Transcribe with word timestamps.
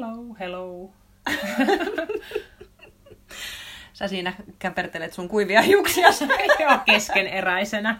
hello, 0.00 0.36
hello. 0.40 0.90
Sä 3.92 4.08
siinä 4.08 4.32
käpertelet 4.58 5.12
sun 5.12 5.28
kuivia 5.28 5.62
hiuksia. 5.62 6.08
Joo, 6.60 6.78
keskeneräisenä. 6.84 7.98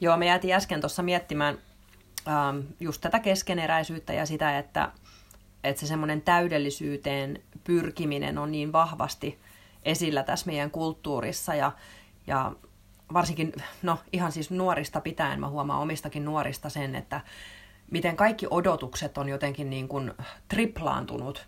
Joo, 0.00 0.16
me 0.16 0.26
jäätiin 0.26 0.54
äsken 0.54 0.80
tuossa 0.80 1.02
miettimään 1.02 1.58
ähm, 2.28 2.58
just 2.80 3.00
tätä 3.00 3.18
keskeneräisyyttä 3.18 4.12
ja 4.12 4.26
sitä, 4.26 4.58
että, 4.58 4.92
että 5.64 5.80
se 5.80 5.86
semmoinen 5.86 6.22
täydellisyyteen 6.22 7.42
pyrkiminen 7.64 8.38
on 8.38 8.52
niin 8.52 8.72
vahvasti 8.72 9.38
esillä 9.82 10.22
tässä 10.22 10.46
meidän 10.46 10.70
kulttuurissa 10.70 11.54
ja, 11.54 11.72
ja 12.26 12.52
varsinkin, 13.12 13.52
no 13.82 13.98
ihan 14.12 14.32
siis 14.32 14.50
nuorista 14.50 15.00
pitäen, 15.00 15.40
mä 15.40 15.48
huomaan 15.48 15.80
omistakin 15.80 16.24
nuorista 16.24 16.68
sen, 16.68 16.94
että 16.94 17.20
miten 17.90 18.16
kaikki 18.16 18.46
odotukset 18.50 19.18
on 19.18 19.28
jotenkin 19.28 19.70
niin 19.70 19.88
kuin 19.88 20.12
triplaantunut 20.48 21.46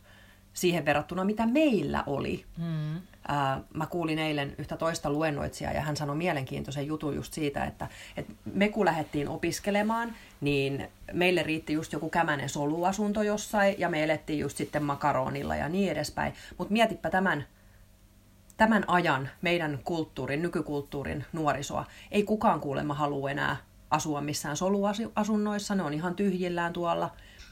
siihen 0.52 0.84
verrattuna, 0.84 1.24
mitä 1.24 1.46
meillä 1.46 2.04
oli. 2.06 2.44
Mm. 2.56 3.00
Ää, 3.28 3.60
mä 3.74 3.86
kuulin 3.86 4.18
eilen 4.18 4.54
yhtä 4.58 4.76
toista 4.76 5.10
luennoitsijaa 5.10 5.72
ja 5.72 5.80
hän 5.80 5.96
sanoi 5.96 6.16
mielenkiintoisen 6.16 6.86
jutun 6.86 7.16
just 7.16 7.32
siitä, 7.32 7.64
että, 7.64 7.88
että 8.16 8.32
me 8.54 8.68
kun 8.68 8.86
lähdettiin 8.86 9.28
opiskelemaan, 9.28 10.14
niin 10.40 10.88
meille 11.12 11.42
riitti 11.42 11.72
just 11.72 11.92
joku 11.92 12.10
kämänen 12.10 12.48
soluasunto 12.48 13.22
jossain 13.22 13.74
ja 13.78 13.88
me 13.88 14.04
elettiin 14.04 14.38
just 14.38 14.56
sitten 14.56 14.82
makaronilla 14.82 15.56
ja 15.56 15.68
niin 15.68 15.92
edespäin. 15.92 16.32
Mutta 16.58 16.72
mietipä 16.72 17.10
tämän, 17.10 17.44
tämän 18.56 18.84
ajan 18.88 19.28
meidän 19.42 19.78
kulttuurin, 19.84 20.42
nykykulttuurin 20.42 21.24
nuorisoa. 21.32 21.84
Ei 22.10 22.22
kukaan 22.22 22.60
kuulemma 22.60 22.94
halua 22.94 23.30
enää 23.30 23.56
asua 23.90 24.20
missään 24.20 24.56
soluasunnoissa, 24.56 25.74
ne 25.74 25.82
on 25.82 25.94
ihan 25.94 26.14
tyhjillään 26.14 26.72
tuolla. 26.72 27.10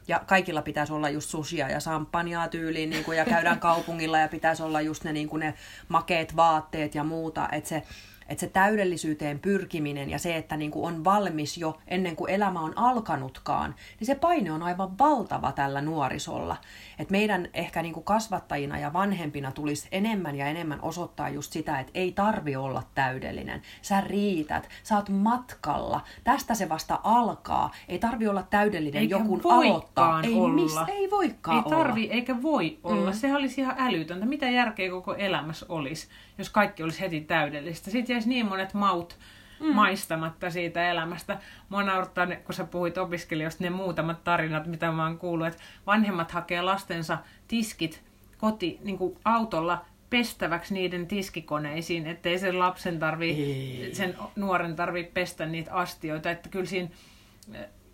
Ja 0.08 0.18
kaikilla 0.26 0.62
pitäisi 0.62 0.92
olla 0.92 1.08
just 1.08 1.30
susia 1.30 1.68
ja 1.68 1.80
samppania 1.80 2.48
tyyliin, 2.48 2.90
niin 2.90 3.04
kuin, 3.04 3.18
ja 3.18 3.24
käydään 3.24 3.60
kaupungilla 3.68 4.18
ja 4.18 4.28
pitäisi 4.28 4.62
olla 4.62 4.80
just 4.80 5.04
ne, 5.04 5.12
niin 5.12 5.28
kuin 5.28 5.40
ne 5.40 5.54
makeet 5.88 6.36
vaatteet 6.36 6.94
ja 6.94 7.04
muuta. 7.04 7.48
Että 7.52 7.68
se, 7.68 7.82
että 8.28 8.40
se 8.40 8.46
täydellisyyteen 8.46 9.38
pyrkiminen 9.38 10.10
ja 10.10 10.18
se, 10.18 10.36
että 10.36 10.56
niin 10.56 10.70
kuin 10.70 10.86
on 10.86 11.04
valmis 11.04 11.58
jo 11.58 11.78
ennen 11.88 12.16
kuin 12.16 12.30
elämä 12.30 12.60
on 12.60 12.78
alkanutkaan, 12.78 13.74
niin 14.00 14.06
se 14.06 14.14
paine 14.14 14.52
on 14.52 14.62
aivan 14.62 14.98
valtava 14.98 15.52
tällä 15.52 15.80
nuorisolla. 15.80 16.56
Et 16.98 17.10
meidän 17.10 17.48
ehkä 17.54 17.82
niin 17.82 17.94
kuin 17.94 18.04
kasvattajina 18.04 18.78
ja 18.78 18.92
vanhempina 18.92 19.52
tulisi 19.52 19.88
enemmän 19.92 20.36
ja 20.36 20.46
enemmän 20.46 20.80
osoittaa 20.82 21.28
just 21.28 21.52
sitä, 21.52 21.80
että 21.80 21.92
ei 21.94 22.12
tarvi 22.12 22.56
olla 22.56 22.82
täydellinen. 22.94 23.62
Sä 23.82 24.00
riität, 24.00 24.68
sä 24.82 24.96
oot 24.96 25.08
matkalla, 25.08 26.00
tästä 26.24 26.54
se 26.54 26.68
vasta 26.68 27.00
alkaa. 27.04 27.70
Ei 27.88 27.98
tarvi 27.98 28.28
olla 28.28 28.42
täydellinen, 28.42 29.00
eikä 29.00 29.16
joku 29.16 29.40
aloittaa. 29.48 30.20
Ei, 30.22 30.34
olla. 30.34 30.54
Mis, 30.54 30.76
ei 30.88 31.10
voikaan 31.10 31.64
ei 31.64 31.70
tarvi, 31.70 32.04
olla. 32.04 32.14
eikä 32.14 32.42
voi 32.42 32.78
olla. 32.84 33.10
Mm. 33.10 33.16
Sehän 33.16 33.36
olisi 33.36 33.60
ihan 33.60 33.74
älytöntä. 33.78 34.26
Mitä 34.26 34.50
järkeä 34.50 34.90
koko 34.90 35.14
elämässä 35.14 35.66
olisi, 35.68 36.08
jos 36.38 36.50
kaikki 36.50 36.82
olisi 36.82 37.00
heti 37.00 37.20
täydellistä? 37.20 37.90
Sitten 37.90 38.14
jäisi 38.14 38.28
niin 38.28 38.46
monet 38.46 38.74
maut 38.74 39.18
mm. 39.60 39.74
maistamatta 39.74 40.50
siitä 40.50 40.90
elämästä. 40.90 41.38
Mua 41.68 41.82
naurattaa, 41.82 42.26
kun 42.26 42.54
sä 42.54 42.64
puhuit 42.64 42.98
opiskelijoista, 42.98 43.64
ne 43.64 43.70
muutamat 43.70 44.24
tarinat, 44.24 44.66
mitä 44.66 44.92
mä 44.92 45.04
oon 45.04 45.18
kuullut, 45.18 45.46
että 45.46 45.62
vanhemmat 45.86 46.30
hakee 46.30 46.62
lastensa 46.62 47.18
tiskit 47.48 48.02
koti 48.38 48.78
niin 48.84 48.98
kuin 48.98 49.18
autolla 49.24 49.84
pestäväksi 50.10 50.74
niiden 50.74 51.06
tiskikoneisiin, 51.06 52.06
ettei 52.06 52.38
sen 52.38 52.58
lapsen 52.58 52.98
tarvi, 52.98 53.90
sen 53.92 54.16
nuoren 54.36 54.76
tarvi 54.76 55.04
pestä 55.04 55.46
niitä 55.46 55.74
astioita. 55.74 56.30
Että 56.30 56.48
kyllä 56.48 56.66
siinä, 56.66 56.88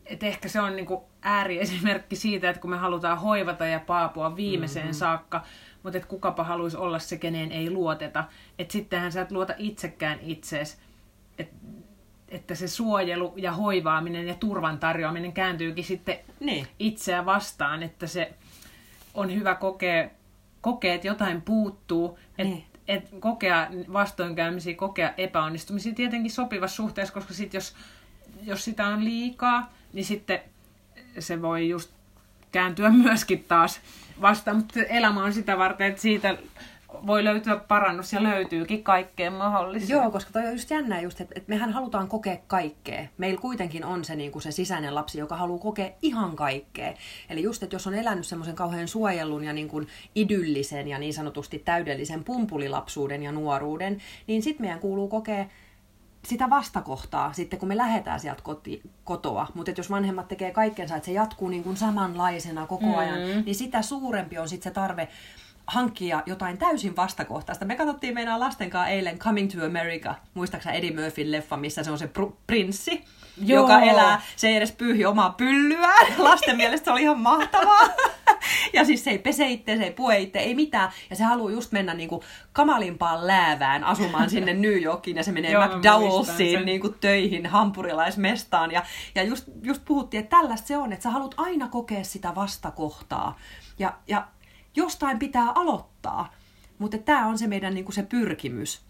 että 0.06 0.26
ehkä 0.26 0.48
se 0.48 0.60
on 0.60 0.76
niin 0.76 0.86
kuin 0.86 1.00
ääriesimerkki 1.22 2.16
siitä, 2.16 2.50
että 2.50 2.60
kun 2.60 2.70
me 2.70 2.76
halutaan 2.76 3.18
hoivata 3.18 3.66
ja 3.66 3.80
paapua 3.80 4.36
viimeiseen 4.36 4.86
mm-hmm. 4.86 4.98
saakka, 4.98 5.42
mutta 5.82 5.96
että 5.98 6.08
kukapa 6.08 6.44
haluaisi 6.44 6.76
olla 6.76 6.98
se, 6.98 7.16
keneen 7.16 7.52
ei 7.52 7.70
luoteta. 7.70 8.24
Että 8.58 8.72
sittenhän 8.72 9.12
sä 9.12 9.20
et 9.20 9.32
luota 9.32 9.54
itsekään 9.58 10.18
itseesi 10.22 10.76
et, 11.38 11.52
että 12.28 12.54
se 12.54 12.68
suojelu 12.68 13.34
ja 13.36 13.52
hoivaaminen 13.52 14.28
ja 14.28 14.34
turvan 14.34 14.78
tarjoaminen 14.78 15.32
kääntyykin 15.32 15.84
sitten 15.84 16.18
niin. 16.40 16.66
itseä 16.78 17.24
vastaan, 17.24 17.82
että 17.82 18.06
se 18.06 18.32
on 19.14 19.34
hyvä 19.34 19.54
kokea, 19.54 20.10
kokea 20.60 20.94
että 20.94 21.06
jotain 21.06 21.42
puuttuu, 21.42 22.18
että 22.38 22.54
niin. 22.54 22.64
et 22.88 23.10
kokea 23.20 23.68
vastoinkäymisiä, 23.92 24.74
kokea 24.74 25.12
epäonnistumisia 25.16 25.94
tietenkin 25.94 26.30
sopivassa 26.30 26.76
suhteessa, 26.76 27.14
koska 27.14 27.34
sit 27.34 27.54
jos, 27.54 27.76
jos 28.42 28.64
sitä 28.64 28.86
on 28.86 29.04
liikaa, 29.04 29.72
niin 29.92 30.04
sitten 30.04 30.40
se 31.18 31.42
voi 31.42 31.68
just 31.68 31.90
kääntyä 32.52 32.90
myöskin 33.04 33.44
taas 33.44 33.80
vastaan, 34.20 34.56
mutta 34.56 34.80
elämä 34.80 35.24
on 35.24 35.32
sitä 35.32 35.58
varten, 35.58 35.86
että 35.86 36.02
siitä 36.02 36.36
voi 37.06 37.24
löytyä 37.24 37.56
parannus 37.56 38.12
ja 38.12 38.22
löytyykin 38.22 38.84
kaikkeen 38.84 39.32
mahdollista. 39.32 39.92
Joo, 39.92 40.10
koska 40.10 40.32
toi 40.32 40.46
on 40.46 40.52
just 40.52 40.70
jännä 40.70 41.00
just, 41.00 41.20
että, 41.20 41.34
että 41.36 41.48
mehän 41.48 41.72
halutaan 41.72 42.08
kokea 42.08 42.36
kaikkea. 42.46 43.06
Meillä 43.18 43.40
kuitenkin 43.40 43.84
on 43.84 44.04
se, 44.04 44.16
niin 44.16 44.32
kuin 44.32 44.42
se 44.42 44.50
sisäinen 44.50 44.94
lapsi, 44.94 45.18
joka 45.18 45.36
haluaa 45.36 45.58
kokea 45.58 45.90
ihan 46.02 46.36
kaikkea. 46.36 46.94
Eli 47.30 47.42
just, 47.42 47.62
että 47.62 47.74
jos 47.74 47.86
on 47.86 47.94
elänyt 47.94 48.26
semmoisen 48.26 48.54
kauhean 48.54 48.88
suojelun 48.88 49.44
ja 49.44 49.52
niin 49.52 49.68
kuin 49.68 49.88
idyllisen 50.14 50.88
ja 50.88 50.98
niin 50.98 51.14
sanotusti 51.14 51.58
täydellisen 51.58 52.24
pumpulilapsuuden 52.24 53.22
ja 53.22 53.32
nuoruuden, 53.32 53.98
niin 54.26 54.42
sitten 54.42 54.66
meidän 54.66 54.80
kuuluu 54.80 55.08
kokea 55.08 55.46
sitä 56.28 56.50
vastakohtaa 56.50 57.32
sitten, 57.32 57.58
kun 57.58 57.68
me 57.68 57.76
lähdetään 57.76 58.20
sieltä 58.20 58.42
koti, 58.42 58.82
kotoa. 59.04 59.46
Mutta 59.54 59.72
jos 59.76 59.90
vanhemmat 59.90 60.28
tekee 60.28 60.50
kaikkensa, 60.50 60.96
että 60.96 61.06
se 61.06 61.12
jatkuu 61.12 61.48
niin 61.48 61.62
kuin 61.62 61.76
samanlaisena 61.76 62.66
koko 62.66 62.96
ajan, 62.96 63.20
mm. 63.20 63.42
niin 63.44 63.54
sitä 63.54 63.82
suurempi 63.82 64.38
on 64.38 64.48
sitten 64.48 64.70
se 64.70 64.74
tarve 64.74 65.08
hankkia 65.66 66.22
jotain 66.26 66.58
täysin 66.58 66.96
vastakohtaista. 66.96 67.64
Me 67.64 67.76
katsottiin 67.76 68.14
meidän 68.14 68.40
lasten 68.40 68.70
kanssa 68.70 68.88
eilen 68.88 69.18
Coming 69.18 69.50
to 69.50 69.66
America, 69.66 70.14
muistaaksä 70.34 70.72
Eddie 70.72 71.02
Murphyn 71.02 71.32
leffa, 71.32 71.56
missä 71.56 71.82
se 71.82 71.90
on 71.90 71.98
se 71.98 72.10
pr- 72.18 72.32
prinssi, 72.46 73.04
Joo. 73.44 73.60
joka 73.60 73.80
elää, 73.80 74.20
se 74.36 74.48
ei 74.48 74.56
edes 74.56 74.72
pyyhi 74.72 75.04
omaa 75.04 75.30
pyllyään. 75.30 76.06
Lasten 76.18 76.56
mielestä 76.56 76.84
se 76.84 76.90
oli 76.90 77.02
ihan 77.02 77.20
mahtavaa. 77.20 77.88
ja 78.72 78.84
siis 78.84 79.04
se 79.04 79.10
ei 79.10 79.18
pese 79.18 79.48
itse, 79.48 79.76
se 79.76 79.82
ei 79.82 79.90
pue 79.90 80.18
itse, 80.18 80.38
ei 80.38 80.54
mitään. 80.54 80.90
Ja 81.10 81.16
se 81.16 81.24
haluaa 81.24 81.52
just 81.52 81.72
mennä 81.72 81.94
niinku 81.94 82.24
kamalimpaan 82.52 83.26
läävään 83.26 83.84
asumaan 83.84 84.30
sinne 84.30 84.54
New 84.54 84.82
Yorkiin 84.82 85.16
ja 85.16 85.24
se 85.24 85.32
menee 85.32 85.50
Joo, 85.52 85.66
McDowellsiin 85.66 86.64
niinku 86.64 86.88
töihin, 86.88 87.46
hampurilaismestaan. 87.46 88.70
Ja, 88.70 88.82
ja 89.14 89.22
just, 89.22 89.44
just 89.62 89.82
puhuttiin, 89.84 90.22
että 90.22 90.36
tällaista 90.36 90.68
se 90.68 90.76
on, 90.76 90.92
että 90.92 91.02
sä 91.02 91.10
haluat 91.10 91.34
aina 91.36 91.68
kokea 91.68 92.04
sitä 92.04 92.34
vastakohtaa. 92.34 93.38
Ja, 93.78 93.92
ja 94.06 94.26
jostain 94.76 95.18
pitää 95.18 95.52
aloittaa. 95.54 96.34
Mutta 96.78 96.98
tämä 96.98 97.26
on 97.26 97.38
se 97.38 97.46
meidän 97.46 97.74
niin 97.74 97.84
kuin 97.84 97.94
se 97.94 98.02
pyrkimys. 98.02 98.82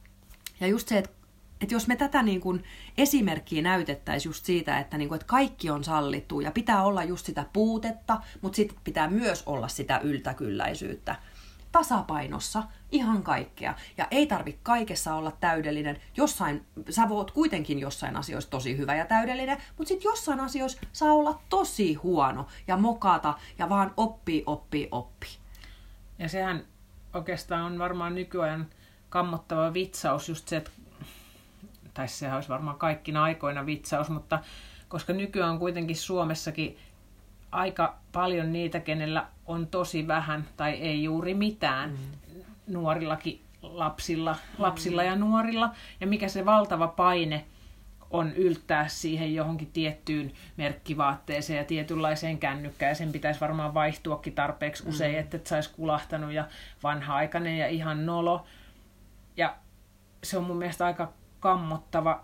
Ja 0.61 0.67
just 0.67 0.89
se, 0.89 0.99
että 0.99 1.23
että 1.63 1.75
jos 1.75 1.87
me 1.87 1.97
tätä 1.97 2.23
niin 2.23 2.41
kuin 2.41 2.65
esimerkkiä 2.99 3.63
näytettäisiin 3.63 4.31
just 4.31 4.45
siitä, 4.45 4.79
että, 4.79 4.99
niin 4.99 5.09
kuin, 5.09 5.17
että 5.17 5.27
kaikki 5.27 5.71
on 5.71 5.85
sallittu 5.85 6.41
ja 6.41 6.51
pitää 6.51 6.83
olla 6.83 7.05
just 7.05 7.27
sitä 7.27 7.47
puutetta, 7.53 8.21
mutta 8.41 8.57
sitten 8.57 8.79
pitää 8.85 9.09
myös 9.09 9.43
olla 9.47 9.69
sitä 9.69 9.99
yltäkylläisyyttä. 9.99 11.17
Tasapainossa 11.73 12.63
ihan 12.93 13.23
kaikkea. 13.23 13.75
Ja 13.97 14.07
ei 14.11 14.27
tarvi 14.27 14.59
kaikessa 14.63 15.15
olla 15.15 15.33
täydellinen. 15.41 16.01
Jossain, 16.17 16.67
sä 16.91 17.09
voot 17.09 17.31
kuitenkin 17.31 17.79
jossain 17.79 18.17
asioissa 18.17 18.51
tosi 18.51 18.77
hyvä 18.77 18.95
ja 18.95 19.07
täydellinen, 19.07 19.63
mutta 19.79 19.89
sitten 19.89 20.09
jossain 20.09 20.41
asioissa 20.41 20.81
saa 20.93 21.13
olla 21.13 21.41
tosi 21.49 21.95
huono 21.95 22.47
ja 22.67 22.77
mokata 22.77 23.35
ja 23.59 23.69
vaan 23.69 23.95
oppii, 23.97 24.43
oppii, 24.47 24.89
oppii. 24.91 25.42
Ja 26.23 26.29
sehän 26.29 26.65
oikeastaan 27.15 27.63
on 27.63 27.79
varmaan 27.79 28.15
nykyajan 28.15 28.67
kammottava 29.09 29.75
vitsaus 29.75 30.29
just 30.29 30.49
se, 30.49 30.57
että, 30.57 30.71
tai 31.95 32.09
sehän 32.09 32.35
olisi 32.35 32.49
varmaan 32.49 32.79
kaikkina 32.79 33.23
aikoina 33.23 33.67
vitsaus, 33.67 34.11
mutta 34.11 34.39
koska 34.89 35.13
nykyään 35.13 35.51
on 35.51 35.59
kuitenkin 35.59 35.97
Suomessakin 35.97 36.79
aika 37.53 37.99
paljon 38.13 38.53
niitä, 38.53 38.81
kenellä 38.81 39.27
on 39.47 39.67
tosi 39.67 40.07
vähän 40.07 40.49
tai 40.57 40.73
ei 40.73 41.03
juuri 41.05 41.35
mitään 41.35 41.91
mm. 41.91 42.43
nuorillakin 42.67 43.41
lapsilla, 43.63 44.37
lapsilla 44.59 45.03
ja 45.03 45.17
nuorilla, 45.17 45.71
ja 46.01 46.07
mikä 46.07 46.29
se 46.29 46.45
valtava 46.45 46.89
paine 46.89 47.45
on 48.13 48.33
yltää 48.33 48.89
siihen 48.89 49.35
johonkin 49.35 49.71
tiettyyn 49.73 50.33
merkkivaatteeseen 50.57 51.57
ja 51.57 51.65
tietynlaiseen 51.65 52.39
kännykkään. 52.39 52.97
Sen 52.97 53.13
pitäisi 53.13 53.41
varmaan 53.41 53.75
vaihtuakin 53.75 54.33
tarpeeksi 54.33 54.89
usein, 54.89 55.15
mm. 55.15 55.21
että 55.21 55.37
et 55.37 55.47
saisi 55.47 55.71
kulahtanut 55.73 56.33
ja 56.33 56.49
vanha-aikainen 56.83 57.59
ja 57.59 57.69
ihan 57.69 58.07
nolo. 58.07 58.47
Ja 59.37 59.57
se 60.25 60.39
on 60.39 60.45
mun 60.45 60.57
mielestä 60.57 60.87
aika 60.87 61.13
kammottava 61.41 62.23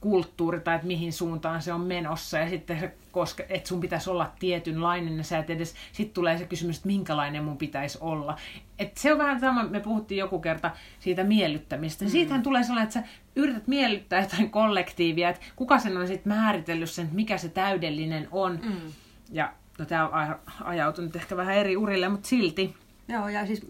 kulttuuri 0.00 0.60
tai 0.60 0.74
että 0.74 0.86
mihin 0.86 1.12
suuntaan 1.12 1.62
se 1.62 1.72
on 1.72 1.80
menossa 1.80 2.38
ja 2.38 2.48
sitten 2.48 2.80
se, 2.80 2.94
koska, 3.12 3.42
että 3.48 3.68
sun 3.68 3.80
pitäisi 3.80 4.10
olla 4.10 4.32
tietynlainen 4.38 5.18
ja 5.18 5.24
sä 5.24 5.38
et 5.38 5.50
edes, 5.50 5.74
sitten 5.92 6.14
tulee 6.14 6.38
se 6.38 6.44
kysymys, 6.44 6.76
että 6.76 6.86
minkälainen 6.86 7.44
mun 7.44 7.56
pitäisi 7.56 7.98
olla. 8.00 8.36
Et 8.78 8.96
se 8.96 9.12
on 9.12 9.18
vähän 9.18 9.40
sama, 9.40 9.62
me 9.64 9.80
puhuttiin 9.80 10.18
joku 10.18 10.40
kerta 10.40 10.70
siitä 11.00 11.24
miellyttämistä. 11.24 12.04
Mm. 12.04 12.10
Siitähän 12.10 12.42
tulee 12.42 12.62
sellainen, 12.62 12.84
että 12.84 13.00
sä 13.00 13.06
yrität 13.36 13.66
miellyttää 13.66 14.20
jotain 14.20 14.50
kollektiivia, 14.50 15.28
että 15.28 15.42
kuka 15.56 15.78
sen 15.78 15.96
on 15.96 16.06
sitten 16.06 16.32
määritellyt 16.32 16.90
sen, 16.90 17.04
että 17.04 17.16
mikä 17.16 17.38
se 17.38 17.48
täydellinen 17.48 18.28
on. 18.30 18.60
Mm. 18.62 18.92
Ja 19.30 19.52
no, 19.78 19.84
tämä 19.84 20.08
on 20.08 20.36
ajautunut 20.64 21.16
ehkä 21.16 21.36
vähän 21.36 21.54
eri 21.54 21.76
urille, 21.76 22.08
mutta 22.08 22.28
silti. 22.28 22.74
Joo, 23.08 23.28
ja 23.28 23.46
siis 23.46 23.66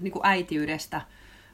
niin 0.00 0.12
kuin 0.12 0.26
äitiydestä 0.26 1.00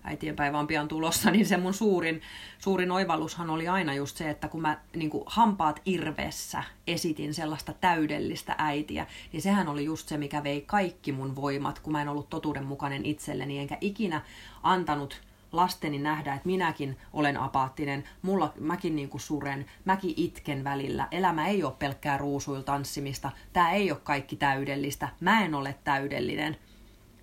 äitienpäivä 0.09 0.59
on 0.59 0.67
pian 0.67 0.89
tulossa, 0.89 1.31
niin 1.39 1.47
se 1.47 1.57
mun 1.57 1.75
suurin, 1.75 2.23
suurin 2.59 2.91
oivallushan 2.91 3.51
oli 3.51 3.69
aina 3.69 3.95
just 3.95 4.17
se, 4.17 4.31
että 4.31 4.49
kun 4.49 4.61
mä 4.61 4.79
niin 4.97 5.11
kuin 5.11 5.25
hampaat 5.27 5.83
irvessä 5.85 6.65
esitin 6.87 7.35
sellaista 7.35 7.73
täydellistä 7.73 8.55
äitiä, 8.59 9.07
niin 9.33 9.43
sehän 9.43 9.69
oli 9.69 9.85
just 9.85 10.09
se, 10.09 10.17
mikä 10.17 10.45
vei 10.45 10.61
kaikki 10.61 11.13
mun 11.13 11.37
voimat, 11.37 11.79
kun 11.79 11.93
mä 11.93 12.03
en 12.03 12.09
ollut 12.09 12.31
totuudenmukainen 12.31 13.07
itselleni, 13.07 13.59
enkä 13.59 13.79
ikinä 13.81 14.23
antanut 14.63 15.21
lasteni 15.53 15.99
nähdä, 15.99 16.35
että 16.35 16.47
minäkin 16.47 16.97
olen 17.13 17.37
apaattinen, 17.37 18.05
mulla, 18.23 18.53
mäkin 18.61 18.97
niin 18.97 19.09
kuin 19.09 19.21
suren, 19.21 19.67
mäkin 19.85 20.15
itken 20.17 20.65
välillä. 20.65 21.09
Elämä 21.11 21.49
ei 21.49 21.65
ole 21.65 21.73
pelkkää 21.79 22.19
ruusuil 22.19 22.61
tanssimista, 22.61 23.33
tämä 23.53 23.71
ei 23.73 23.91
ole 23.91 24.01
kaikki 24.05 24.37
täydellistä, 24.37 25.09
mä 25.21 25.45
en 25.45 25.55
ole 25.55 25.75
täydellinen 25.85 26.57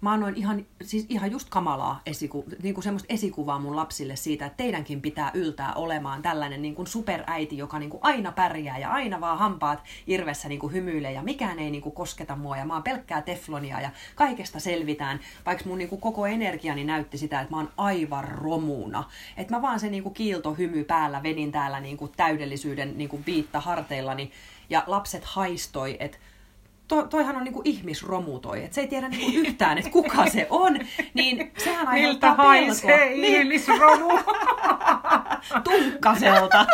mä 0.05 0.11
annoin 0.11 0.35
ihan, 0.35 0.65
siis 0.81 1.05
ihan 1.09 1.31
just 1.31 1.49
kamalaa 1.49 2.01
esiku, 2.05 2.45
niin 2.63 2.73
kuin 2.73 2.83
semmoista 2.83 3.13
esikuvaa 3.13 3.59
mun 3.59 3.75
lapsille 3.75 4.15
siitä, 4.15 4.45
että 4.45 4.57
teidänkin 4.57 5.01
pitää 5.01 5.31
yltää 5.33 5.73
olemaan 5.73 6.21
tällainen 6.21 6.61
niin 6.61 6.75
kuin 6.75 6.87
superäiti, 6.87 7.57
joka 7.57 7.79
niin 7.79 7.89
kuin 7.89 8.03
aina 8.03 8.31
pärjää 8.31 8.77
ja 8.77 8.91
aina 8.91 9.21
vaan 9.21 9.37
hampaat 9.37 9.83
irvessä 10.07 10.49
niin 10.49 10.59
kuin 10.59 10.73
hymyilee 10.73 11.11
ja 11.11 11.23
mikään 11.23 11.59
ei 11.59 11.71
niin 11.71 11.81
kuin 11.81 11.95
kosketa 11.95 12.35
mua 12.35 12.57
ja 12.57 12.65
mä 12.65 12.73
oon 12.73 12.83
pelkkää 12.83 13.21
teflonia 13.21 13.81
ja 13.81 13.89
kaikesta 14.15 14.59
selvitään, 14.59 15.19
vaikka 15.45 15.65
mun 15.65 15.77
niin 15.77 15.89
kuin 15.89 16.01
koko 16.01 16.25
energiani 16.25 16.83
näytti 16.83 17.17
sitä, 17.17 17.41
että 17.41 17.53
mä 17.53 17.57
oon 17.57 17.71
aivan 17.77 18.23
romuna. 18.23 19.03
Että 19.37 19.55
mä 19.55 19.61
vaan 19.61 19.79
se 19.79 19.89
niin 19.89 20.03
kuin 20.03 20.13
kiiltohymy 20.13 20.83
päällä 20.83 21.23
vedin 21.23 21.51
täällä 21.51 21.79
niin 21.79 21.97
kuin 21.97 22.11
täydellisyyden 22.17 22.97
niin 22.97 23.09
kuin 23.09 23.23
viitta 23.25 23.59
harteillani 23.59 24.31
ja 24.69 24.83
lapset 24.87 25.25
haistoi, 25.25 25.97
että 25.99 26.17
to, 26.87 27.07
toihan 27.07 27.35
on 27.35 27.43
niinku 27.43 27.61
ihmisromu 27.65 28.39
toi, 28.39 28.63
että 28.63 28.75
se 28.75 28.81
ei 28.81 28.87
tiedä 28.87 29.09
niinku 29.09 29.37
yhtään, 29.39 29.77
että 29.77 29.89
kuka 29.89 30.29
se 30.29 30.47
on, 30.49 30.79
niin 31.13 31.51
sehän 31.57 31.87
aiheuttaa 31.87 32.29
Miltä 32.29 32.43
haisee 32.43 33.09
niin. 33.09 33.41
ihmisromu? 33.41 34.19
Tunkkaselta. 35.63 36.65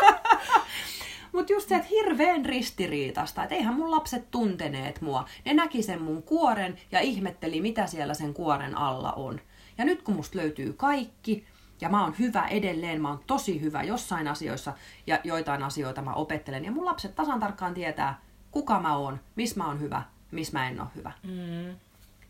Mutta 1.31 1.53
just 1.53 1.69
se, 1.69 1.75
että 1.75 1.87
hirveän 1.89 2.45
ristiriitasta, 2.45 3.43
että 3.43 3.55
eihän 3.55 3.75
mun 3.75 3.91
lapset 3.91 4.31
tunteneet 4.31 5.01
mua. 5.01 5.25
Ne 5.45 5.53
näki 5.53 5.83
sen 5.83 6.01
mun 6.01 6.23
kuoren 6.23 6.77
ja 6.91 6.99
ihmetteli, 6.99 7.61
mitä 7.61 7.87
siellä 7.87 8.13
sen 8.13 8.33
kuoren 8.33 8.77
alla 8.77 9.11
on. 9.11 9.41
Ja 9.77 9.85
nyt 9.85 10.01
kun 10.01 10.15
musta 10.15 10.37
löytyy 10.37 10.73
kaikki, 10.73 11.45
ja 11.81 11.89
mä 11.89 12.03
oon 12.03 12.15
hyvä 12.19 12.47
edelleen, 12.47 13.01
mä 13.01 13.09
oon 13.09 13.23
tosi 13.27 13.61
hyvä 13.61 13.83
jossain 13.83 14.27
asioissa, 14.27 14.73
ja 15.07 15.19
joitain 15.23 15.63
asioita 15.63 16.01
mä 16.01 16.13
opettelen, 16.13 16.65
ja 16.65 16.71
mun 16.71 16.85
lapset 16.85 17.15
tasan 17.15 17.39
tarkkaan 17.39 17.73
tietää, 17.73 18.21
kuka 18.51 18.79
mä 18.79 18.97
oon, 18.97 19.19
missä 19.35 19.57
mä 19.57 19.67
oon 19.67 19.79
hyvä, 19.79 20.03
missä 20.31 20.59
mä 20.59 20.67
en 20.67 20.81
ole 20.81 20.89
hyvä. 20.95 21.11
Mm. 21.23 21.75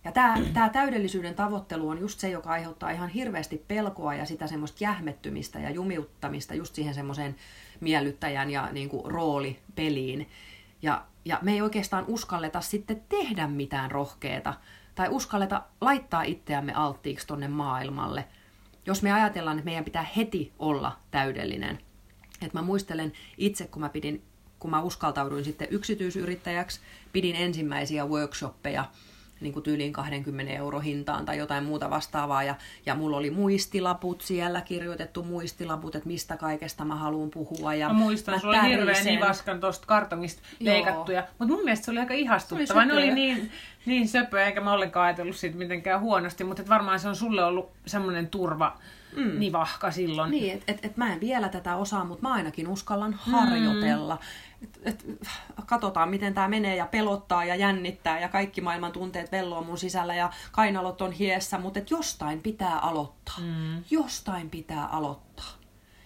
Ja 0.04 0.12
tämä 0.12 0.38
tää 0.54 0.70
täydellisyyden 0.70 1.36
tavoittelu 1.36 1.90
on 1.90 2.00
just 2.00 2.20
se, 2.20 2.30
joka 2.30 2.50
aiheuttaa 2.50 2.92
ihan 2.92 3.10
hirveästi 3.10 3.66
pelkoa 3.68 4.14
ja 4.14 4.26
sitä 4.26 4.48
semmoista 4.48 4.84
jähmettymistä 4.84 5.60
ja 5.60 5.70
jumiuttamista 5.70 6.54
just 6.54 6.76
siihen 6.76 6.94
semmoiseen 6.94 7.36
miellyttäjän 7.80 8.50
ja 8.50 8.70
niin 8.72 8.90
kuin, 8.90 9.12
roolipeliin. 9.12 10.30
Ja, 10.82 11.06
ja 11.26 11.40
me 11.42 11.52
ei 11.52 11.62
oikeastaan 11.62 12.06
uskalleta 12.08 12.62
sitten 12.62 13.02
tehdä 13.10 13.48
mitään 13.48 13.92
rohkeeta 13.92 14.54
tai 14.96 15.10
uskalleta 15.10 15.64
laittaa 15.82 16.24
itseämme 16.24 16.74
alttiiksi 16.74 17.28
tonne 17.28 17.48
maailmalle, 17.48 18.28
jos 18.86 19.04
me 19.04 19.12
ajatellaan, 19.12 19.58
että 19.58 19.66
meidän 19.66 19.86
pitää 19.86 20.06
heti 20.18 20.54
olla 20.60 20.98
täydellinen. 21.12 21.80
Et 22.42 22.54
mä 22.54 22.62
muistelen 22.62 23.14
itse, 23.38 23.68
kun 23.68 23.82
mä 23.82 23.90
pidin 23.90 24.24
kun 24.62 24.72
mä 24.72 24.82
uskaltauduin 24.82 25.46
sitten 25.46 25.68
yksityisyrittäjäksi, 25.72 26.80
pidin 27.14 27.36
ensimmäisiä 27.36 28.06
workshoppeja 28.06 28.86
niin 29.42 29.54
kuin 29.54 29.64
tyyliin 29.64 29.94
20 29.94 30.54
euro 30.54 30.80
hintaan 30.80 31.26
tai 31.26 31.38
jotain 31.38 31.64
muuta 31.64 31.90
vastaavaa. 31.90 32.44
Ja, 32.44 32.56
ja 32.86 32.96
mulla 32.96 33.18
oli 33.18 33.30
muistilaput 33.30 34.22
siellä, 34.22 34.62
kirjoitettu 34.62 35.24
muistilaput, 35.24 35.96
että 35.96 36.08
mistä 36.08 36.38
kaikesta 36.38 36.86
mä 36.86 36.96
haluan 36.96 37.30
puhua. 37.30 37.74
Ja 37.74 37.88
mä 37.88 37.94
muistan, 37.94 38.34
mä 38.34 38.40
sulla 38.40 38.60
oli 38.60 38.70
hirveän 38.70 39.06
nivaskan 39.06 39.60
tuosta 39.60 39.88
kartongista 39.88 40.42
Joo. 40.60 40.74
leikattuja. 40.74 41.24
Mutta 41.40 41.54
mun 41.54 41.64
mielestä 41.64 41.86
se 41.86 41.92
oli 41.92 42.00
aika 42.00 42.14
ihastuttava. 42.14 42.86
Ne 42.86 42.94
oli 42.94 43.14
niin, 43.14 43.52
niin 43.86 44.08
söpöä, 44.08 44.46
eikä 44.46 44.62
mä 44.62 44.74
ollenkaan 44.74 45.06
ajatellut 45.06 45.36
siitä 45.36 45.58
mitenkään 45.58 46.02
huonosti. 46.02 46.44
Mutta 46.44 46.64
varmaan 46.70 47.00
se 47.00 47.08
on 47.08 47.16
sulle 47.16 47.44
ollut 47.44 47.72
semmoinen 47.86 48.28
turva, 48.28 48.78
mm. 49.16 49.40
nivahka 49.40 49.92
silloin. 49.92 50.32
Niin, 50.32 50.54
että 50.54 50.72
et, 50.72 50.86
et 50.86 50.98
mä 50.98 51.14
en 51.14 51.20
vielä 51.20 51.50
tätä 51.50 51.76
osaa, 51.76 52.06
mutta 52.06 52.28
mä 52.28 52.34
ainakin 52.34 52.68
uskallan 52.68 53.14
harjoitella. 53.14 54.16
Mm 54.16 54.51
et, 54.62 54.80
et, 54.84 55.06
katsotaan, 55.66 56.10
miten 56.10 56.34
tämä 56.34 56.48
menee 56.48 56.76
ja 56.76 56.86
pelottaa 56.86 57.46
ja 57.46 57.56
jännittää 57.56 58.20
ja 58.20 58.30
kaikki 58.30 58.62
maailman 58.62 58.92
tunteet 58.92 59.32
velloo 59.32 59.64
mun 59.64 59.78
sisällä 59.78 60.16
ja 60.16 60.32
kainalot 60.52 61.02
on 61.02 61.12
hiessä, 61.12 61.58
mutta 61.58 61.80
et 61.80 61.92
jostain 61.92 62.42
pitää 62.42 62.80
aloittaa. 62.80 63.40
Mm. 63.40 63.84
Jostain 63.90 64.50
pitää 64.50 64.86
aloittaa. 64.86 65.62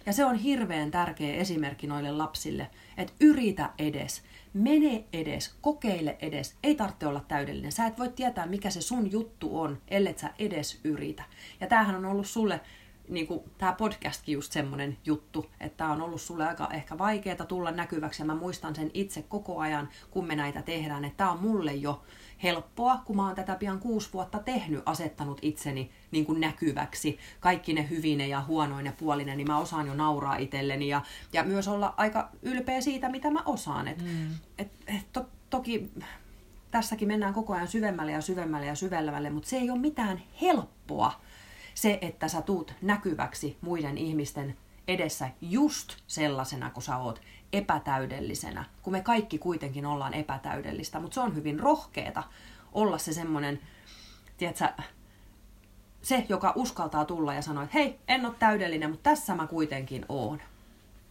Ja 0.05 0.13
se 0.13 0.25
on 0.25 0.35
hirveän 0.35 0.91
tärkeä 0.91 1.35
esimerkki 1.35 1.87
noille 1.87 2.11
lapsille, 2.11 2.69
että 2.97 3.13
yritä 3.19 3.69
edes, 3.79 4.23
mene 4.53 5.03
edes, 5.13 5.55
kokeile 5.61 6.17
edes. 6.21 6.55
Ei 6.63 6.75
tarvitse 6.75 7.07
olla 7.07 7.25
täydellinen. 7.27 7.71
Sä 7.71 7.85
et 7.85 7.99
voi 7.99 8.09
tietää, 8.09 8.45
mikä 8.45 8.69
se 8.69 8.81
sun 8.81 9.11
juttu 9.11 9.59
on, 9.59 9.81
ellei 9.87 10.17
sä 10.17 10.29
edes 10.39 10.79
yritä. 10.83 11.23
Ja 11.59 11.67
tämähän 11.67 11.95
on 11.95 12.05
ollut 12.05 12.27
sulle 12.27 12.61
niin 13.09 13.27
kuin, 13.27 13.39
tämä 13.57 13.73
podcastkin 13.73 14.33
just 14.33 14.51
semmoinen 14.51 14.97
juttu, 15.05 15.45
että 15.59 15.77
tämä 15.77 15.91
on 15.91 16.01
ollut 16.01 16.21
sulle 16.21 16.47
aika 16.47 16.69
ehkä 16.73 16.97
vaikeaa 16.97 17.45
tulla 17.45 17.71
näkyväksi 17.71 18.21
ja 18.21 18.25
mä 18.25 18.35
muistan 18.35 18.75
sen 18.75 18.91
itse 18.93 19.21
koko 19.21 19.59
ajan, 19.59 19.89
kun 20.11 20.25
me 20.27 20.35
näitä 20.35 20.61
tehdään, 20.61 21.05
että 21.05 21.17
tämä 21.17 21.31
on 21.31 21.41
mulle 21.41 21.73
jo 21.73 22.03
helppoa, 22.43 23.01
kun 23.05 23.15
mä 23.15 23.25
oon 23.25 23.35
tätä 23.35 23.55
pian 23.55 23.79
kuusi 23.79 24.13
vuotta 24.13 24.39
tehnyt, 24.39 24.83
asettanut 24.85 25.39
itseni 25.41 25.91
niin 26.11 26.25
kuin 26.25 26.41
näkyväksi, 26.41 27.19
kaikki 27.39 27.73
ne 27.73 27.89
hyvine 27.89 28.27
ja 28.27 28.41
huonoine 28.41 28.91
puolinen, 28.91 29.37
niin 29.37 29.47
mä 29.47 29.57
osaan 29.57 29.87
jo 29.87 29.93
nauraa 29.93 30.37
itselleni 30.37 30.87
ja, 30.87 31.01
ja 31.33 31.43
myös 31.43 31.67
olla 31.67 31.93
aika 31.97 32.29
ylpeä 32.41 32.81
siitä, 32.81 33.09
mitä 33.09 33.31
mä 33.31 33.41
osaan. 33.45 33.87
Et, 33.87 34.01
mm. 34.01 34.35
et, 34.57 34.71
et, 34.87 35.13
to, 35.13 35.25
toki 35.49 35.91
tässäkin 36.71 37.07
mennään 37.07 37.33
koko 37.33 37.53
ajan 37.53 37.67
syvemmälle 37.67 38.11
ja 38.11 38.21
syvemmälle 38.21 38.65
ja 38.65 38.75
syvemmälle, 38.75 39.29
mutta 39.29 39.49
se 39.49 39.57
ei 39.57 39.69
ole 39.69 39.79
mitään 39.79 40.21
helppoa 40.41 41.21
se, 41.75 41.99
että 42.01 42.27
sä 42.27 42.41
tuut 42.41 42.73
näkyväksi 42.81 43.57
muiden 43.61 43.97
ihmisten 43.97 44.57
edessä 44.87 45.29
just 45.41 45.95
sellaisena 46.07 46.69
kuin 46.69 46.83
sä 46.83 46.97
oot, 46.97 47.21
epätäydellisenä, 47.53 48.65
kun 48.81 48.93
me 48.93 49.01
kaikki 49.01 49.37
kuitenkin 49.37 49.85
ollaan 49.85 50.13
epätäydellistä, 50.13 50.99
mutta 50.99 51.15
se 51.15 51.19
on 51.19 51.35
hyvin 51.35 51.59
rohkeeta 51.59 52.23
olla 52.73 52.97
se 52.97 53.13
semmoinen, 53.13 53.59
tiedätkö, 54.37 54.67
se, 56.01 56.25
joka 56.29 56.53
uskaltaa 56.55 57.05
tulla 57.05 57.33
ja 57.33 57.41
sanoa, 57.41 57.63
että 57.63 57.77
hei, 57.77 57.99
en 58.07 58.25
ole 58.25 58.35
täydellinen, 58.39 58.89
mutta 58.89 59.09
tässä 59.09 59.35
mä 59.35 59.47
kuitenkin 59.47 60.05
oon. 60.09 60.41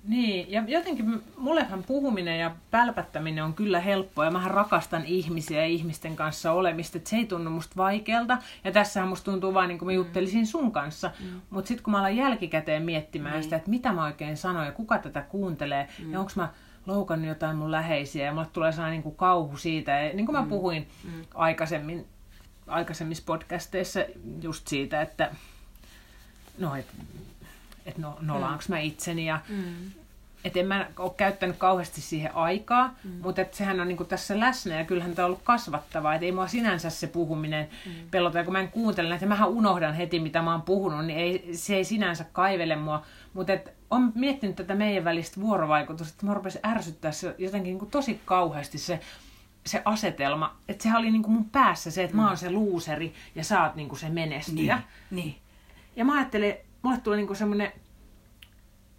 Niin, 0.09 0.51
ja 0.51 0.65
jotenkin 0.67 1.23
mullehan 1.37 1.85
puhuminen 1.85 2.39
ja 2.39 2.57
pälpättäminen 2.71 3.45
on 3.45 3.55
kyllä 3.55 3.81
helppoa, 3.81 4.25
ja 4.25 4.31
mähän 4.31 4.51
rakastan 4.51 5.05
ihmisiä 5.05 5.61
ja 5.61 5.67
ihmisten 5.67 6.17
kanssa 6.17 6.53
olemista, 6.53 6.99
että 6.99 7.11
se 7.11 7.17
ei 7.17 7.27
tunnu 7.27 7.51
musta 7.51 7.77
vaikealta, 7.77 8.39
ja 8.65 8.73
tässähän 8.73 9.09
musta 9.09 9.31
tuntuu 9.31 9.55
vaan 9.55 9.69
niin 9.69 9.79
kuin 9.79 9.87
mä 9.87 9.93
mm. 9.93 9.97
juttelisin 9.97 10.47
sun 10.47 10.73
kanssa, 10.73 11.11
mm. 11.21 11.41
mutta 11.51 11.69
sitten 11.69 11.85
kun 11.85 11.91
mä 11.91 11.99
alan 11.99 12.17
jälkikäteen 12.17 12.83
miettimään 12.83 13.35
niin. 13.35 13.43
sitä, 13.43 13.57
että 13.57 13.71
mitä 13.71 13.93
mä 13.93 14.05
oikein 14.05 14.37
sanon 14.37 14.67
ja 14.67 14.73
kuka 14.73 14.99
tätä 14.99 15.23
kuuntelee, 15.23 15.89
mm. 15.99 16.13
ja 16.13 16.21
onko 16.21 16.33
mä 16.37 16.49
loukannut 16.87 17.29
jotain 17.29 17.57
mun 17.57 17.71
läheisiä, 17.71 18.27
ja 18.27 18.33
mulle 18.33 18.47
tulee 18.53 18.73
sellainen 18.73 18.97
niin 18.97 19.03
kuin 19.03 19.17
kauhu 19.17 19.57
siitä, 19.57 19.93
ja 19.93 20.15
niin 20.15 20.27
kuin 20.27 20.37
mä 20.37 20.43
mm. 20.43 20.49
puhuin 20.49 20.89
mm. 21.05 21.25
aikaisemmin, 21.35 22.07
aikaisemmissa 22.67 23.25
podcasteissa 23.27 24.01
just 24.43 24.69
siitä, 24.69 25.03
että 25.03 25.31
no, 26.59 26.77
et, 26.77 26.87
että 27.87 28.01
no, 28.01 28.19
nolaanko 28.21 28.65
mm. 28.69 28.75
mä 28.75 28.79
itseni 28.79 29.27
ja 29.27 29.41
mm. 29.49 29.75
että 30.45 30.61
en 30.61 30.67
mä 30.67 30.87
ole 30.99 31.13
käyttänyt 31.17 31.57
kauheasti 31.57 32.01
siihen 32.01 32.35
aikaa, 32.35 32.95
mm. 33.05 33.11
mutta 33.23 33.43
että 33.43 33.57
sehän 33.57 33.81
on 33.81 33.89
niinku 33.89 34.05
tässä 34.05 34.41
läsnä 34.41 34.75
ja 34.75 34.85
kyllähän 34.85 35.15
tämä 35.15 35.27
on 35.27 35.31
ollut 35.31 35.45
kasvattavaa, 35.45 36.15
että 36.15 36.25
ei 36.25 36.33
mua 36.33 36.47
sinänsä 36.47 36.91
se 36.91 37.07
puhuminen 37.07 37.69
mm. 37.87 37.93
pelota, 38.11 38.39
ja 38.39 38.45
kun 38.45 38.53
mä 38.53 38.61
en 38.61 38.71
kuuntele 38.71 39.09
näitä, 39.09 39.27
mähän 39.27 39.49
unohdan 39.49 39.95
heti 39.95 40.21
mitä 40.21 40.43
mä 40.43 40.53
oon 40.53 40.63
puhunut, 40.63 41.07
niin 41.07 41.19
ei, 41.19 41.51
se 41.53 41.77
ei 41.77 41.85
sinänsä 41.85 42.25
kaivele 42.33 42.77
mua, 42.77 43.03
mutta 43.33 43.53
on 43.91 44.13
miettinyt 44.15 44.57
tätä 44.57 44.75
meidän 44.75 45.05
välistä 45.05 45.41
vuorovaikutusta, 45.41 46.15
että 46.15 46.27
mä 46.27 46.35
rupesin 46.35 46.67
ärsyttää 46.67 47.13
se 47.13 47.35
jotenkin 47.39 47.71
niinku 47.71 47.87
tosi 47.87 48.21
kauheasti 48.25 48.79
se 48.79 49.01
se 49.67 49.83
asetelma, 49.85 50.57
että 50.69 50.83
sehän 50.83 50.99
oli 50.99 51.11
niinku 51.11 51.31
mun 51.31 51.51
päässä 51.51 51.91
se, 51.91 52.05
että 52.05 52.17
mm. 52.17 52.23
mä 52.23 52.29
oon 52.29 52.37
se 52.37 52.51
luuseri 52.51 53.15
ja 53.35 53.45
sä 53.45 53.63
oot 53.63 53.75
niinku 53.75 53.97
se 53.97 54.09
menestyjä. 54.09 54.77
Niin, 55.11 55.25
niin. 55.25 55.37
Ja 55.97 56.05
mä 56.05 56.15
ajattelin, 56.15 56.55
mulle 56.85 57.01
tuli 57.01 57.17
niinku 57.17 57.35
semmoinen 57.35 57.73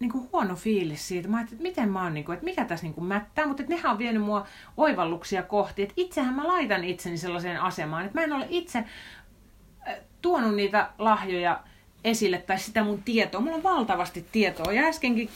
niin 0.00 0.12
kuin 0.12 0.28
huono 0.32 0.54
fiilis 0.54 1.08
siitä. 1.08 1.28
Mä 1.28 1.36
ajattelin, 1.36 1.58
että 1.58 1.68
miten 1.68 1.88
mä 1.88 2.02
oon, 2.02 2.14
niin 2.14 2.24
kuin, 2.24 2.34
että 2.34 2.44
mikä 2.44 2.64
tässä 2.64 2.86
niin 2.86 2.94
kuin 2.94 3.04
mättää, 3.04 3.46
mutta 3.46 3.62
nehän 3.68 3.92
on 3.92 3.98
vienyt 3.98 4.22
mua 4.22 4.46
oivalluksia 4.76 5.42
kohti. 5.42 5.82
Että 5.82 5.94
itsehän 5.96 6.34
mä 6.34 6.46
laitan 6.46 6.84
itseni 6.84 7.18
sellaiseen 7.18 7.60
asemaan, 7.60 8.04
että 8.06 8.18
mä 8.18 8.24
en 8.24 8.32
ole 8.32 8.46
itse 8.48 8.84
tuonut 10.22 10.54
niitä 10.54 10.90
lahjoja 10.98 11.60
esille 12.04 12.38
tai 12.38 12.58
sitä 12.58 12.84
mun 12.84 13.02
tietoa. 13.02 13.40
Mulla 13.40 13.56
on 13.56 13.62
valtavasti 13.62 14.26
tietoa 14.32 14.72
ja 14.72 14.82
äskenkin 14.82 15.30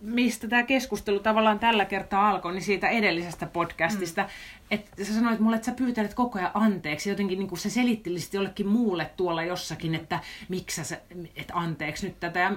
mistä 0.00 0.48
tämä 0.48 0.62
keskustelu 0.62 1.18
tavallaan 1.18 1.58
tällä 1.58 1.84
kertaa 1.84 2.30
alkoi, 2.30 2.52
niin 2.52 2.62
siitä 2.62 2.88
edellisestä 2.88 3.46
podcastista, 3.46 4.22
mm. 4.22 4.28
että 4.70 5.04
sä 5.04 5.14
sanoit 5.14 5.40
mulle, 5.40 5.56
että 5.56 5.66
sä 5.66 5.72
pyytelet 5.72 6.14
koko 6.14 6.38
ajan 6.38 6.50
anteeksi. 6.54 7.10
Jotenkin 7.10 7.38
niin 7.38 7.48
kuin 7.48 7.58
sä 7.58 7.70
selittelisit 7.70 8.34
jollekin 8.34 8.66
muulle 8.66 9.10
tuolla 9.16 9.42
jossakin, 9.42 9.94
että 9.94 10.20
miksi 10.48 10.84
sä, 10.84 11.00
että 11.36 11.54
anteeksi 11.54 12.06
nyt 12.06 12.20
tätä. 12.20 12.38
Ja, 12.38 12.56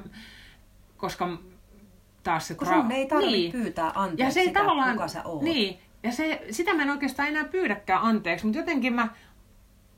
koska 0.98 1.38
taas 2.24 2.48
se... 2.48 2.56
Kun 2.56 2.68
sun 2.68 2.92
ei 2.92 3.08
tarvitse 3.08 3.32
niin. 3.32 3.52
pyytää 3.52 3.92
anteeksi 3.96 4.40
ja 4.40 4.44
se 4.44 4.48
sitä, 4.48 4.60
tavallaan, 4.60 4.94
kuka 4.94 5.08
sä 5.08 5.24
oot. 5.24 5.42
Niin, 5.42 5.80
ja 6.04 6.12
se, 6.12 6.46
sitä 6.52 6.74
mä 6.74 6.84
en 6.84 6.90
oikeastaan 6.90 7.30
enää 7.30 7.44
pyydäkään 7.44 8.02
anteeksi, 8.02 8.46
mutta 8.46 8.60
jotenkin 8.60 8.94
mä 8.94 9.08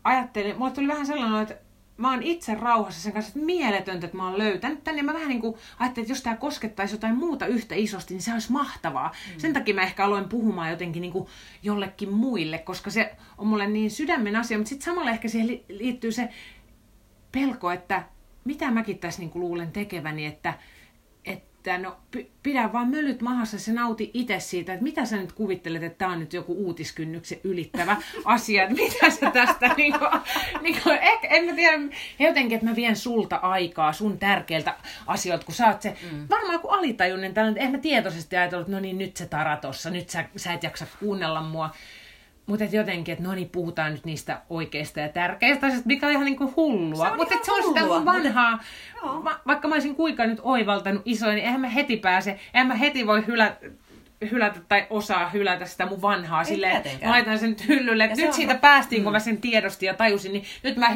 ajattelin, 0.04 0.58
mulle 0.58 0.72
tuli 0.72 0.88
vähän 0.88 1.06
sellainen, 1.06 1.42
että 1.42 1.56
mä 1.98 2.12
oon 2.12 2.24
itse 2.24 2.56
rauhassa 2.56 3.02
sen 3.02 3.14
kanssa, 3.14 3.30
että 3.30 3.46
mieletöntä, 3.46 4.06
että 4.06 4.18
mä 4.18 4.30
oon 4.30 4.38
löytänyt 4.38 4.84
tänne. 4.84 5.00
Ja 5.00 5.04
mä 5.04 5.14
vähän 5.14 5.28
niin 5.28 5.42
kuin 5.42 5.56
ajattelin, 5.80 6.04
että 6.04 6.12
jos 6.12 6.24
tämä 6.24 6.36
koskettaisi 6.36 6.94
jotain 6.94 7.16
muuta 7.16 7.48
yhtä 7.48 7.76
isosti, 7.76 8.14
niin 8.14 8.22
se 8.22 8.34
olisi 8.34 8.52
mahtavaa. 8.52 9.12
Mm. 9.34 9.40
Sen 9.40 9.54
takia 9.54 9.76
mä 9.76 9.82
ehkä 9.82 10.06
aloin 10.06 10.30
puhumaan 10.30 10.70
jotenkin 10.70 11.02
niin 11.02 11.14
kuin 11.14 11.28
jollekin 11.64 12.14
muille, 12.14 12.58
koska 12.58 12.90
se 12.90 13.16
on 13.38 13.48
mulle 13.48 13.68
niin 13.68 13.92
sydämen 13.92 14.36
asia. 14.36 14.58
Mutta 14.58 14.70
sitten 14.70 14.86
samalla 14.86 15.12
ehkä 15.12 15.28
siihen 15.28 15.60
liittyy 15.70 16.12
se 16.12 16.30
pelko, 17.32 17.72
että 17.72 18.04
mitä 18.44 18.72
mäkin 18.72 19.00
tässä 19.00 19.22
niin 19.22 19.30
kuin 19.30 19.42
luulen 19.42 19.72
tekeväni, 19.72 20.26
että 20.26 20.54
että 21.72 21.78
no 21.78 21.98
pidä 22.44 22.74
vaan 22.74 22.88
mölyt 22.88 23.22
mahassa, 23.22 23.60
se 23.60 23.74
nauti 23.74 24.12
itse 24.14 24.40
siitä, 24.40 24.74
että 24.74 24.84
mitä 24.84 25.06
sä 25.06 25.18
nyt 25.18 25.32
kuvittelet, 25.32 25.84
että 25.84 25.98
tämä 25.98 26.12
on 26.12 26.20
nyt 26.20 26.34
joku 26.34 26.54
uutiskynnyksen 26.54 27.40
ylittävä 27.44 27.98
asia, 28.26 28.64
että 28.64 28.76
mitä 28.76 29.10
sä 29.10 29.32
tästä, 29.32 29.74
niin 29.78 30.00
kuin, 30.00 30.12
niin 30.62 30.82
kuin, 30.84 30.98
ehkä, 30.98 31.28
en 31.28 31.46
mä 31.46 31.54
tiedä, 31.54 31.78
jotenkin, 32.20 32.56
että 32.56 32.70
mä 32.70 32.76
vien 32.76 32.96
sulta 32.96 33.36
aikaa, 33.36 33.94
sun 33.94 34.20
tärkeiltä 34.20 34.76
asioilta, 35.08 35.46
kun 35.46 35.56
sä 35.56 35.68
oot 35.68 35.82
se, 35.82 35.98
mm. 36.12 36.28
varmaan 36.30 36.60
kuin 36.60 36.74
alitajunnen 36.74 37.34
tällainen, 37.34 37.64
en 37.64 37.72
mä 37.72 37.78
tietoisesti 37.78 38.38
ajatellut, 38.38 38.68
että 38.68 38.76
no 38.76 38.82
niin, 38.82 38.98
nyt 38.98 39.18
se 39.18 39.26
tara 39.26 39.58
tossa, 39.58 39.90
nyt 39.90 40.10
sä, 40.10 40.26
sä 40.36 40.54
et 40.54 40.64
jaksa 40.64 40.86
kuunnella 41.00 41.42
mua, 41.42 41.70
mutta 42.46 42.66
jotenkin, 42.72 43.14
että 43.14 43.24
no 43.24 43.36
niin, 43.36 43.50
puhutaan 43.50 43.92
nyt 43.92 44.06
niistä 44.06 44.42
oikeista 44.50 45.00
ja 45.00 45.10
tärkeistä 45.10 45.68
asioista, 45.68 45.88
mikä 45.88 46.06
on 46.06 46.12
ihan 46.12 46.26
niin 46.26 46.38
kuin 46.38 46.56
hullua. 46.56 47.16
Mutta 47.18 47.36
se 47.44 47.52
on 47.52 47.64
sitä 47.64 47.86
mun 47.86 48.06
vanhaa, 48.06 48.60
mutta... 49.04 49.40
vaikka 49.48 49.68
mä 49.68 49.76
olisin 49.76 49.96
kuinka 49.96 50.26
nyt 50.26 50.40
oivaltanut 50.44 51.02
isoja, 51.06 51.34
niin 51.34 51.46
eihän 51.46 51.62
mä 51.62 51.70
heti 51.70 51.98
pääse, 51.98 52.40
eihän 52.54 52.68
mä 52.68 52.76
heti 52.76 53.08
voi 53.08 53.28
hylä, 53.28 53.56
hylätä 54.32 54.60
tai 54.68 54.88
osaa 54.90 55.30
hylätä 55.30 55.66
sitä 55.66 55.86
mun 55.86 56.02
vanhaa. 56.02 56.42
Ei 56.42 56.46
silleen, 56.46 56.84
mä 57.04 57.10
laitan 57.10 57.40
sen 57.40 57.50
nyt 57.50 57.68
hyllylle. 57.68 58.08
Nyt 58.08 58.28
on... 58.28 58.34
siitä 58.34 58.56
päästiin, 58.56 59.02
mm. 59.02 59.04
kun 59.04 59.14
mä 59.14 59.20
sen 59.20 59.38
tiedostin 59.38 59.88
ja 59.88 59.94
tajusin, 59.94 60.34
niin 60.34 60.46
nyt 60.64 60.78
mä 60.78 60.96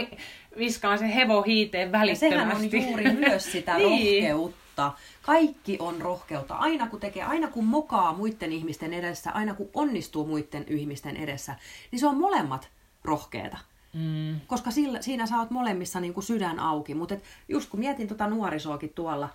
viskaan 0.57 0.99
sen 0.99 1.09
hevo 1.09 1.41
hiiteen 1.41 1.91
välittömästi. 1.91 2.35
Ja 2.35 2.41
sehän 2.41 2.57
on 2.57 2.87
juuri 2.87 3.11
myös 3.11 3.51
sitä 3.51 3.77
niin. 3.77 4.29
rohkeutta 4.29 4.91
kaikki 5.27 5.77
on 5.79 6.01
rohkeutta. 6.01 6.55
Aina 6.55 6.87
kun 6.87 6.99
tekee, 6.99 7.23
aina 7.23 7.47
kun 7.47 7.65
mokaa 7.65 8.13
muiden 8.13 8.51
ihmisten 8.51 8.93
edessä, 8.93 9.31
aina 9.31 9.53
kun 9.53 9.69
onnistuu 9.73 10.27
muiden 10.27 10.65
ihmisten 10.67 11.17
edessä, 11.17 11.55
niin 11.91 11.99
se 11.99 12.07
on 12.07 12.17
molemmat 12.17 12.69
rohkeita. 13.03 13.57
Mm. 13.93 14.39
Koska 14.47 14.71
sillä, 14.71 15.01
siinä 15.01 15.25
sä 15.25 15.37
oot 15.39 15.51
molemmissa 15.51 15.99
niin 15.99 16.13
kuin 16.13 16.23
sydän 16.23 16.59
auki. 16.59 16.93
Mutta 16.93 17.15
just 17.47 17.69
kun 17.69 17.79
mietin 17.79 18.07
tuota 18.07 18.27
nuorisoakin 18.27 18.93
tuolla, 18.95 19.29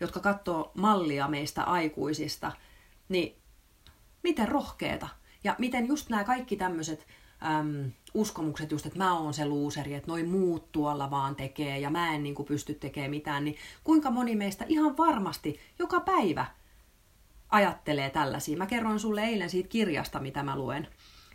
jotka 0.00 0.20
katsoo 0.20 0.72
mallia 0.74 1.28
meistä 1.28 1.62
aikuisista, 1.64 2.52
niin 3.08 3.36
miten 4.22 4.48
rohkeeta. 4.48 5.08
Ja 5.44 5.54
miten 5.58 5.86
just 5.86 6.08
nämä 6.08 6.24
kaikki 6.24 6.56
tämmöiset 6.56 7.06
äm, 7.42 7.92
uskomukset 8.14 8.70
just, 8.70 8.86
että 8.86 8.98
mä 8.98 9.18
oon 9.18 9.34
se 9.34 9.46
luuseri, 9.46 9.94
että 9.94 10.10
noi 10.10 10.22
muut 10.22 10.72
tuolla 10.72 11.10
vaan 11.10 11.36
tekee 11.36 11.78
ja 11.78 11.90
mä 11.90 12.14
en 12.14 12.22
niin 12.22 12.34
kuin 12.34 12.46
pysty 12.46 12.74
tekemään 12.74 13.10
mitään, 13.10 13.44
niin 13.44 13.56
kuinka 13.84 14.10
moni 14.10 14.36
meistä 14.36 14.64
ihan 14.68 14.96
varmasti 14.96 15.60
joka 15.78 16.00
päivä 16.00 16.46
ajattelee 17.48 18.10
tällaisia. 18.10 18.56
Mä 18.56 18.66
kerroin 18.66 19.00
sulle 19.00 19.24
eilen 19.24 19.50
siitä 19.50 19.68
kirjasta, 19.68 20.20
mitä 20.20 20.42
mä 20.42 20.56
luen. 20.56 20.88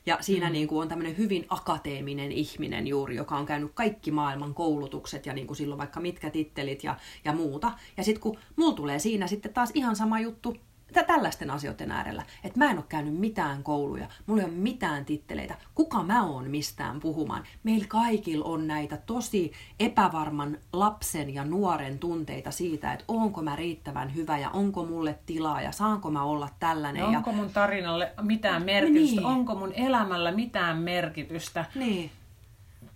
Ja 0.05 0.17
siinä 0.21 0.45
mm. 0.45 0.53
niin 0.53 0.67
kuin 0.67 0.81
on 0.81 0.87
tämmöinen 0.87 1.17
hyvin 1.17 1.45
akateeminen 1.49 2.31
ihminen 2.31 2.87
juuri, 2.87 3.15
joka 3.15 3.37
on 3.37 3.45
käynyt 3.45 3.71
kaikki 3.73 4.11
maailman 4.11 4.53
koulutukset 4.53 5.25
ja 5.25 5.33
niin 5.33 5.47
kuin 5.47 5.57
silloin 5.57 5.79
vaikka 5.79 5.99
mitkä 5.99 6.29
tittelit 6.29 6.83
ja, 6.83 6.97
ja 7.25 7.33
muuta. 7.33 7.71
Ja 7.97 8.03
sitten 8.03 8.21
kun 8.21 8.37
mulla 8.55 8.75
tulee 8.75 8.99
siinä 8.99 9.27
sitten 9.27 9.53
taas 9.53 9.71
ihan 9.73 9.95
sama 9.95 10.19
juttu, 10.19 10.57
tällaisten 11.01 11.51
asioiden 11.51 11.91
äärellä. 11.91 12.23
Että 12.43 12.59
mä 12.59 12.71
en 12.71 12.77
ole 12.77 12.85
käynyt 12.89 13.13
mitään 13.13 13.63
kouluja, 13.63 14.07
mulla 14.25 14.41
ei 14.41 14.47
ole 14.47 14.55
mitään 14.55 15.05
titteleitä. 15.05 15.55
Kuka 15.75 16.03
mä 16.03 16.23
oon 16.23 16.49
mistään 16.49 16.99
puhumaan? 16.99 17.43
Meillä 17.63 17.85
kaikilla 17.87 18.45
on 18.45 18.67
näitä 18.67 18.97
tosi 18.97 19.51
epävarman 19.79 20.57
lapsen 20.73 21.33
ja 21.33 21.45
nuoren 21.45 21.99
tunteita 21.99 22.51
siitä, 22.51 22.93
että 22.93 23.05
onko 23.07 23.41
mä 23.41 23.55
riittävän 23.55 24.15
hyvä 24.15 24.37
ja 24.37 24.49
onko 24.49 24.85
mulle 24.85 25.19
tilaa 25.25 25.61
ja 25.61 25.71
saanko 25.71 26.11
mä 26.11 26.23
olla 26.23 26.49
tällainen. 26.59 27.01
No 27.03 27.17
onko 27.17 27.31
mun 27.31 27.49
tarinalle 27.49 28.11
mitään 28.21 28.63
merkitystä? 28.63 29.15
Niin. 29.15 29.25
Onko 29.25 29.55
mun 29.55 29.73
elämällä 29.75 30.31
mitään 30.31 30.77
merkitystä? 30.77 31.65
Niin. 31.75 32.11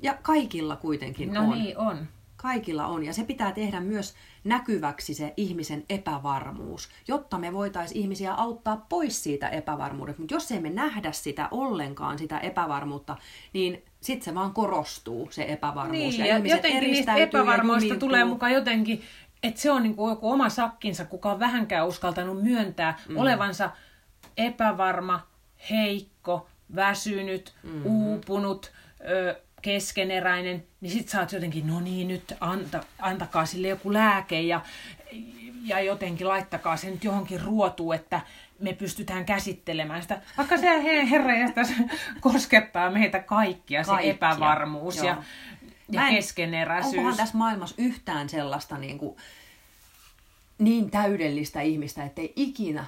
Ja 0.01 0.17
kaikilla 0.21 0.75
kuitenkin 0.75 1.33
no 1.33 1.41
on. 1.41 1.49
No 1.49 1.55
niin, 1.55 1.77
on. 1.77 2.07
Kaikilla 2.37 2.87
on. 2.87 3.03
Ja 3.05 3.13
se 3.13 3.23
pitää 3.23 3.51
tehdä 3.51 3.79
myös 3.79 4.15
näkyväksi 4.43 5.13
se 5.13 5.33
ihmisen 5.37 5.83
epävarmuus, 5.89 6.89
jotta 7.07 7.37
me 7.37 7.53
voitaisiin 7.53 8.01
ihmisiä 8.01 8.33
auttaa 8.33 8.85
pois 8.89 9.23
siitä 9.23 9.49
epävarmuudesta. 9.49 10.21
Mutta 10.21 10.33
jos 10.35 10.51
ei 10.51 10.59
me 10.59 10.69
nähdä 10.69 11.11
sitä 11.11 11.47
ollenkaan, 11.51 12.17
sitä 12.17 12.39
epävarmuutta, 12.39 13.17
niin 13.53 13.83
sitten 14.01 14.25
se 14.25 14.35
vaan 14.35 14.53
korostuu, 14.53 15.27
se 15.31 15.45
epävarmuus. 15.47 16.17
Niin, 16.17 16.19
ja, 16.19 16.37
ja 16.37 16.55
jotenkin 16.55 16.91
niistä 16.91 17.15
epävarmoista 17.15 17.95
tulee 17.95 18.25
mukaan 18.25 18.53
jotenkin, 18.53 19.01
että 19.43 19.61
se 19.61 19.71
on 19.71 19.83
niin 19.83 19.95
kuin 19.95 20.09
joku 20.09 20.31
oma 20.31 20.49
sakkinsa, 20.49 21.05
kuka 21.05 21.31
on 21.31 21.39
vähänkään 21.39 21.87
uskaltanut 21.87 22.43
myöntää 22.43 22.99
mm. 23.09 23.17
olevansa 23.17 23.69
epävarma, 24.37 25.27
heikko, 25.69 26.47
väsynyt, 26.75 27.53
mm. 27.63 27.85
uupunut, 27.85 28.71
ö, 29.09 29.41
keskeneräinen, 29.67 30.63
niin 30.81 30.91
sit 30.91 31.09
sä 31.09 31.19
oot 31.19 31.31
jotenkin, 31.31 31.67
no 31.67 31.79
niin, 31.79 32.07
nyt 32.07 32.33
anta, 32.39 32.83
antakaa 32.99 33.45
sille 33.45 33.67
joku 33.67 33.93
lääke 33.93 34.41
ja, 34.41 34.61
ja 35.63 35.79
jotenkin 35.79 36.27
laittakaa 36.27 36.77
se 36.77 36.89
nyt 36.89 37.03
johonkin 37.03 37.41
ruotuun, 37.41 37.95
että 37.95 38.21
me 38.59 38.73
pystytään 38.73 39.25
käsittelemään 39.25 40.01
sitä. 40.01 40.21
Vaikka 40.37 40.57
se 40.57 40.83
herra 41.09 41.33
koskettaa 42.19 42.91
meitä 42.91 43.19
kaikkia, 43.19 43.83
se 43.83 43.87
kaikkia. 43.87 44.11
epävarmuus 44.11 44.97
Joo. 44.97 45.05
ja, 45.05 45.23
ja 45.91 46.07
en, 46.07 46.15
keskeneräisyys. 46.15 46.95
Onkohan 46.95 47.17
tässä 47.17 47.37
maailmassa 47.37 47.75
yhtään 47.77 48.29
sellaista 48.29 48.77
niin, 48.77 48.97
kuin, 48.97 49.17
niin 50.57 50.91
täydellistä 50.91 51.61
ihmistä, 51.61 52.03
ettei 52.03 52.33
ikinä 52.35 52.85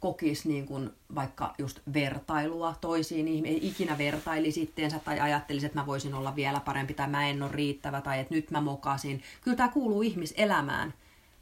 kokisi 0.00 0.48
niin 0.48 0.66
kuin 0.66 0.90
vaikka 1.14 1.54
just 1.58 1.80
vertailua 1.94 2.74
toisiin 2.80 3.28
ihmisiin, 3.28 3.62
ikinä 3.62 3.98
vertailisi 3.98 4.62
itteensä 4.62 4.98
tai 4.98 5.20
ajattelisi, 5.20 5.66
että 5.66 5.78
mä 5.78 5.86
voisin 5.86 6.14
olla 6.14 6.36
vielä 6.36 6.60
parempi 6.60 6.94
tai 6.94 7.08
mä 7.08 7.28
en 7.28 7.42
ole 7.42 7.52
riittävä 7.52 8.00
tai 8.00 8.20
että 8.20 8.34
nyt 8.34 8.50
mä 8.50 8.60
mokasin. 8.60 9.22
Kyllä 9.40 9.56
tämä 9.56 9.68
kuuluu 9.68 10.02
ihmiselämään 10.02 10.94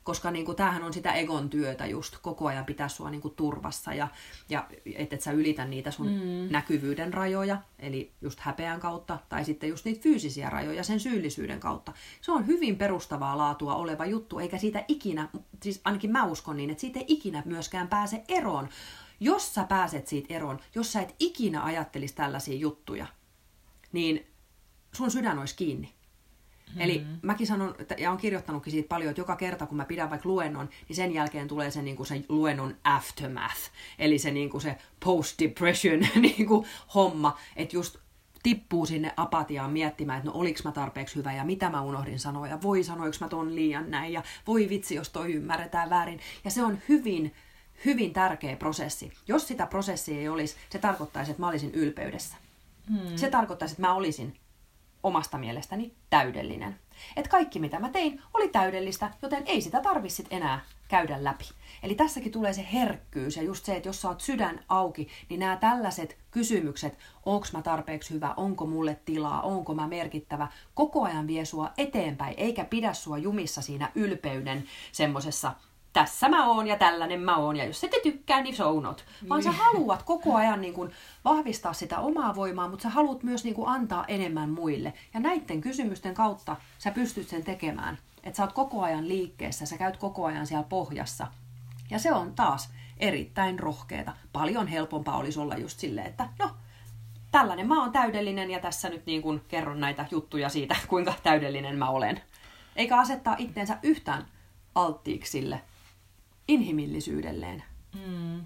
koska 0.06 0.30
niin 0.30 0.44
kuin, 0.44 0.56
tämähän 0.56 0.82
on 0.82 0.92
sitä 0.92 1.12
egon 1.12 1.50
työtä 1.50 1.86
just, 1.86 2.18
koko 2.22 2.46
ajan 2.46 2.64
pitää 2.64 2.88
sua 2.88 3.10
niin 3.10 3.20
kuin, 3.20 3.34
turvassa 3.34 3.94
ja, 3.94 4.08
ja 4.48 4.66
et, 4.94 5.12
et 5.12 5.20
sä 5.20 5.32
ylitä 5.32 5.64
niitä 5.64 5.90
sun 5.90 6.06
mm. 6.06 6.48
näkyvyyden 6.50 7.14
rajoja, 7.14 7.58
eli 7.78 8.12
just 8.20 8.40
häpeän 8.40 8.80
kautta, 8.80 9.18
tai 9.28 9.44
sitten 9.44 9.68
just 9.68 9.84
niitä 9.84 10.02
fyysisiä 10.02 10.50
rajoja 10.50 10.84
sen 10.84 11.00
syyllisyyden 11.00 11.60
kautta. 11.60 11.92
Se 12.20 12.32
on 12.32 12.46
hyvin 12.46 12.76
perustavaa 12.76 13.38
laatua 13.38 13.74
oleva 13.74 14.06
juttu, 14.06 14.38
eikä 14.38 14.58
siitä 14.58 14.84
ikinä, 14.88 15.28
siis 15.62 15.80
ainakin 15.84 16.12
mä 16.12 16.24
uskon 16.24 16.56
niin, 16.56 16.70
että 16.70 16.80
siitä 16.80 16.98
ei 17.00 17.06
ikinä 17.08 17.42
myöskään 17.44 17.88
pääse 17.88 18.24
eroon. 18.28 18.68
Jos 19.20 19.54
sä 19.54 19.64
pääset 19.64 20.06
siitä 20.06 20.34
eroon, 20.34 20.60
jos 20.74 20.92
sä 20.92 21.00
et 21.00 21.14
ikinä 21.20 21.64
ajattelisi 21.64 22.14
tällaisia 22.14 22.56
juttuja, 22.56 23.06
niin 23.92 24.26
sun 24.92 25.10
sydän 25.10 25.38
olisi 25.38 25.56
kiinni. 25.56 25.95
Mm-hmm. 26.66 26.80
Eli 26.80 27.06
mäkin 27.22 27.46
sanon, 27.46 27.74
ja 27.98 28.10
on 28.10 28.18
kirjoittanutkin 28.18 28.70
siitä 28.70 28.88
paljon, 28.88 29.10
että 29.10 29.20
joka 29.20 29.36
kerta 29.36 29.66
kun 29.66 29.76
mä 29.76 29.84
pidän 29.84 30.10
vaikka 30.10 30.28
luennon, 30.28 30.68
niin 30.88 30.96
sen 30.96 31.14
jälkeen 31.14 31.48
tulee 31.48 31.70
se, 31.70 31.82
niin 31.82 31.96
kuin 31.96 32.06
se 32.06 32.24
luennon 32.28 32.76
aftermath, 32.84 33.70
eli 33.98 34.18
se, 34.18 34.30
niin 34.30 34.50
kuin 34.50 34.60
se 34.60 34.76
post-depression 35.04 36.08
niin 36.22 36.46
kuin 36.46 36.66
homma, 36.94 37.38
että 37.56 37.76
just 37.76 37.96
tippuu 38.42 38.86
sinne 38.86 39.12
apatiaan 39.16 39.72
miettimään, 39.72 40.18
että 40.18 40.30
no 40.30 40.36
oliks 40.36 40.64
mä 40.64 40.72
tarpeeksi 40.72 41.16
hyvä 41.16 41.32
ja 41.32 41.44
mitä 41.44 41.70
mä 41.70 41.82
unohdin 41.82 42.18
sanoa 42.18 42.46
ja 42.46 42.62
voi 42.62 42.84
sanoiks 42.84 43.20
mä 43.20 43.28
ton 43.28 43.54
liian 43.54 43.90
näin 43.90 44.12
ja 44.12 44.22
voi 44.46 44.68
vitsi, 44.68 44.94
jos 44.94 45.10
toi 45.10 45.32
ymmärretään 45.32 45.90
väärin. 45.90 46.20
Ja 46.44 46.50
se 46.50 46.62
on 46.62 46.78
hyvin, 46.88 47.34
hyvin 47.84 48.12
tärkeä 48.12 48.56
prosessi. 48.56 49.12
Jos 49.28 49.48
sitä 49.48 49.66
prosessia 49.66 50.18
ei 50.18 50.28
olisi, 50.28 50.56
se 50.70 50.78
tarkoittaisi, 50.78 51.30
että 51.30 51.42
mä 51.42 51.48
olisin 51.48 51.74
ylpeydessä. 51.74 52.36
Hmm. 52.88 53.16
Se 53.16 53.30
tarkoittaisi, 53.30 53.72
että 53.72 53.82
mä 53.82 53.94
olisin 53.94 54.36
omasta 55.06 55.38
mielestäni 55.38 55.92
täydellinen. 56.10 56.78
Että 57.16 57.30
kaikki 57.30 57.58
mitä 57.58 57.78
mä 57.78 57.88
tein 57.88 58.22
oli 58.34 58.48
täydellistä, 58.48 59.10
joten 59.22 59.42
ei 59.46 59.60
sitä 59.60 59.80
tarvitsit 59.80 60.26
enää 60.30 60.60
käydä 60.88 61.24
läpi. 61.24 61.44
Eli 61.82 61.94
tässäkin 61.94 62.32
tulee 62.32 62.52
se 62.52 62.66
herkkyys 62.72 63.36
ja 63.36 63.42
just 63.42 63.64
se, 63.64 63.76
että 63.76 63.88
jos 63.88 64.02
sä 64.02 64.08
oot 64.08 64.20
sydän 64.20 64.64
auki, 64.68 65.08
niin 65.28 65.40
nämä 65.40 65.56
tällaiset 65.56 66.18
kysymykset, 66.30 66.98
onko 67.26 67.46
mä 67.52 67.62
tarpeeksi 67.62 68.14
hyvä, 68.14 68.34
onko 68.36 68.66
mulle 68.66 69.00
tilaa, 69.04 69.42
onko 69.42 69.74
mä 69.74 69.88
merkittävä, 69.88 70.48
koko 70.74 71.02
ajan 71.02 71.26
vie 71.26 71.44
sua 71.44 71.72
eteenpäin, 71.78 72.34
eikä 72.36 72.64
pidä 72.64 72.92
sua 72.92 73.18
jumissa 73.18 73.62
siinä 73.62 73.90
ylpeyden 73.94 74.64
semmosessa 74.92 75.52
tässä 75.96 76.28
mä 76.28 76.46
oon 76.46 76.66
ja 76.66 76.76
tällainen 76.76 77.20
mä 77.20 77.36
oon, 77.36 77.56
ja 77.56 77.64
jos 77.64 77.84
ette 77.84 78.00
tykkää, 78.02 78.42
niin 78.42 78.56
show 78.56 78.82
not. 78.82 79.04
Vaan 79.28 79.42
sä 79.42 79.50
niin. 79.50 79.58
haluat 79.58 80.02
koko 80.02 80.34
ajan 80.34 80.60
niin 80.60 80.74
kuin 80.74 80.90
vahvistaa 81.24 81.72
sitä 81.72 81.98
omaa 81.98 82.34
voimaa, 82.34 82.68
mutta 82.68 82.82
sä 82.82 82.88
haluat 82.88 83.22
myös 83.22 83.44
niin 83.44 83.54
kuin 83.54 83.68
antaa 83.68 84.04
enemmän 84.08 84.50
muille. 84.50 84.92
Ja 85.14 85.20
näiden 85.20 85.60
kysymysten 85.60 86.14
kautta 86.14 86.56
sä 86.78 86.90
pystyt 86.90 87.28
sen 87.28 87.44
tekemään. 87.44 87.98
Että 88.24 88.36
sä 88.36 88.42
oot 88.42 88.52
koko 88.52 88.82
ajan 88.82 89.08
liikkeessä, 89.08 89.66
sä 89.66 89.78
käyt 89.78 89.96
koko 89.96 90.24
ajan 90.24 90.46
siellä 90.46 90.66
pohjassa. 90.68 91.26
Ja 91.90 91.98
se 91.98 92.12
on 92.12 92.34
taas 92.34 92.72
erittäin 92.98 93.58
rohkeeta. 93.58 94.12
Paljon 94.32 94.66
helpompaa 94.66 95.16
olisi 95.16 95.40
olla 95.40 95.56
just 95.56 95.78
silleen, 95.78 96.06
että 96.06 96.28
no, 96.38 96.50
tällainen 97.30 97.68
mä 97.68 97.80
oon 97.80 97.92
täydellinen 97.92 98.50
ja 98.50 98.60
tässä 98.60 98.88
nyt 98.88 99.06
niin 99.06 99.22
kuin 99.22 99.40
kerron 99.48 99.80
näitä 99.80 100.06
juttuja 100.10 100.48
siitä, 100.48 100.76
kuinka 100.88 101.14
täydellinen 101.22 101.78
mä 101.78 101.88
olen. 101.88 102.20
Eikä 102.76 102.98
asettaa 102.98 103.36
itteensä 103.38 103.78
yhtään 103.82 104.26
alttiiksi 104.74 105.30
sille 105.30 105.60
inhimillisyydelleen. 106.48 107.62
Mm. 108.06 108.44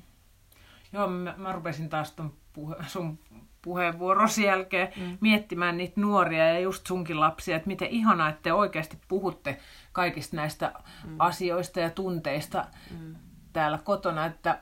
Joo, 0.93 1.09
mä, 1.09 1.35
mä 1.37 1.53
rupesin 1.53 1.89
taas 1.89 2.13
ton 2.13 2.33
puhe, 2.53 2.77
sun 2.87 3.19
puheenvuorosi 3.63 4.43
jälkeen 4.45 4.89
mm. 4.97 5.19
miettimään 5.21 5.77
niitä 5.77 6.01
nuoria 6.01 6.49
ja 6.49 6.61
just 6.61 6.87
sunkin 6.87 7.21
lapsia, 7.21 7.57
että 7.57 7.67
miten 7.67 7.89
ihanaa, 7.89 8.29
että 8.29 8.43
te 8.43 8.53
oikeasti 8.53 8.99
puhutte 9.09 9.59
kaikista 9.93 10.37
näistä 10.37 10.73
mm. 11.05 11.17
asioista 11.19 11.81
ja 11.81 11.91
tunteista 11.91 12.67
mm. 12.91 13.15
täällä 13.53 13.79
kotona, 13.85 14.27
että 14.27 14.59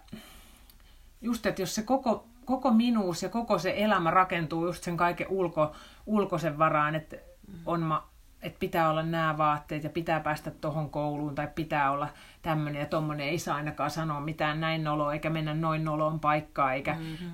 just, 1.21 1.47
että 1.47 1.63
jos 1.63 1.75
se 1.75 1.83
koko, 1.83 2.27
koko 2.45 2.71
minuus 2.71 3.23
ja 3.23 3.29
koko 3.29 3.59
se 3.59 3.75
elämä 3.77 4.11
rakentuu 4.11 4.67
just 4.67 4.85
sen 4.85 4.97
kaiken 4.97 5.29
ulko, 5.29 5.73
ulkoisen 6.07 6.59
varaan, 6.59 6.95
että 6.95 7.17
mm. 7.49 7.55
on 7.67 7.83
ma, 7.83 8.09
että 8.43 8.59
pitää 8.59 8.91
olla 8.91 9.03
nämä 9.03 9.39
vaatteet 9.39 9.85
ja 9.85 9.91
pitää 9.91 10.21
päästä 10.21 10.51
tuohon 10.51 10.91
kouluun 10.91 11.35
tai 11.35 11.49
pitää 11.55 11.91
olla 11.91 12.09
tämmöinen 12.43 12.81
ja 12.81 12.87
tommonen, 12.87 13.29
ei 13.29 13.39
saa 13.39 13.57
ainakaan 13.57 13.91
sanoa 13.91 14.21
mitään 14.21 14.61
näin 14.61 14.85
noloa 14.85 15.13
eikä 15.13 15.31
mennä 15.31 15.55
noin 15.55 15.85
noloon 15.85 16.21
paikkaan, 16.21 16.75
eikä, 16.75 16.95
mm-hmm. 16.95 17.31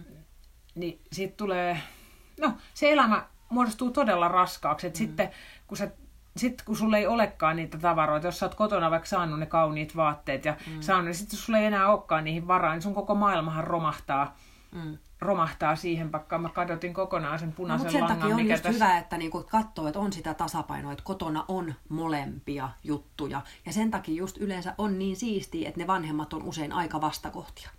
niin 0.75 1.01
sitten 1.13 1.37
tulee, 1.37 1.81
no 2.41 2.53
se 2.75 2.93
elämä 2.93 3.25
muodostuu 3.49 3.91
todella 3.91 4.29
raskaaksi, 4.29 4.87
että 4.87 4.99
mm-hmm. 4.99 5.07
sitten 5.07 5.31
kun 5.67 5.77
sä 5.77 5.91
sitten 6.37 6.67
kun 6.67 6.77
sulla 6.77 6.99
ei 6.99 7.07
olekaan 7.07 7.57
niitä 7.57 7.79
tavaroita, 7.79 8.27
jos 8.27 8.39
sä 8.39 8.47
oot 8.47 8.55
kotona 8.55 8.91
vaikka 8.91 9.09
saanut 9.09 9.39
ne 9.39 9.47
kauniit 9.47 9.97
vaatteet 9.97 10.45
ja 10.45 10.57
mm. 10.67 10.81
saanut, 10.81 11.05
niin 11.05 11.15
sitten 11.15 11.39
sulla 11.39 11.59
ei 11.59 11.67
enää 11.67 11.93
olekaan 11.93 12.25
niihin 12.25 12.49
varaa, 12.49 12.73
niin 12.73 12.83
sun 12.83 12.95
koko 12.95 13.15
maailmahan 13.15 13.65
romahtaa. 13.65 14.25
Mm 14.25 14.54
romahtaa 15.21 15.77
siihen, 15.77 16.13
vaikka 16.13 16.39
mä 16.39 16.49
kadotin 16.49 16.95
kokonaan 16.95 17.39
sen 17.39 17.53
punaisen 17.53 17.85
no, 17.85 17.91
sen 17.93 18.01
langan. 18.01 18.19
takia 18.19 18.35
on 18.35 18.43
mikä 18.43 18.55
just 18.55 18.63
tässä... 18.63 18.87
hyvä, 18.87 18.99
että 18.99 19.19
niinku 19.19 19.45
katsoo, 19.51 19.87
että 19.87 20.01
on 20.01 20.13
sitä 20.13 20.35
tasapainoa, 20.35 20.93
että 20.93 21.05
kotona 21.05 21.45
on 21.49 21.75
molempia 21.89 22.69
juttuja. 22.85 23.43
Ja 23.67 23.73
sen 23.73 23.91
takia 23.91 24.15
just 24.15 24.37
yleensä 24.37 24.75
on 24.79 24.99
niin 24.99 25.17
siistiä, 25.17 25.69
että 25.69 25.81
ne 25.81 25.87
vanhemmat 25.87 26.33
on 26.33 26.43
usein 26.43 26.73
aika 26.73 27.01
vastakohtia. 27.01 27.71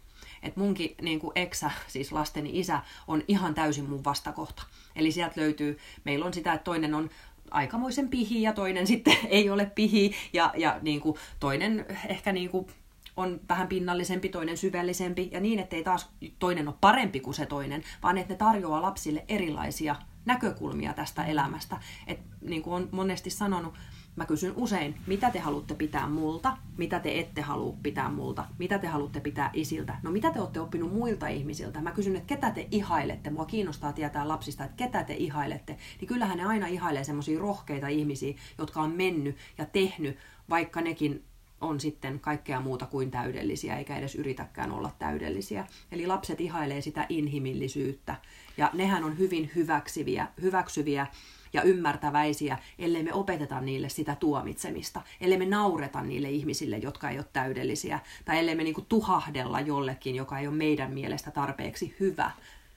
Et 0.43 0.55
munkin 0.55 0.95
niin 1.01 1.19
kuin 1.19 1.31
eksä, 1.35 1.71
siis 1.87 2.11
lasteni 2.11 2.59
isä, 2.59 2.81
on 3.07 3.23
ihan 3.27 3.53
täysin 3.53 3.89
mun 3.89 4.03
vastakohta. 4.03 4.63
Eli 4.95 5.11
sieltä 5.11 5.41
löytyy, 5.41 5.77
meillä 6.03 6.25
on 6.25 6.33
sitä, 6.33 6.53
että 6.53 6.63
toinen 6.63 6.93
on 6.93 7.09
aikamoisen 7.51 8.09
pihi 8.09 8.41
ja 8.41 8.53
toinen 8.53 8.87
sitten 8.91 9.17
ei 9.27 9.49
ole 9.49 9.71
pihi 9.75 10.15
ja, 10.33 10.53
ja 10.57 10.79
niin 10.81 11.01
kuin 11.01 11.17
toinen 11.39 11.85
ehkä 12.07 12.31
niin 12.31 12.49
kuin 12.49 12.67
on 13.17 13.39
vähän 13.49 13.67
pinnallisempi, 13.67 14.29
toinen 14.29 14.57
syvällisempi 14.57 15.29
ja 15.31 15.39
niin, 15.39 15.59
ettei 15.59 15.83
taas 15.83 16.09
toinen 16.39 16.67
ole 16.67 16.75
parempi 16.81 17.19
kuin 17.19 17.33
se 17.33 17.45
toinen, 17.45 17.83
vaan 18.03 18.17
että 18.17 18.33
ne 18.33 18.37
tarjoaa 18.37 18.81
lapsille 18.81 19.25
erilaisia 19.27 19.95
näkökulmia 20.25 20.93
tästä 20.93 21.25
elämästä. 21.25 21.77
Et, 22.07 22.19
niin 22.41 22.61
kuin 22.61 22.73
on 22.73 22.89
monesti 22.91 23.29
sanonut, 23.29 23.73
mä 24.15 24.25
kysyn 24.25 24.53
usein, 24.55 24.95
mitä 25.07 25.31
te 25.31 25.39
haluatte 25.39 25.75
pitää 25.75 26.09
multa, 26.09 26.57
mitä 26.77 26.99
te 26.99 27.19
ette 27.19 27.41
halua 27.41 27.77
pitää 27.83 28.09
multa, 28.09 28.45
mitä 28.57 28.79
te 28.79 28.87
haluatte 28.87 29.19
pitää 29.19 29.49
isiltä, 29.53 29.99
no 30.03 30.11
mitä 30.11 30.31
te 30.31 30.39
olette 30.39 30.59
oppinut 30.59 30.93
muilta 30.93 31.27
ihmisiltä. 31.27 31.81
Mä 31.81 31.91
kysyn, 31.91 32.15
että 32.15 32.35
ketä 32.35 32.51
te 32.51 32.67
ihailette, 32.71 33.29
mua 33.29 33.45
kiinnostaa 33.45 33.93
tietää 33.93 34.27
lapsista, 34.27 34.63
että 34.63 34.77
ketä 34.77 35.03
te 35.03 35.13
ihailette. 35.13 35.77
Niin 35.99 36.07
kyllähän 36.07 36.37
ne 36.37 36.45
aina 36.45 36.67
ihailee 36.67 37.03
semmoisia 37.03 37.39
rohkeita 37.39 37.87
ihmisiä, 37.87 38.35
jotka 38.57 38.81
on 38.81 38.91
mennyt 38.91 39.37
ja 39.57 39.65
tehnyt, 39.65 40.17
vaikka 40.49 40.81
nekin 40.81 41.23
on 41.61 41.79
sitten 41.79 42.19
kaikkea 42.19 42.59
muuta 42.59 42.85
kuin 42.85 43.11
täydellisiä, 43.11 43.77
eikä 43.77 43.97
edes 43.97 44.15
yritäkään 44.15 44.71
olla 44.71 44.91
täydellisiä. 44.99 45.67
Eli 45.91 46.07
lapset 46.07 46.41
ihailee 46.41 46.81
sitä 46.81 47.05
inhimillisyyttä, 47.09 48.15
ja 48.57 48.69
nehän 48.73 49.03
on 49.03 49.17
hyvin 49.17 49.51
hyväksyviä, 49.55 50.27
hyväksyviä 50.41 51.07
ja 51.53 51.61
ymmärtäväisiä, 51.61 52.57
ellei 52.79 53.03
me 53.03 53.13
opeteta 53.13 53.61
niille 53.61 53.89
sitä 53.89 54.15
tuomitsemista, 54.15 55.01
ellei 55.21 55.37
me 55.37 55.45
naureta 55.45 56.01
niille 56.01 56.29
ihmisille, 56.29 56.77
jotka 56.77 57.09
ei 57.09 57.17
ole 57.17 57.25
täydellisiä, 57.33 57.99
tai 58.25 58.39
ellei 58.39 58.55
me 58.55 58.63
niinku 58.63 58.81
tuhahdella 58.81 59.59
jollekin, 59.59 60.15
joka 60.15 60.39
ei 60.39 60.47
ole 60.47 60.55
meidän 60.55 60.93
mielestä 60.93 61.31
tarpeeksi 61.31 61.95
hyvä. 61.99 62.31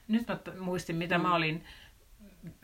Nyt 0.07 0.27
mä 0.27 0.39
muistin, 0.59 0.95
mitä 0.95 1.17
mm. 1.17 1.21
mä 1.21 1.35
olin 1.35 1.63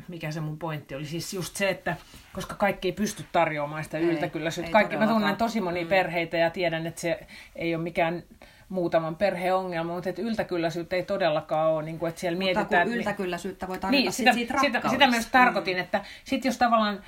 mikä 0.08 0.32
se 0.32 0.40
mun 0.40 0.60
pointti 0.60 0.96
oli, 0.96 1.06
siis 1.06 1.34
just 1.34 1.56
se, 1.56 1.70
että 1.70 1.96
koska 2.34 2.56
kaikki 2.56 2.88
ei 2.88 2.92
pysty 2.92 3.26
tarjoamaan 3.32 3.84
sitä 3.84 3.98
yltäkylläisyyttä. 3.98 4.72
Kaikki, 4.72 4.98
mä 4.98 5.08
tunnen 5.08 5.36
tosi 5.36 5.62
monia 5.62 5.84
mm. 5.84 5.90
perheitä 5.90 6.38
ja 6.38 6.50
tiedän, 6.50 6.88
että 6.88 7.02
se 7.02 7.28
ei 7.56 7.76
ole 7.76 7.84
mikään 7.84 8.24
muutaman 8.70 9.16
perheen 9.16 9.56
ongelma, 9.56 9.94
mutta 9.94 10.10
että 10.10 10.22
yltäkylläisyyttä 10.22 10.96
ei 10.96 11.04
todellakaan 11.04 11.72
ole, 11.72 11.84
niin 11.84 12.00
kuin, 12.00 12.10
että 12.10 12.22
siellä 12.22 12.36
mutta 12.36 12.46
mietitään... 12.46 12.88
Mutta 12.88 13.00
yltäkylläisyyttä 13.00 13.68
voi 13.68 13.78
tarjota 13.78 14.02
niin, 14.02 14.14
sitä, 14.14 14.34
siitä 14.34 14.60
sitä, 14.62 14.82
sitä 14.90 15.08
myös 15.08 15.26
tarkoitin, 15.26 15.78
mm. 15.78 15.82
että 15.82 16.06
sit 16.24 16.46
jos 16.46 16.58
tavallaan 16.58 17.04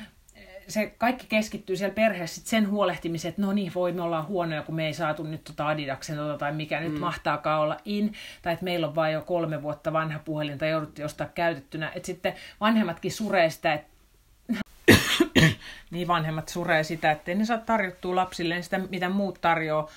se 0.67 0.93
kaikki 0.97 1.25
keskittyy 1.29 1.77
siellä 1.77 1.93
perheessä 1.93 2.41
sen 2.45 2.69
huolehtimiseen, 2.69 3.29
että 3.29 3.41
no 3.41 3.53
niin, 3.53 3.73
voi 3.75 3.91
me 3.91 4.01
ollaan 4.01 4.27
huonoja, 4.27 4.61
kun 4.61 4.75
me 4.75 4.85
ei 4.87 4.93
saatu 4.93 5.23
nyt 5.23 5.43
tota 5.43 5.67
Adidaksen 5.67 6.17
tota, 6.17 6.37
tai 6.37 6.53
mikä 6.53 6.79
mm. 6.79 6.85
nyt 6.85 6.99
mahtaakaan 6.99 7.61
olla 7.61 7.77
in, 7.85 8.13
tai 8.41 8.53
että 8.53 8.65
meillä 8.65 8.87
on 8.87 8.95
vain 8.95 9.13
jo 9.13 9.21
kolme 9.21 9.61
vuotta 9.61 9.93
vanha 9.93 10.19
puhelin 10.19 10.57
tai 10.57 10.69
jouduttiin 10.69 11.05
ostaa 11.05 11.27
käytettynä. 11.27 11.91
Että 11.95 12.05
sitten 12.05 12.33
vanhemmatkin 12.61 13.11
suree 13.11 13.49
sitä, 13.49 13.73
että 13.73 13.87
niin 15.91 16.07
vanhemmat 16.07 16.49
suree 16.49 16.83
sitä, 16.83 17.11
että 17.11 17.35
ne 17.35 17.45
saa 17.45 17.57
tarjottua 17.57 18.15
lapsilleen 18.15 18.63
sitä, 18.63 18.77
mitä 18.77 19.09
muut 19.09 19.41
tarjoaa, 19.41 19.89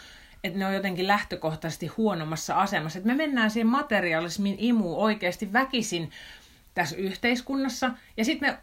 että 0.45 0.59
ne 0.59 0.67
on 0.67 0.75
jotenkin 0.75 1.07
lähtökohtaisesti 1.07 1.87
huonommassa 1.87 2.55
asemassa. 2.55 2.99
Että 2.99 3.07
me 3.07 3.15
mennään 3.15 3.51
siihen 3.51 3.67
materialismin 3.67 4.57
imuun 4.59 4.99
oikeasti 4.99 5.53
väkisin 5.53 6.11
tässä 6.75 6.97
yhteiskunnassa, 6.97 7.91
ja 8.17 8.25
sitten 8.25 8.51
me 8.51 8.59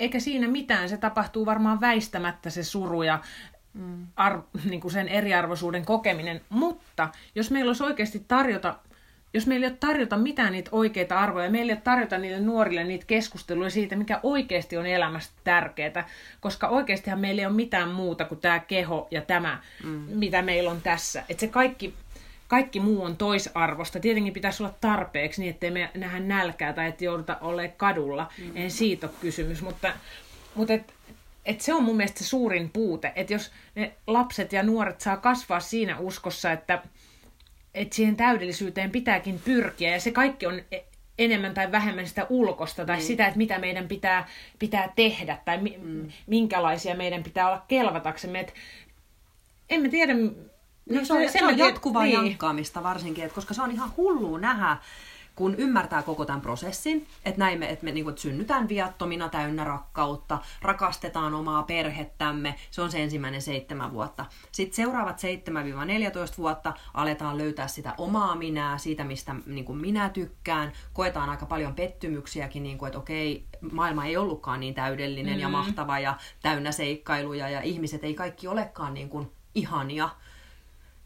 eikä 0.00 0.20
siinä 0.20 0.48
mitään, 0.48 0.88
se 0.88 0.96
tapahtuu 0.96 1.46
varmaan 1.46 1.80
väistämättä 1.80 2.50
se 2.50 2.64
suru 2.64 3.02
ja 3.02 3.20
mm. 3.74 4.06
ar, 4.16 4.42
niin 4.64 4.80
kuin 4.80 4.92
sen 4.92 5.08
eriarvoisuuden 5.08 5.84
kokeminen. 5.84 6.40
Mutta 6.48 7.08
jos 7.34 7.50
meillä 7.50 7.68
olisi 7.68 7.84
oikeasti 7.84 8.24
tarjota, 8.28 8.78
jos 9.34 9.46
meillä 9.46 9.66
ei 9.66 9.70
ole 9.70 9.78
tarjota 9.80 10.16
mitään 10.16 10.52
niitä 10.52 10.70
oikeita 10.72 11.20
arvoja, 11.20 11.50
meillä 11.50 11.72
ei 11.72 11.76
ole 11.76 11.82
tarjota 11.84 12.18
niille 12.18 12.40
nuorille 12.40 12.84
niitä 12.84 13.06
keskusteluja 13.06 13.70
siitä, 13.70 13.96
mikä 13.96 14.20
oikeasti 14.22 14.76
on 14.76 14.86
elämästä 14.86 15.34
tärkeää, 15.44 16.08
koska 16.40 16.68
oikeastihan 16.68 17.20
meillä 17.20 17.40
ei 17.40 17.46
ole 17.46 17.54
mitään 17.54 17.88
muuta 17.88 18.24
kuin 18.24 18.40
tämä 18.40 18.58
keho 18.58 19.08
ja 19.10 19.22
tämä, 19.22 19.58
mm. 19.84 19.90
mitä 19.90 20.42
meillä 20.42 20.70
on 20.70 20.82
tässä. 20.82 21.24
Että 21.28 21.40
se 21.40 21.48
kaikki 21.48 21.94
kaikki 22.52 22.80
muu 22.80 23.02
on 23.02 23.16
toisarvosta. 23.16 24.00
Tietenkin 24.00 24.32
pitäisi 24.32 24.62
olla 24.62 24.74
tarpeeksi 24.80 25.40
niin, 25.40 25.50
ettei 25.50 25.70
me 25.70 25.90
nähdä 25.94 26.20
nälkää 26.20 26.72
tai 26.72 26.88
että 26.88 27.04
jouduta 27.04 27.38
olemaan 27.40 27.76
kadulla. 27.76 28.32
Mm. 28.38 28.52
En 28.54 28.70
siitä 28.70 29.06
ole 29.06 29.14
kysymys, 29.20 29.62
mutta, 29.62 29.92
mutta 30.54 30.74
et, 30.74 30.94
et 31.46 31.60
se 31.60 31.74
on 31.74 31.82
mun 31.82 31.96
mielestä 31.96 32.18
se 32.18 32.24
suurin 32.24 32.70
puute. 32.70 33.12
Että 33.16 33.32
jos 33.32 33.50
ne 33.74 33.92
lapset 34.06 34.52
ja 34.52 34.62
nuoret 34.62 35.00
saa 35.00 35.16
kasvaa 35.16 35.60
siinä 35.60 35.98
uskossa, 35.98 36.52
että, 36.52 36.82
että 37.74 37.96
siihen 37.96 38.16
täydellisyyteen 38.16 38.90
pitääkin 38.90 39.40
pyrkiä 39.44 39.90
ja 39.90 40.00
se 40.00 40.10
kaikki 40.10 40.46
on 40.46 40.60
e, 40.72 40.78
enemmän 41.18 41.54
tai 41.54 41.72
vähemmän 41.72 42.06
sitä 42.06 42.26
ulkosta 42.28 42.84
tai 42.84 42.96
mm. 42.96 43.02
sitä, 43.02 43.26
että 43.26 43.38
mitä 43.38 43.58
meidän 43.58 43.88
pitää, 43.88 44.28
pitää 44.58 44.92
tehdä 44.96 45.38
tai 45.44 45.58
mi, 45.58 45.78
mm. 45.82 46.08
minkälaisia 46.26 46.94
meidän 46.94 47.22
pitää 47.22 47.48
olla 47.48 47.64
kelvataksemme. 47.68 48.40
Et, 48.40 48.54
en 49.70 49.82
mä 49.82 49.88
tiedä, 49.88 50.14
No, 50.90 51.04
se, 51.04 51.12
on, 51.12 51.32
se 51.32 51.44
on 51.44 51.58
jatkuvaa 51.58 52.02
niin. 52.02 52.14
jankkaamista 52.14 52.82
varsinkin, 52.82 53.24
että 53.24 53.34
koska 53.34 53.54
se 53.54 53.62
on 53.62 53.70
ihan 53.70 53.92
hullu 53.96 54.36
nähdä, 54.36 54.76
kun 55.36 55.54
ymmärtää 55.54 56.02
koko 56.02 56.24
tämän 56.24 56.40
prosessin, 56.40 57.06
että 57.24 57.38
näin 57.38 57.58
me, 57.58 57.70
että 57.70 57.84
me 57.84 57.92
niin 57.92 58.04
kuin, 58.04 58.12
että 58.12 58.22
synnytään 58.22 58.68
viattomina 58.68 59.28
täynnä 59.28 59.64
rakkautta, 59.64 60.38
rakastetaan 60.62 61.34
omaa 61.34 61.62
perhettämme, 61.62 62.54
se 62.70 62.82
on 62.82 62.90
se 62.90 63.02
ensimmäinen 63.02 63.42
seitsemän 63.42 63.92
vuotta. 63.92 64.26
Sitten 64.52 64.76
seuraavat 64.76 65.20
7-14 66.34 66.38
vuotta 66.38 66.72
aletaan 66.94 67.38
löytää 67.38 67.68
sitä 67.68 67.94
omaa 67.98 68.34
minää, 68.34 68.78
siitä 68.78 69.04
mistä 69.04 69.34
niin 69.46 69.64
kuin 69.64 69.78
minä 69.78 70.08
tykkään, 70.08 70.72
koetaan 70.92 71.30
aika 71.30 71.46
paljon 71.46 71.74
pettymyksiäkin, 71.74 72.62
niin 72.62 72.78
kuin, 72.78 72.86
että 72.86 72.98
okei, 72.98 73.46
maailma 73.72 74.06
ei 74.06 74.16
ollutkaan 74.16 74.60
niin 74.60 74.74
täydellinen 74.74 75.34
mm. 75.34 75.40
ja 75.40 75.48
mahtava 75.48 75.98
ja 75.98 76.16
täynnä 76.42 76.72
seikkailuja 76.72 77.48
ja 77.48 77.60
ihmiset 77.60 78.04
ei 78.04 78.14
kaikki 78.14 78.48
olekaan 78.48 78.94
niin 78.94 79.08
kuin 79.08 79.32
ihania 79.54 80.08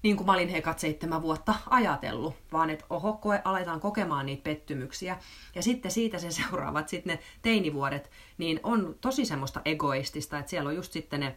niin 0.06 0.16
kuin 0.16 0.26
mä 0.26 0.32
olin 0.32 0.48
hekat 0.48 0.78
seitsemän 0.78 1.22
vuotta 1.22 1.54
ajatellut, 1.70 2.34
vaan 2.52 2.70
että 2.70 2.84
oho, 2.90 3.12
koe, 3.12 3.42
aletaan 3.44 3.80
kokemaan 3.80 4.26
niitä 4.26 4.42
pettymyksiä. 4.42 5.18
Ja 5.54 5.62
sitten 5.62 5.90
siitä 5.90 6.18
se 6.18 6.30
seuraavat, 6.42 6.88
sitten 6.88 7.16
ne 7.16 7.22
teinivuodet, 7.42 8.10
niin 8.38 8.60
on 8.62 8.94
tosi 9.00 9.24
semmoista 9.24 9.60
egoistista, 9.64 10.38
että 10.38 10.50
siellä 10.50 10.68
on 10.68 10.76
just 10.76 10.92
sitten 10.92 11.20
ne 11.20 11.36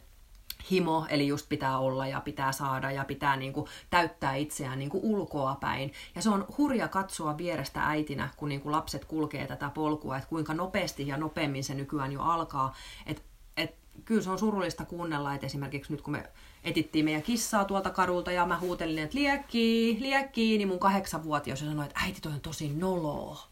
himo, 0.71 1.05
eli 1.09 1.27
just 1.27 1.49
pitää 1.49 1.77
olla 1.77 2.07
ja 2.07 2.21
pitää 2.21 2.51
saada 2.51 2.91
ja 2.91 3.05
pitää 3.05 3.35
niin 3.35 3.53
kuin 3.53 3.67
täyttää 3.89 4.35
itseään 4.35 4.79
niin 4.79 4.89
kuin 4.89 5.03
ulkoa 5.03 5.57
päin. 5.61 5.93
Ja 6.15 6.21
se 6.21 6.29
on 6.29 6.45
hurja 6.57 6.87
katsoa 6.87 7.37
vierestä 7.37 7.87
äitinä, 7.87 8.29
kun 8.37 8.49
niin 8.49 8.61
kuin 8.61 8.71
lapset 8.71 9.05
kulkee 9.05 9.47
tätä 9.47 9.69
polkua, 9.69 10.17
että 10.17 10.29
kuinka 10.29 10.53
nopeasti 10.53 11.07
ja 11.07 11.17
nopeammin 11.17 11.63
se 11.63 11.73
nykyään 11.73 12.11
jo 12.11 12.21
alkaa. 12.21 12.75
Että 13.05 13.21
et, 13.57 13.75
kyllä 14.05 14.21
se 14.21 14.29
on 14.29 14.39
surullista 14.39 14.85
kuunnella, 14.85 15.33
että 15.33 15.45
esimerkiksi 15.45 15.93
nyt 15.93 16.01
kun 16.01 16.11
me 16.11 16.29
etittiin 16.63 17.05
meidän 17.05 17.21
kissaa 17.21 17.65
tuolta 17.65 17.89
kadulta 17.89 18.31
ja 18.31 18.45
mä 18.45 18.59
huutelin, 18.59 18.99
että 18.99 19.17
liekkii, 19.17 19.97
liekkii, 20.01 20.57
niin 20.57 20.67
mun 20.67 20.79
kahdeksanvuotias 20.79 21.59
sanoi, 21.59 21.85
että 21.85 21.99
äiti 22.03 22.21
toi 22.21 22.31
on 22.31 22.41
tosi 22.41 22.73
noloa. 22.73 23.47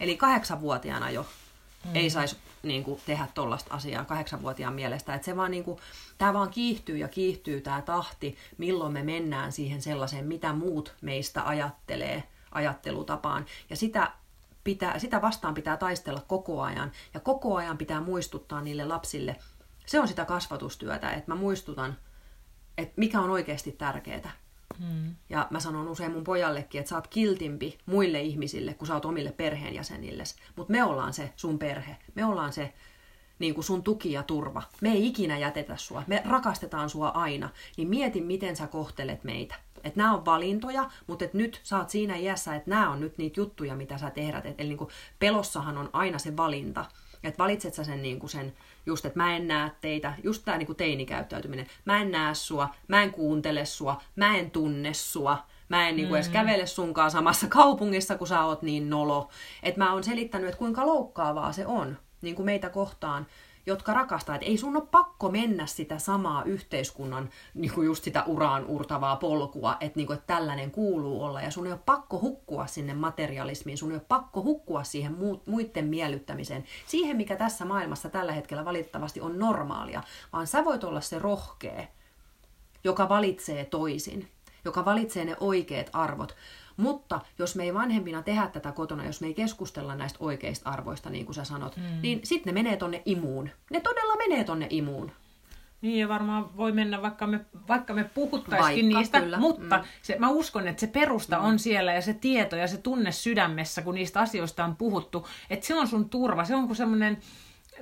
Eli 0.00 0.16
kahdeksanvuotiaana 0.16 1.10
jo 1.10 1.26
mm. 1.84 1.96
ei 1.96 2.10
saisi 2.10 2.36
niin 2.62 2.84
kuin, 2.84 3.00
tehdä 3.06 3.28
tollasta 3.34 3.74
asiaa 3.74 4.04
kahdeksanvuotiaan 4.04 4.74
mielestä. 4.74 5.14
Että 5.14 5.24
se 5.24 5.36
vaan, 5.36 5.50
niin 5.50 5.64
kuin, 5.64 5.78
tämä 6.18 6.32
vaan 6.32 6.50
kiihtyy 6.50 6.96
ja 6.96 7.08
kiihtyy 7.08 7.60
tämä 7.60 7.82
tahti, 7.82 8.36
milloin 8.58 8.92
me 8.92 9.02
mennään 9.02 9.52
siihen 9.52 9.82
sellaiseen, 9.82 10.26
mitä 10.26 10.52
muut 10.52 10.94
meistä 11.00 11.48
ajattelee 11.48 12.22
ajattelutapaan. 12.52 13.46
Ja 13.70 13.76
sitä, 13.76 14.12
pitää, 14.64 14.98
sitä 14.98 15.22
vastaan 15.22 15.54
pitää 15.54 15.76
taistella 15.76 16.22
koko 16.26 16.62
ajan. 16.62 16.92
Ja 17.14 17.20
koko 17.20 17.56
ajan 17.56 17.78
pitää 17.78 18.00
muistuttaa 18.00 18.60
niille 18.60 18.84
lapsille. 18.84 19.36
Se 19.86 20.00
on 20.00 20.08
sitä 20.08 20.24
kasvatustyötä, 20.24 21.10
että 21.10 21.30
mä 21.30 21.34
muistutan 21.34 21.96
että 22.78 22.94
mikä 22.96 23.20
on 23.20 23.30
oikeasti 23.30 23.72
tärkeää. 23.72 24.32
Hmm. 24.78 25.14
Ja 25.30 25.46
mä 25.50 25.60
sanon 25.60 25.88
usein 25.88 26.12
mun 26.12 26.24
pojallekin, 26.24 26.78
että 26.78 26.88
sä 26.88 26.94
oot 26.94 27.06
kiltimpi 27.06 27.78
muille 27.86 28.20
ihmisille, 28.20 28.74
kun 28.74 28.86
sä 28.86 28.94
oot 28.94 29.04
omille 29.04 29.32
perheenjäsenille. 29.32 30.24
Mutta 30.56 30.72
me 30.72 30.84
ollaan 30.84 31.12
se 31.12 31.32
sun 31.36 31.58
perhe. 31.58 31.96
Me 32.14 32.24
ollaan 32.24 32.52
se 32.52 32.72
niin 33.38 33.54
kuin 33.54 33.64
sun 33.64 33.82
tuki 33.82 34.12
ja 34.12 34.22
turva. 34.22 34.62
Me 34.80 34.92
ei 34.92 35.06
ikinä 35.06 35.38
jätetä 35.38 35.76
sua. 35.76 36.02
Me 36.06 36.22
rakastetaan 36.24 36.90
sua 36.90 37.08
aina. 37.08 37.48
Niin 37.76 37.88
mieti, 37.88 38.20
miten 38.20 38.56
sä 38.56 38.66
kohtelet 38.66 39.24
meitä. 39.24 39.54
Että 39.84 40.00
nämä 40.00 40.14
on 40.14 40.24
valintoja, 40.24 40.90
mutta 41.06 41.24
et 41.24 41.34
nyt 41.34 41.60
sä 41.62 41.78
oot 41.78 41.90
siinä 41.90 42.16
iässä, 42.16 42.54
että 42.54 42.70
nämä 42.70 42.90
on 42.90 43.00
nyt 43.00 43.18
niitä 43.18 43.40
juttuja, 43.40 43.76
mitä 43.76 43.98
sä 43.98 44.10
tehdät. 44.10 44.46
Et, 44.46 44.60
eli 44.60 44.68
niin 44.68 44.78
kuin 44.78 44.90
pelossahan 45.18 45.78
on 45.78 45.90
aina 45.92 46.18
se 46.18 46.36
valinta. 46.36 46.84
Että 47.24 47.38
valitset 47.38 47.74
sä 47.74 47.84
sen, 47.84 48.02
niin 48.02 48.18
kuin 48.18 48.30
sen 48.30 48.52
just, 48.86 49.04
että 49.04 49.18
mä 49.18 49.36
en 49.36 49.48
näe 49.48 49.70
teitä, 49.80 50.14
just 50.22 50.44
tämä 50.44 50.58
niin 50.58 50.76
teinikäyttäytyminen. 50.76 51.66
Mä 51.84 52.00
en 52.00 52.10
näe 52.10 52.34
sua, 52.34 52.68
mä 52.88 53.02
en 53.02 53.12
kuuntele 53.12 53.64
sua, 53.64 54.00
mä 54.16 54.36
en 54.36 54.50
tunne 54.50 54.94
sua, 54.94 55.38
mä 55.68 55.88
en 55.88 55.96
niin 55.96 56.08
kuin 56.08 56.16
edes 56.16 56.28
mm. 56.28 56.32
kävele 56.32 56.66
sunkaan 56.66 57.10
samassa 57.10 57.46
kaupungissa, 57.48 58.18
kun 58.18 58.26
sä 58.26 58.44
oot 58.44 58.62
niin 58.62 58.90
nolo. 58.90 59.28
Että 59.62 59.80
mä 59.80 59.92
oon 59.92 60.04
selittänyt, 60.04 60.48
että 60.48 60.58
kuinka 60.58 60.86
loukkaavaa 60.86 61.52
se 61.52 61.66
on 61.66 61.98
niin 62.22 62.36
kuin 62.36 62.46
meitä 62.46 62.70
kohtaan 62.70 63.26
jotka 63.66 63.94
rakastaa. 63.94 64.34
Että 64.34 64.46
ei 64.46 64.58
sun 64.58 64.76
ole 64.76 64.86
pakko 64.90 65.30
mennä 65.30 65.66
sitä 65.66 65.98
samaa 65.98 66.42
yhteiskunnan, 66.44 67.30
niin 67.54 67.72
kuin 67.72 67.84
just 67.84 68.04
sitä 68.04 68.24
uraan 68.24 68.66
urtavaa 68.66 69.16
polkua, 69.16 69.76
että, 69.80 69.98
niin 69.98 70.06
kuin, 70.06 70.14
että 70.14 70.34
tällainen 70.34 70.70
kuuluu 70.70 71.24
olla. 71.24 71.42
Ja 71.42 71.50
sun 71.50 71.66
ei 71.66 71.72
ole 71.72 71.80
pakko 71.86 72.20
hukkua 72.20 72.66
sinne 72.66 72.94
materialismiin, 72.94 73.78
sun 73.78 73.90
ei 73.90 73.96
ole 73.96 74.04
pakko 74.08 74.42
hukkua 74.42 74.84
siihen 74.84 75.16
muiden 75.46 75.86
miellyttämiseen, 75.86 76.64
siihen 76.86 77.16
mikä 77.16 77.36
tässä 77.36 77.64
maailmassa 77.64 78.08
tällä 78.08 78.32
hetkellä 78.32 78.64
valitettavasti 78.64 79.20
on 79.20 79.38
normaalia, 79.38 80.02
vaan 80.32 80.46
sä 80.46 80.64
voit 80.64 80.84
olla 80.84 81.00
se 81.00 81.18
rohkea, 81.18 81.84
joka 82.84 83.08
valitsee 83.08 83.64
toisin, 83.64 84.28
joka 84.64 84.84
valitsee 84.84 85.24
ne 85.24 85.36
oikeat 85.40 85.90
arvot. 85.92 86.36
Mutta 86.76 87.20
jos 87.38 87.56
me 87.56 87.62
ei 87.62 87.74
vanhempina 87.74 88.22
tehdä 88.22 88.46
tätä 88.46 88.72
kotona, 88.72 89.04
jos 89.04 89.20
me 89.20 89.26
ei 89.26 89.34
keskustella 89.34 89.94
näistä 89.94 90.18
oikeista 90.20 90.70
arvoista, 90.70 91.10
niin 91.10 91.24
kuin 91.24 91.34
sä 91.34 91.44
sanot, 91.44 91.76
mm. 91.76 91.82
niin 92.02 92.20
sitten 92.24 92.54
ne 92.54 92.62
menee 92.62 92.76
tonne 92.76 93.02
imuun. 93.04 93.50
Ne 93.70 93.80
todella 93.80 94.16
menee 94.16 94.44
tonne 94.44 94.66
imuun. 94.70 95.12
Niin 95.80 96.00
ja 96.00 96.08
varmaan 96.08 96.56
voi 96.56 96.72
mennä, 96.72 97.02
vaikka 97.02 97.26
me, 97.26 97.40
vaikka 97.68 97.94
me 97.94 98.04
puhuttaisikin 98.04 98.84
vaikka, 98.84 98.98
niistä, 98.98 99.20
kyllä. 99.20 99.38
mutta 99.38 99.76
mm. 99.76 99.84
se, 100.02 100.16
mä 100.18 100.28
uskon, 100.28 100.68
että 100.68 100.80
se 100.80 100.86
perusta 100.86 101.38
mm. 101.38 101.44
on 101.44 101.58
siellä 101.58 101.92
ja 101.92 102.00
se 102.02 102.14
tieto 102.14 102.56
ja 102.56 102.68
se 102.68 102.76
tunne 102.76 103.12
sydämessä, 103.12 103.82
kun 103.82 103.94
niistä 103.94 104.20
asioista 104.20 104.64
on 104.64 104.76
puhuttu, 104.76 105.28
että 105.50 105.66
se 105.66 105.74
on 105.74 105.88
sun 105.88 106.10
turva, 106.10 106.44
se 106.44 106.54
on 106.54 106.66
kuin 106.66 106.76
semmoinen 106.76 107.18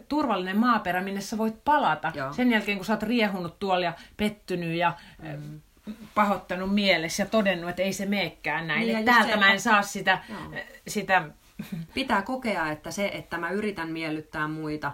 turvallinen 0.09 0.59
maaperä, 0.59 1.03
minne 1.03 1.21
sä 1.21 1.39
voit 1.39 1.65
palata 1.65 2.13
Joo. 2.15 2.33
sen 2.33 2.51
jälkeen, 2.51 2.79
kun 2.79 2.85
sä 2.85 2.93
oot 2.93 3.03
riehunut 3.03 3.59
tuolla 3.59 3.85
ja 3.85 3.93
pettynyt 4.17 4.77
ja 4.77 4.93
mm 5.23 5.61
pahoittanut 6.15 6.75
mielessä 6.75 7.23
ja 7.23 7.27
todennut, 7.27 7.71
että 7.71 7.83
ei 7.83 7.93
se 7.93 8.07
meekään 8.07 8.67
näin. 8.69 8.81
Niin, 8.81 8.99
että 8.99 9.13
täältä 9.13 9.33
se, 9.33 9.37
mä 9.37 9.53
en 9.53 9.61
saa 9.61 9.83
sitä, 9.83 10.19
sitä... 10.89 11.29
Pitää 11.95 12.23
kokea, 12.23 12.71
että 12.71 12.91
se, 12.91 13.07
että 13.07 13.39
mä 13.39 13.51
yritän 13.51 13.89
miellyttää 13.89 14.49
muita, 14.49 14.93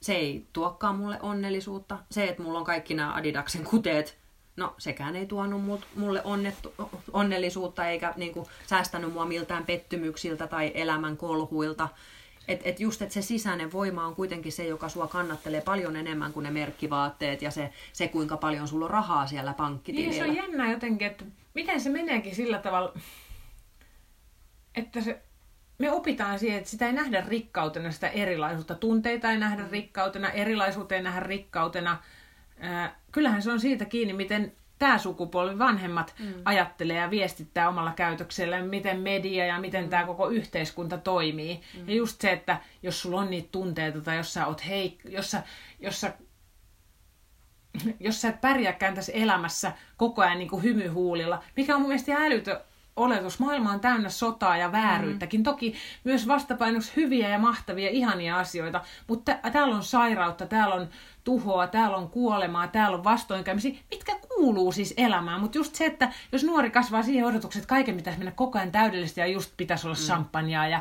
se 0.00 0.14
ei 0.14 0.46
tuokkaan 0.52 0.96
mulle 0.96 1.18
onnellisuutta. 1.20 1.98
Se, 2.10 2.24
että 2.28 2.42
mulla 2.42 2.58
on 2.58 2.64
kaikki 2.64 2.94
nämä 2.94 3.14
Adidaksen 3.14 3.64
kuteet, 3.64 4.18
no 4.56 4.74
sekään 4.78 5.16
ei 5.16 5.26
tuonut 5.26 5.80
mulle 5.94 6.20
onnettu, 6.24 6.74
onnellisuutta 7.12 7.88
eikä 7.88 8.12
niin 8.16 8.32
kuin, 8.32 8.46
säästänyt 8.66 9.12
mua 9.12 9.24
miltään 9.24 9.66
pettymyksiltä 9.66 10.46
tai 10.46 10.72
elämän 10.74 11.16
kolhuilta. 11.16 11.88
Että 12.48 12.68
et 12.68 12.80
just, 12.80 13.02
että 13.02 13.14
se 13.14 13.22
sisäinen 13.22 13.72
voima 13.72 14.06
on 14.06 14.14
kuitenkin 14.14 14.52
se, 14.52 14.66
joka 14.66 14.88
sua 14.88 15.06
kannattelee 15.06 15.60
paljon 15.60 15.96
enemmän 15.96 16.32
kuin 16.32 16.44
ne 16.44 16.50
merkkivaatteet 16.50 17.42
ja 17.42 17.50
se, 17.50 17.72
se 17.92 18.08
kuinka 18.08 18.36
paljon 18.36 18.68
sulla 18.68 18.84
on 18.84 18.90
rahaa 18.90 19.26
siellä 19.26 19.52
pankkitilillä. 19.52 20.10
Niin, 20.10 20.24
se 20.24 20.30
on 20.30 20.36
jännä 20.36 20.70
jotenkin, 20.70 21.06
että 21.06 21.24
miten 21.54 21.80
se 21.80 21.90
meneekin 21.90 22.34
sillä 22.34 22.58
tavalla, 22.58 22.92
että 24.74 25.00
se, 25.00 25.22
me 25.78 25.92
opitaan 25.92 26.38
siihen, 26.38 26.58
että 26.58 26.70
sitä 26.70 26.86
ei 26.86 26.92
nähdä 26.92 27.24
rikkautena, 27.28 27.90
sitä 27.90 28.08
erilaisuutta. 28.08 28.74
Tunteita 28.74 29.30
ei 29.30 29.38
nähdä 29.38 29.64
rikkautena, 29.70 30.30
erilaisuutta 30.30 30.94
ei 30.94 31.02
nähdä 31.02 31.20
rikkautena. 31.20 31.98
kyllähän 33.12 33.42
se 33.42 33.50
on 33.50 33.60
siitä 33.60 33.84
kiinni, 33.84 34.12
miten 34.12 34.52
tämä 34.78 34.98
sukupolvi, 34.98 35.58
vanhemmat 35.58 36.14
mm. 36.18 36.34
ajattelee 36.44 36.96
ja 36.96 37.10
viestittää 37.10 37.68
omalla 37.68 37.92
käytöksellä, 37.92 38.62
miten 38.62 39.00
media 39.00 39.46
ja 39.46 39.60
miten 39.60 39.84
mm. 39.84 39.90
tämä 39.90 40.06
koko 40.06 40.28
yhteiskunta 40.28 40.98
toimii. 40.98 41.60
Mm. 41.74 41.88
Ja 41.88 41.94
just 41.94 42.20
se, 42.20 42.32
että 42.32 42.60
jos 42.82 43.02
sulla 43.02 43.20
on 43.20 43.30
niitä 43.30 43.48
tunteita 43.52 44.00
tai 44.00 44.16
jos 44.16 44.34
sä 44.34 44.46
oot 44.46 44.60
heik- 44.60 45.10
jos 45.10 45.30
sä, 45.30 45.42
jos 45.80 46.00
sä 46.00 46.12
jos 48.00 48.20
sä 48.20 48.28
et 48.28 48.40
pärjääkään 48.40 48.94
tässä 48.94 49.12
elämässä 49.12 49.72
koko 49.96 50.22
ajan 50.22 50.38
niin 50.38 50.48
kuin 50.48 50.62
hymyhuulilla, 50.62 51.42
mikä 51.56 51.74
on 51.74 51.80
mun 51.80 51.88
mielestä 51.88 52.16
älytö 52.16 52.60
oletus. 52.96 53.38
Maailma 53.38 53.72
on 53.72 53.80
täynnä 53.80 54.08
sotaa 54.08 54.56
ja 54.56 54.72
vääryyttäkin. 54.72 55.40
Mm. 55.40 55.44
Toki 55.44 55.74
myös 56.04 56.28
vastapainoksi 56.28 56.92
hyviä 56.96 57.28
ja 57.28 57.38
mahtavia, 57.38 57.90
ihania 57.90 58.38
asioita, 58.38 58.80
mutta 59.06 59.38
täällä 59.52 59.76
on 59.76 59.84
sairautta, 59.84 60.46
täällä 60.46 60.74
on 60.74 60.88
tuhoa, 61.26 61.66
täällä 61.66 61.96
on 61.96 62.10
kuolemaa, 62.10 62.68
täällä 62.68 62.96
on 62.96 63.04
vastoinkäymisiä, 63.04 63.74
mitkä 63.90 64.18
kuuluu 64.28 64.72
siis 64.72 64.94
elämään. 64.96 65.40
Mutta 65.40 65.58
just 65.58 65.74
se, 65.74 65.86
että 65.86 66.12
jos 66.32 66.44
nuori 66.44 66.70
kasvaa 66.70 67.02
siihen 67.02 67.26
odotukseen, 67.26 67.60
että 67.60 67.68
kaiken 67.68 67.96
pitäisi 67.96 68.18
mennä 68.18 68.32
koko 68.32 68.58
ajan 68.58 68.72
täydellisesti 68.72 69.20
ja 69.20 69.26
just 69.26 69.52
pitäisi 69.56 69.86
olla 69.86 69.96
mm. 69.96 70.02
champagnea 70.02 70.68
ja 70.68 70.80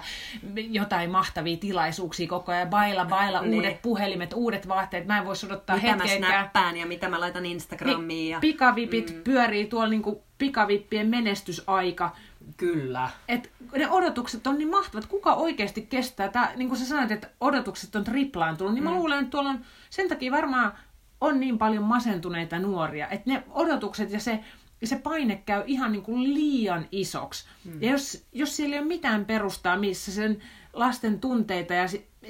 jotain 0.56 1.12
mahtavia 1.12 1.58
tilaisuuksia 1.58 2.28
koko 2.28 2.52
ajan, 2.52 2.70
baila, 2.70 3.06
baila, 3.06 3.42
ne. 3.42 3.56
uudet 3.56 3.82
puhelimet, 3.82 4.34
uudet 4.34 4.68
vaatteet, 4.68 5.08
mä 5.08 5.18
en 5.18 5.26
voisi 5.26 5.46
odottaa 5.46 5.76
mitä 5.76 5.88
hetkeäkään. 5.88 6.46
Mitä 6.46 6.60
mä 6.60 6.72
ja 6.76 6.86
mitä 6.86 7.10
mä 7.10 7.20
laitan 7.20 7.46
Instagramiin. 7.46 8.08
Niin, 8.08 8.32
ja... 8.32 8.40
Pikavipit 8.40 9.16
mm. 9.16 9.22
pyörii 9.24 9.66
tuolla 9.66 9.90
niinku 9.90 10.24
pikavippien 10.38 11.08
menestysaika. 11.08 12.16
Kyllä. 12.58 13.10
Et 13.28 13.52
ne 13.76 13.90
odotukset 13.90 14.48
on 14.48 14.58
niin 14.58 14.70
mahtavat. 14.70 15.06
Kuka 15.06 15.34
oikeasti 15.34 15.82
kestää? 15.82 16.30
Tää, 16.30 16.54
niin 16.56 16.68
kuin 16.68 16.80
sä 16.80 16.86
sanoit, 16.86 17.12
että 17.12 17.30
odotukset 17.42 17.96
on 17.96 18.04
triplaantunut, 18.04 18.74
niin 18.74 18.84
mm. 18.84 18.90
mä 18.90 18.96
luulen, 18.96 19.20
että 19.20 19.32
tuolla 19.32 19.50
on 19.50 19.66
sen 19.90 20.10
takia 20.10 20.32
varmaan 20.32 20.74
on 21.22 21.40
niin 21.40 21.58
paljon 21.58 21.84
masentuneita 21.84 22.60
nuoria, 22.60 23.08
että 23.08 23.30
ne 23.30 23.44
odotukset 23.50 24.12
ja 24.12 24.20
se, 24.20 24.40
se 24.84 24.96
paine 24.96 25.44
käy 25.46 25.64
ihan 25.66 25.92
niin 25.92 26.04
kuin 26.04 26.34
liian 26.34 26.88
isoksi. 26.92 27.46
Mm. 27.66 27.82
Ja 27.82 27.92
jos, 27.92 28.26
jos 28.32 28.56
siellä 28.56 28.76
ei 28.76 28.80
ole 28.80 28.88
mitään 28.88 29.26
perustaa, 29.26 29.78
missä 29.78 30.12
sen 30.12 30.42
lasten 30.74 31.20
tunteita 31.20 31.74
ja 31.74 31.86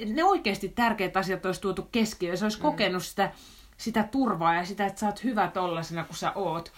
ne 0.06 0.24
oikeasti 0.24 0.68
tärkeät 0.68 1.16
asiat 1.16 1.46
olisi 1.46 1.60
tuotu 1.60 1.82
keskiöön, 1.82 2.38
se 2.38 2.44
olisi 2.44 2.58
mm. 2.58 2.62
kokenut 2.62 3.04
sitä, 3.04 3.32
sitä 3.76 4.02
turvaa 4.02 4.54
ja 4.54 4.64
sitä, 4.64 4.86
että 4.86 5.00
sä 5.00 5.06
oot 5.06 5.24
hyvä 5.24 5.48
tollasena 5.48 6.04
kuin 6.04 6.16
sä 6.16 6.32
oot. 6.32 6.72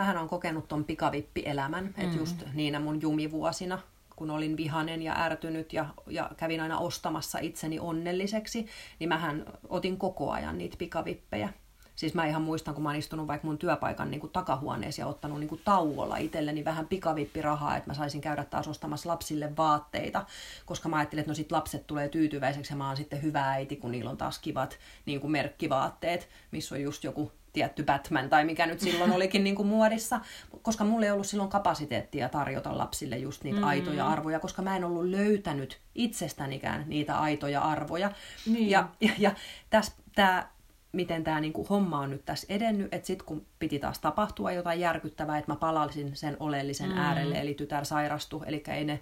Mähän 0.00 0.18
on 0.18 0.28
kokenut 0.28 0.68
ton 0.68 0.84
pikavippielämän, 0.84 1.84
mm. 1.84 2.04
että 2.04 2.16
just 2.16 2.36
niinä 2.54 2.80
mun 2.80 3.02
jumivuosina, 3.02 3.78
kun 4.16 4.30
olin 4.30 4.56
vihanen 4.56 5.02
ja 5.02 5.14
ärtynyt 5.18 5.72
ja, 5.72 5.86
ja 6.06 6.30
kävin 6.36 6.60
aina 6.60 6.78
ostamassa 6.78 7.38
itseni 7.38 7.80
onnelliseksi, 7.80 8.66
niin 8.98 9.08
mähän 9.08 9.44
otin 9.68 9.98
koko 9.98 10.30
ajan 10.30 10.58
niitä 10.58 10.76
pikavippejä. 10.78 11.48
Siis 11.96 12.14
mä 12.14 12.26
ihan 12.26 12.42
muistan, 12.42 12.74
kun 12.74 12.82
mä 12.82 12.88
oon 12.88 12.98
istunut 12.98 13.26
vaikka 13.26 13.46
mun 13.46 13.58
työpaikan 13.58 14.10
niin 14.10 14.20
kuin 14.20 14.32
takahuoneessa 14.32 15.02
ja 15.02 15.06
ottanut 15.06 15.40
niin 15.40 15.48
kuin 15.48 15.60
tauolla 15.64 16.16
itselleni 16.16 16.64
vähän 16.64 16.86
pikavippirahaa, 16.86 17.76
että 17.76 17.90
mä 17.90 17.94
saisin 17.94 18.20
käydä 18.20 18.44
taas 18.44 18.68
ostamassa 18.68 19.08
lapsille 19.08 19.56
vaatteita, 19.56 20.26
koska 20.66 20.88
mä 20.88 20.96
ajattelin, 20.96 21.20
että 21.20 21.30
no 21.30 21.34
sit 21.34 21.52
lapset 21.52 21.86
tulee 21.86 22.08
tyytyväiseksi 22.08 22.72
ja 22.72 22.76
mä 22.76 22.86
oon 22.86 22.96
sitten 22.96 23.22
hyvä 23.22 23.50
äiti, 23.50 23.76
kun 23.76 23.90
niillä 23.90 24.10
on 24.10 24.16
taas 24.16 24.38
kivat 24.38 24.78
niin 25.06 25.20
kuin 25.20 25.30
merkkivaatteet, 25.30 26.28
missä 26.50 26.74
on 26.74 26.82
just 26.82 27.04
joku 27.04 27.32
tietty 27.52 27.82
Batman 27.82 28.28
tai 28.28 28.44
mikä 28.44 28.66
nyt 28.66 28.80
silloin 28.80 29.12
olikin 29.12 29.44
niin 29.44 29.56
kuin 29.56 29.68
muodissa, 29.68 30.20
koska 30.62 30.84
mulla 30.84 31.06
ei 31.06 31.12
ollut 31.12 31.26
silloin 31.26 31.50
kapasiteettia 31.50 32.28
tarjota 32.28 32.78
lapsille 32.78 33.18
just 33.18 33.44
niitä 33.44 33.60
mm. 33.60 33.64
aitoja 33.64 34.08
arvoja, 34.08 34.40
koska 34.40 34.62
mä 34.62 34.76
en 34.76 34.84
ollut 34.84 35.04
löytänyt 35.04 35.80
itsestänikään 35.94 36.84
niitä 36.86 37.18
aitoja 37.18 37.60
arvoja. 37.60 38.10
Niin. 38.46 38.70
Ja, 38.70 38.88
ja, 39.00 39.12
ja 39.18 39.34
tässä 39.70 39.92
tämä 40.14 40.48
miten 40.92 41.24
tämä 41.24 41.40
niinku 41.40 41.66
homma 41.70 42.00
on 42.00 42.10
nyt 42.10 42.24
tässä 42.24 42.46
edennyt, 42.50 42.94
että 42.94 43.06
sitten 43.06 43.26
kun 43.26 43.46
piti 43.58 43.78
taas 43.78 43.98
tapahtua 43.98 44.52
jotain 44.52 44.80
järkyttävää, 44.80 45.38
että 45.38 45.52
mä 45.52 45.56
palaisin 45.56 46.16
sen 46.16 46.36
oleellisen 46.40 46.90
mm. 46.90 46.98
äärelle, 46.98 47.40
eli 47.40 47.54
tytär 47.54 47.84
sairastui, 47.84 48.44
eli 48.46 48.62
ei, 48.68 48.84
ne, 48.84 49.00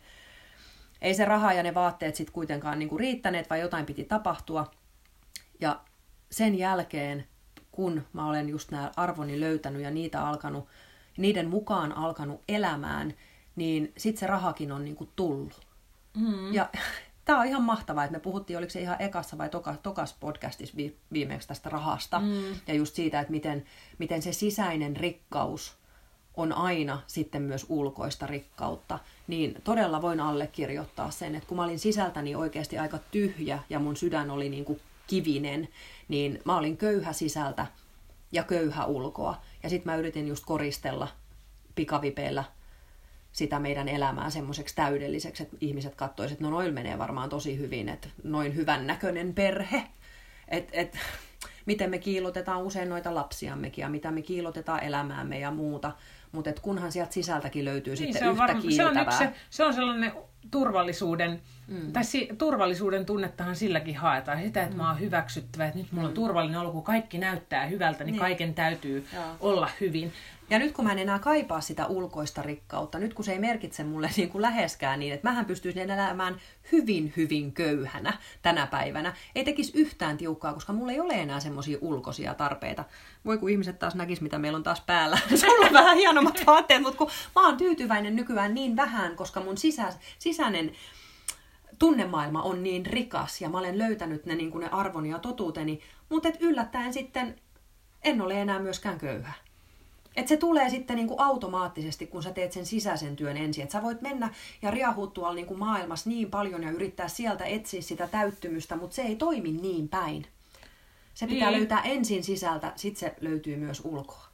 ei 1.00 1.14
se 1.14 1.24
raha 1.24 1.52
ja 1.52 1.62
ne 1.62 1.74
vaatteet 1.74 2.14
sitten 2.14 2.32
kuitenkaan 2.32 2.78
niinku 2.78 2.98
riittäneet, 2.98 3.50
vaan 3.50 3.61
jotain 3.61 3.87
piti 3.87 4.04
tapahtua. 4.04 4.70
Ja 5.61 5.80
sen 6.30 6.58
jälkeen, 6.58 7.26
kun 7.79 8.03
mä 8.12 8.27
olen 8.27 8.49
just 8.49 8.71
nämä 8.71 8.91
arvoni 8.97 9.41
löytänyt 9.41 9.83
ja 9.83 9.91
niitä 9.91 10.27
alkanut, 10.27 10.69
niiden 11.17 11.49
mukaan 11.49 11.93
alkanut 11.93 12.41
elämään, 12.49 13.14
niin 13.57 13.93
sitten 13.97 14.21
se 14.21 14.27
rahakin 14.27 14.73
on 14.73 14.85
niinku 14.85 15.09
tullut. 15.17 15.61
Mm. 16.17 16.55
Ja 16.55 16.71
tämä 17.25 17.41
on 17.41 17.47
ihan 17.47 17.62
mahtavaa, 17.62 18.05
että 18.05 18.17
me 18.17 18.21
puhuttiin, 18.21 18.59
oliko 18.59 18.71
se 18.71 18.81
ihan 18.81 19.03
ekassa 19.03 19.38
vai 19.38 19.49
toka, 19.49 19.77
tokas 19.83 20.17
podcastissa 20.21 20.77
viimeksi 21.12 21.49
tästä 21.49 21.71
rahasta. 21.71 22.21
Mm. 22.21 22.43
Ja 22.67 22.75
just 22.75 22.95
siitä, 22.95 23.21
että 23.21 23.31
miten, 23.31 23.64
miten 23.99 24.23
se 24.23 24.33
sisäinen 24.33 24.97
rikkaus 24.97 25.77
on 26.37 26.53
aina 26.53 27.03
sitten 27.07 27.43
myös 27.43 27.67
ulkoista 27.69 28.27
rikkautta, 28.27 28.99
niin 29.27 29.61
todella 29.64 30.03
voin 30.03 30.21
allekirjoittaa 30.21 31.11
sen, 31.11 31.35
että 31.35 31.49
kun 31.49 31.57
mä 31.57 31.64
olin 31.64 31.79
sisältäni 31.79 32.35
oikeasti 32.35 32.79
aika 32.79 32.99
tyhjä 33.11 33.59
ja 33.71 33.79
mun 33.79 33.97
sydän 33.97 34.31
oli 34.31 34.49
niin 34.49 34.64
kuin 34.64 34.81
kivinen, 35.09 35.68
niin 36.09 36.40
mä 36.44 36.57
olin 36.57 36.77
köyhä 36.77 37.12
sisältä 37.12 37.66
ja 38.33 38.42
köyhä 38.42 38.85
ulkoa. 38.85 39.40
Ja 39.62 39.68
sitten 39.68 39.92
mä 39.92 39.97
yritin 39.97 40.29
just 40.29 40.44
koristella 40.44 41.09
pikavipeillä 41.75 42.44
sitä 43.33 43.59
meidän 43.59 43.88
elämää 43.88 44.31
semmoiseksi 44.31 44.75
täydelliseksi, 44.75 45.42
että 45.42 45.57
ihmiset 45.61 45.94
katsoisivat, 45.94 46.37
että 46.37 46.44
no 46.44 46.51
noin 46.51 46.75
menee 46.75 46.99
varmaan 46.99 47.29
tosi 47.29 47.59
hyvin, 47.59 47.88
että 47.88 48.09
noin 48.25 48.55
hyvän 48.55 48.87
näköinen 48.87 49.35
perhe. 49.35 49.85
Että 50.49 50.71
et, 50.73 50.99
miten 51.66 51.90
me 51.90 51.99
kiilotetaan 51.99 52.62
usein 52.62 52.88
noita 52.88 53.14
lapsiammekin 53.14 53.83
ja 53.83 53.88
mitä 53.88 54.11
me 54.11 54.23
kiilotetaan 54.23 54.85
elämäämme 54.85 55.38
ja 55.38 55.51
muuta. 55.51 55.92
Mutta 56.33 56.53
kunhan 56.62 56.93
sieltä 56.93 57.12
sisältäkin 57.12 57.64
löytyy 57.64 57.95
niin, 57.95 57.99
sitten 57.99 58.19
se 58.19 58.27
yhtä 58.27 58.38
varma, 58.38 58.61
se 58.71 58.87
on, 58.87 58.99
yksi, 58.99 59.19
se, 59.19 59.33
se 59.51 59.64
on 59.64 59.75
sellainen 59.75 60.12
turvallisuuden, 60.51 61.41
mm. 61.69 61.93
tai 61.93 62.05
si, 62.05 62.29
turvallisuuden 62.38 63.07
tunnettahan 63.07 63.57
silläkin 63.57 63.97
haetaan. 63.97 64.43
Sitä, 64.43 64.62
että 64.62 64.75
mm. 64.75 64.83
mä 64.83 64.88
oon 64.88 65.01
hyväksyttävä, 65.01 65.67
että 65.67 65.79
nyt 65.79 65.93
mulla 65.93 66.07
on 66.07 66.12
mm. 66.12 66.14
turvallinen 66.14 66.61
olo, 66.61 66.73
kun 66.73 66.83
kaikki 66.83 67.19
näyttää 67.19 67.67
hyvältä, 67.67 68.05
niin, 68.05 68.12
niin. 68.12 68.21
kaiken 68.21 68.55
täytyy 68.55 69.07
Joo. 69.14 69.25
olla 69.41 69.71
hyvin. 69.81 70.12
Ja 70.50 70.58
nyt 70.58 70.72
kun 70.72 70.84
mä 70.84 70.92
en 70.92 70.98
enää 70.98 71.18
kaipaa 71.18 71.61
sitä 71.61 71.87
ulkoista 71.87 72.42
rikkautta, 72.42 72.98
nyt 72.98 73.14
kun 73.14 73.24
se 73.24 73.32
ei 73.32 73.38
merkitse 73.38 73.84
mulle 73.84 74.11
niin 74.16 74.30
kuin 74.30 74.42
läheskään 74.42 74.98
niin, 74.98 75.12
että 75.12 75.28
mähän 75.28 75.44
pystyisin 75.44 75.90
elämään 75.90 76.40
hyvin, 76.72 77.12
hyvin 77.16 77.52
köyhänä 77.52 78.18
tänä 78.42 78.66
päivänä, 78.66 79.16
ei 79.34 79.44
tekisi 79.44 79.72
yhtään 79.74 80.16
tiukkaa, 80.16 80.54
koska 80.54 80.72
mulla 80.72 80.92
ei 80.92 81.00
ole 81.00 81.14
enää 81.14 81.40
semmoisia 81.40 81.78
ulkoisia 81.80 82.34
tarpeita. 82.34 82.84
Voi 83.24 83.38
kun 83.38 83.50
ihmiset 83.50 83.78
taas 83.78 83.94
näkis, 83.94 84.20
mitä 84.20 84.38
meillä 84.38 84.56
on 84.56 84.62
taas 84.62 84.80
päällä. 84.80 85.18
Sulla 85.40 85.66
on 85.66 85.72
vähän 85.72 85.96
hienommat 85.96 86.40
vaatteet, 86.46 86.82
mutta 86.82 86.98
kun 86.98 87.11
mä 87.34 87.46
oon 87.46 87.56
tyytyväinen 87.56 88.16
nykyään 88.16 88.54
niin 88.54 88.76
vähän, 88.76 89.16
koska 89.16 89.40
mun 89.40 89.58
sisä, 89.58 89.92
sisäinen 90.18 90.72
tunnemaailma 91.78 92.42
on 92.42 92.62
niin 92.62 92.87
rikas 92.87 93.40
ja 93.40 93.48
mä 93.48 93.58
olen 93.58 93.78
löytänyt 93.78 94.26
ne, 94.26 94.34
niin 94.34 94.50
kuin 94.50 94.62
ne 94.62 94.68
arvoni 94.72 95.11
ja 95.11 95.18
totuuteni, 95.18 95.80
mutta 96.08 96.28
yllättäen 96.40 96.92
sitten 96.92 97.37
en 98.02 98.20
ole 98.20 98.40
enää 98.40 98.58
myöskään 98.58 98.98
köyhä. 98.98 99.32
Et 100.18 100.28
se 100.28 100.37
tulee 100.37 100.70
sitten 100.70 100.96
niin 100.96 101.09
kuin 101.09 101.20
automaattisesti, 101.20 102.07
kun 102.07 102.22
sä 102.22 102.33
teet 102.33 102.52
sen 102.52 102.66
sisäisen 102.66 103.16
työn 103.16 103.37
ensin. 103.37 103.62
Että 103.62 103.72
sä 103.72 103.83
voit 103.83 104.02
mennä 104.02 104.35
ja 104.62 104.70
riahua 104.70 105.07
tuolla 105.07 105.35
niin 105.35 105.46
kuin 105.46 105.59
maailmassa 105.59 106.11
niin 106.11 106.31
paljon 106.31 106.62
ja 106.62 106.70
yrittää 106.70 107.09
sieltä 107.09 107.44
etsiä 107.44 107.83
sitä 107.83 108.07
täyttymystä, 108.07 108.76
mutta 108.76 108.96
se 108.96 109.02
ei 109.02 109.16
toimi 109.16 109.52
niin 109.52 109.88
päin. 109.88 110.26
Se 111.14 111.26
pitää 111.26 111.50
niin. 111.50 111.59
löytää 111.59 111.83
ensin 111.83 112.24
sisältä, 112.24 112.72
sitten 112.76 113.00
se 113.00 113.16
löytyy 113.20 113.57
myös 113.57 113.83
ulkoa. 113.85 114.24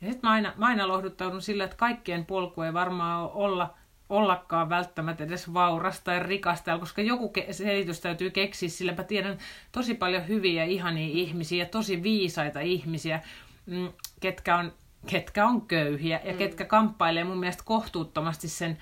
Ja 0.00 0.06
sitten 0.06 0.28
mä 0.28 0.32
aina, 0.32 0.52
mä 0.56 0.66
aina 0.66 0.88
lohduttaudun 0.88 1.42
sillä, 1.42 1.64
että 1.64 1.76
kaikkien 1.76 2.26
polku 2.26 2.62
ei 2.62 2.72
varmaan 2.72 3.30
olla 3.30 3.74
ollakaan 4.08 4.68
välttämättä 4.68 5.24
edes 5.24 5.54
vaurasta 5.54 6.04
tai 6.04 6.20
rikasta, 6.20 6.78
koska 6.78 7.02
joku 7.02 7.32
selitys 7.50 8.00
täytyy 8.00 8.30
keksiä, 8.30 8.68
sillä 8.68 8.94
mä 8.94 9.04
tiedän 9.04 9.38
tosi 9.72 9.94
paljon 9.94 10.28
hyviä, 10.28 10.64
ihania 10.64 11.08
ihmisiä, 11.08 11.66
tosi 11.66 12.02
viisaita 12.02 12.60
ihmisiä, 12.60 13.20
mm, 13.66 13.88
ketkä 14.20 14.56
on 14.56 14.72
ketkä 15.06 15.46
on 15.46 15.66
köyhiä 15.66 16.20
ja 16.24 16.32
mm. 16.32 16.38
ketkä 16.38 16.64
kamppailee 16.64 17.24
mun 17.24 17.38
mielestä 17.38 17.62
kohtuuttomasti 17.66 18.48
sen 18.48 18.78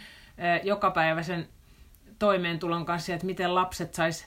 jokapäiväisen 0.63 1.49
toimeentulon 2.19 2.87
kanssa, 2.87 3.15
että 3.15 3.27
miten 3.27 3.55
lapset 3.55 3.95
sais, 3.95 4.27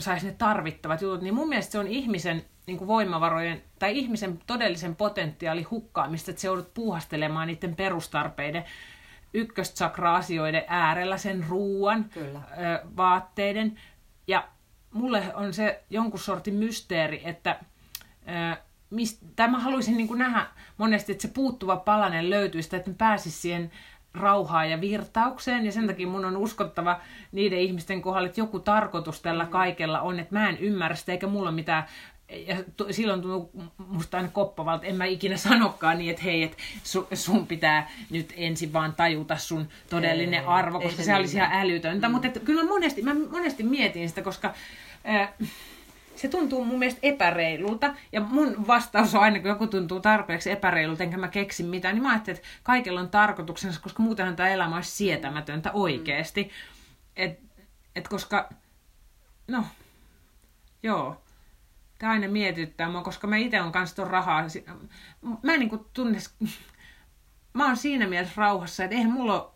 sais 0.00 0.24
ne 0.24 0.34
tarvittavat 0.38 1.02
jutut, 1.02 1.22
niin 1.22 1.34
mun 1.34 1.48
mielestä 1.48 1.72
se 1.72 1.78
on 1.78 1.86
ihmisen 1.86 2.44
niin 2.66 2.78
kuin 2.78 2.88
voimavarojen 2.88 3.62
tai 3.78 3.98
ihmisen 3.98 4.38
todellisen 4.46 4.96
potentiaali 4.96 5.62
hukkaamista, 5.62 6.30
että 6.30 6.40
se 6.40 6.48
joudut 6.48 6.74
puuhastelemaan 6.74 7.48
niiden 7.48 7.76
perustarpeiden 7.76 8.64
ykköstsakra-asioiden 9.34 10.64
äärellä, 10.66 11.18
sen 11.18 11.44
ruuan, 11.48 12.04
Kyllä. 12.04 12.38
Ö, 12.38 12.86
vaatteiden. 12.96 13.78
Ja 14.26 14.48
mulle 14.92 15.34
on 15.34 15.54
se 15.54 15.82
jonkun 15.90 16.20
sortin 16.20 16.54
mysteeri, 16.54 17.22
että 17.24 17.60
ö, 18.28 18.62
mist, 18.92 19.22
tai 19.36 19.48
mä 19.48 19.58
haluaisin 19.58 19.96
niin 19.96 20.08
kuin 20.08 20.18
nähdä 20.18 20.46
monesti, 20.78 21.12
että 21.12 21.22
se 21.22 21.28
puuttuva 21.28 21.76
palanen 21.76 22.30
löytyisi, 22.30 22.76
että 22.76 22.90
mä 22.90 22.96
pääsisi 22.98 23.40
siihen 23.40 23.70
rauhaan 24.14 24.70
ja 24.70 24.80
virtaukseen, 24.80 25.66
ja 25.66 25.72
sen 25.72 25.86
takia 25.86 26.06
mun 26.06 26.24
on 26.24 26.36
uskottava 26.36 27.00
niiden 27.32 27.58
ihmisten 27.58 28.02
kohdalla, 28.02 28.28
että 28.28 28.40
joku 28.40 28.58
tarkoitus 28.58 29.20
tällä 29.20 29.46
kaikella 29.46 30.00
on, 30.00 30.20
että 30.20 30.34
mä 30.34 30.48
en 30.48 30.58
ymmärrä 30.58 30.96
sitä, 30.96 31.12
eikä 31.12 31.26
mulla 31.26 31.52
mitään 31.52 31.84
ja 32.46 32.56
silloin 32.90 33.22
tuntuu 33.22 33.62
musta 33.78 34.16
aina 34.16 34.28
koppavalta, 34.28 34.86
en 34.86 34.96
mä 34.96 35.04
ikinä 35.04 35.36
sanokaan 35.36 35.98
niin, 35.98 36.10
että 36.10 36.22
hei, 36.22 36.42
että 36.42 36.56
su, 36.82 37.08
sun 37.14 37.46
pitää 37.46 37.90
nyt 38.10 38.34
ensin 38.36 38.72
vaan 38.72 38.94
tajuta 38.94 39.36
sun 39.36 39.68
todellinen 39.90 40.40
ei, 40.40 40.46
arvo, 40.46 40.80
koska 40.80 40.96
se, 40.96 41.04
se 41.04 41.14
olisi 41.14 41.36
ihan 41.36 41.52
älytöntä. 41.52 42.08
Mm. 42.08 42.12
Mutta 42.12 42.28
että, 42.28 42.40
kyllä 42.40 42.64
monesti, 42.64 43.02
mä 43.02 43.14
monesti 43.30 43.62
mietin 43.62 44.08
sitä, 44.08 44.22
koska 44.22 44.54
äh, 45.08 45.32
se 46.16 46.28
tuntuu 46.28 46.64
mun 46.64 46.78
mielestä 46.78 47.00
epäreilulta. 47.02 47.94
Ja 48.12 48.20
mun 48.20 48.66
vastaus 48.66 49.14
on 49.14 49.20
aina, 49.20 49.40
kun 49.40 49.48
joku 49.48 49.66
tuntuu 49.66 50.00
tarpeeksi 50.00 50.50
epäreilulta, 50.50 51.02
enkä 51.02 51.16
mä 51.16 51.28
keksi 51.28 51.62
mitään, 51.62 51.94
niin 51.94 52.02
mä 52.02 52.10
ajattelin, 52.10 52.36
että 52.36 52.48
kaikella 52.62 53.00
on 53.00 53.08
tarkoituksensa, 53.08 53.80
koska 53.80 54.02
muutenhan 54.02 54.36
tämä 54.36 54.48
elämä 54.48 54.76
olisi 54.76 54.90
sietämätöntä 54.90 55.72
oikeasti. 55.72 56.50
Et, 57.16 57.40
et 57.96 58.08
koska, 58.08 58.48
no, 59.48 59.64
joo, 60.82 61.22
tämä 61.98 62.12
aina 62.12 62.28
mietittää 62.28 62.88
mua, 62.88 63.02
koska 63.02 63.26
mä 63.26 63.36
itse 63.36 63.60
on 63.60 63.72
kanssa 63.72 63.96
ton 63.96 64.06
rahaa. 64.06 64.44
Mä 65.42 65.54
en 65.54 65.60
niin 65.60 65.80
tunne, 65.92 66.18
mä 67.54 67.66
oon 67.66 67.76
siinä 67.76 68.06
mielessä 68.06 68.34
rauhassa, 68.36 68.84
että 68.84 68.96
eihän 68.96 69.12
mulla 69.12 69.42
ole 69.42 69.52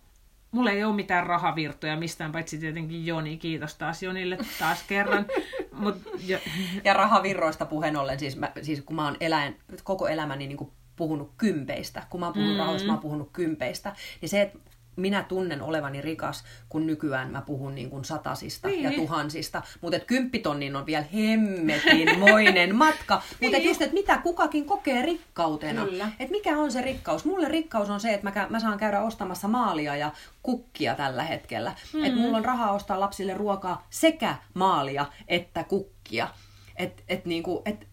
Mulla 0.50 0.70
ei 0.70 0.84
ole 0.84 0.94
mitään 0.94 1.26
rahavirtoja 1.26 1.96
mistään, 1.96 2.32
paitsi 2.32 2.58
tietenkin 2.58 3.06
Joni. 3.06 3.36
Kiitos 3.36 3.74
taas 3.74 4.02
Jonille 4.02 4.38
taas 4.58 4.82
kerran. 4.82 5.26
Mut, 5.78 5.96
jo... 6.26 6.38
Ja 6.84 6.94
rahavirroista 6.94 7.66
puheen 7.66 7.96
ollen, 7.96 8.18
siis, 8.18 8.36
mä, 8.36 8.52
siis 8.62 8.80
kun 8.80 8.96
mä 8.96 9.04
oon 9.04 9.16
eläin, 9.20 9.56
koko 9.84 10.08
elämäni 10.08 10.46
niin 10.46 10.56
kuin 10.56 10.70
puhunut 10.96 11.32
kympeistä, 11.36 12.02
kun 12.10 12.20
mä 12.20 12.26
oon 12.26 12.32
puhunut 12.32 12.54
mm. 12.54 12.58
rahoista, 12.58 12.86
mä 12.86 12.92
oon 12.92 13.02
puhunut 13.02 13.30
kympeistä, 13.32 13.96
niin 14.20 14.28
se, 14.28 14.42
että 14.42 14.58
minä 14.96 15.22
tunnen 15.22 15.62
olevani 15.62 16.00
rikas, 16.00 16.44
kun 16.68 16.86
nykyään 16.86 17.30
mä 17.30 17.40
puhun 17.40 17.74
niin 17.74 17.90
kuin 17.90 18.04
satasista 18.04 18.68
niin. 18.68 18.82
ja 18.82 18.90
tuhansista. 18.90 19.62
Mutta 19.80 20.00
kymppitonnin 20.00 20.76
on 20.76 20.86
vielä 20.86 21.04
hemmetinmoinen 21.14 22.74
matka. 22.74 23.14
niin. 23.40 23.52
Mutta 23.52 23.68
just, 23.68 23.82
että 23.82 23.94
mitä 23.94 24.18
kukakin 24.18 24.64
kokee 24.64 25.02
rikkautena. 25.02 25.86
Että 26.18 26.32
mikä 26.32 26.58
on 26.58 26.72
se 26.72 26.82
rikkaus? 26.82 27.24
Mulle 27.24 27.48
rikkaus 27.48 27.90
on 27.90 28.00
se, 28.00 28.14
että 28.14 28.30
mä, 28.30 28.46
mä 28.50 28.60
saan 28.60 28.78
käydä 28.78 29.00
ostamassa 29.00 29.48
maalia 29.48 29.96
ja 29.96 30.12
kukkia 30.42 30.94
tällä 30.94 31.22
hetkellä. 31.22 31.74
Mm. 31.92 32.04
Että 32.04 32.20
mulla 32.20 32.36
on 32.36 32.44
rahaa 32.44 32.72
ostaa 32.72 33.00
lapsille 33.00 33.34
ruokaa 33.34 33.86
sekä 33.90 34.36
maalia 34.54 35.06
että 35.28 35.64
kukkia. 35.64 36.28
Että 36.76 37.02
et 37.08 37.24
niinku, 37.24 37.62
et 37.64 37.86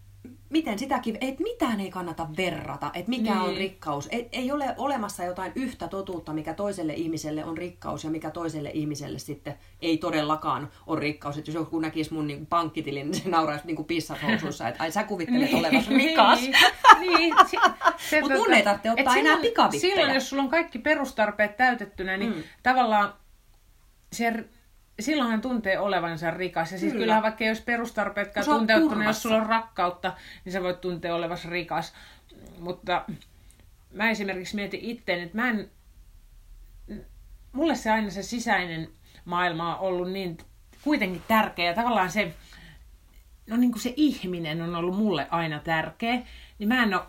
miten 0.54 0.78
sitäkin, 0.78 1.18
että 1.20 1.42
mitään 1.42 1.80
ei 1.80 1.90
kannata 1.90 2.26
verrata, 2.36 2.90
että 2.94 3.10
mikä 3.10 3.30
niin. 3.30 3.40
on 3.42 3.48
Niin. 3.48 3.58
rikkaus. 3.58 4.08
Ei, 4.12 4.28
ei 4.32 4.52
ole 4.52 4.74
olemassa 4.76 5.24
jotain 5.24 5.52
yhtä 5.54 5.88
totuutta, 5.88 6.32
mikä 6.32 6.54
toiselle 6.54 6.94
ihmiselle 6.94 7.44
on 7.44 7.58
rikkaus 7.58 8.04
ja 8.04 8.10
mikä 8.10 8.30
toiselle 8.30 8.70
ihmiselle 8.74 9.18
sitten 9.18 9.54
ei 9.82 9.98
todellakaan 9.98 10.70
ole 10.86 11.00
rikkaus. 11.00 11.38
Että 11.38 11.50
jos 11.50 11.54
joku 11.54 11.80
näkisi 11.80 12.14
mun 12.14 12.26
niin 12.26 12.46
pankkitilin, 12.46 13.10
niin 13.10 13.22
se 13.22 13.28
nauraisi 13.28 13.66
niin 13.66 13.84
pissahousuissa, 13.84 14.68
että 14.68 14.82
ai 14.82 14.92
sä 14.92 15.04
kuvittelet 15.04 15.54
olevasi 15.54 15.90
rikas. 15.98 16.40
Niin, 16.40 16.54
niin. 17.00 17.34
Si- 17.50 17.56
se, 18.10 18.20
Mut 18.20 18.32
mun 18.32 18.54
ei 18.54 18.62
tarvitse 18.62 18.88
et 18.88 18.98
ottaa 18.98 19.16
enää 19.16 19.32
silloin, 19.32 19.40
pikavippejä. 19.40 19.94
Silloin, 19.94 20.14
jos 20.14 20.28
sulla 20.30 20.42
on 20.42 20.48
kaikki 20.48 20.78
perustarpeet 20.78 21.56
täytettynä, 21.56 22.16
niin 22.16 22.34
mm. 22.36 22.42
tavallaan 22.62 23.14
se, 24.12 24.44
silloin 25.00 25.30
hän 25.30 25.40
tuntee 25.40 25.78
olevansa 25.78 26.30
rikas. 26.30 26.72
Ja 26.72 26.78
siis 26.78 26.92
Kyllä. 26.92 27.02
kyllähän 27.02 27.22
vaikka 27.22 27.44
olisi 27.44 27.62
perustarpeetkaan 27.62 28.46
turvassa. 28.46 29.04
jos 29.04 29.22
sulla 29.22 29.36
on 29.36 29.46
rakkautta, 29.46 30.12
niin 30.44 30.52
sä 30.52 30.62
voit 30.62 30.80
tuntea 30.80 31.14
olevasi 31.14 31.50
rikas. 31.50 31.94
Mutta 32.58 33.04
mä 33.92 34.10
esimerkiksi 34.10 34.56
mietin 34.56 34.80
itteen, 34.80 35.20
että 35.20 35.36
mä 35.36 35.50
en, 35.50 35.70
mulle 37.52 37.74
se 37.74 37.90
aina 37.90 38.10
se 38.10 38.22
sisäinen 38.22 38.88
maailma 39.24 39.76
on 39.76 39.88
ollut 39.88 40.12
niin 40.12 40.38
kuitenkin 40.82 41.22
tärkeä. 41.28 41.74
Tavallaan 41.74 42.10
se, 42.10 42.34
no 43.50 43.56
niin 43.56 43.72
kuin 43.72 43.82
se 43.82 43.92
ihminen 43.96 44.62
on 44.62 44.74
ollut 44.74 44.96
mulle 44.96 45.26
aina 45.30 45.60
tärkeä. 45.60 46.22
Niin 46.58 46.68
mä 46.68 46.82
en 46.82 46.94
ole, 46.94 47.02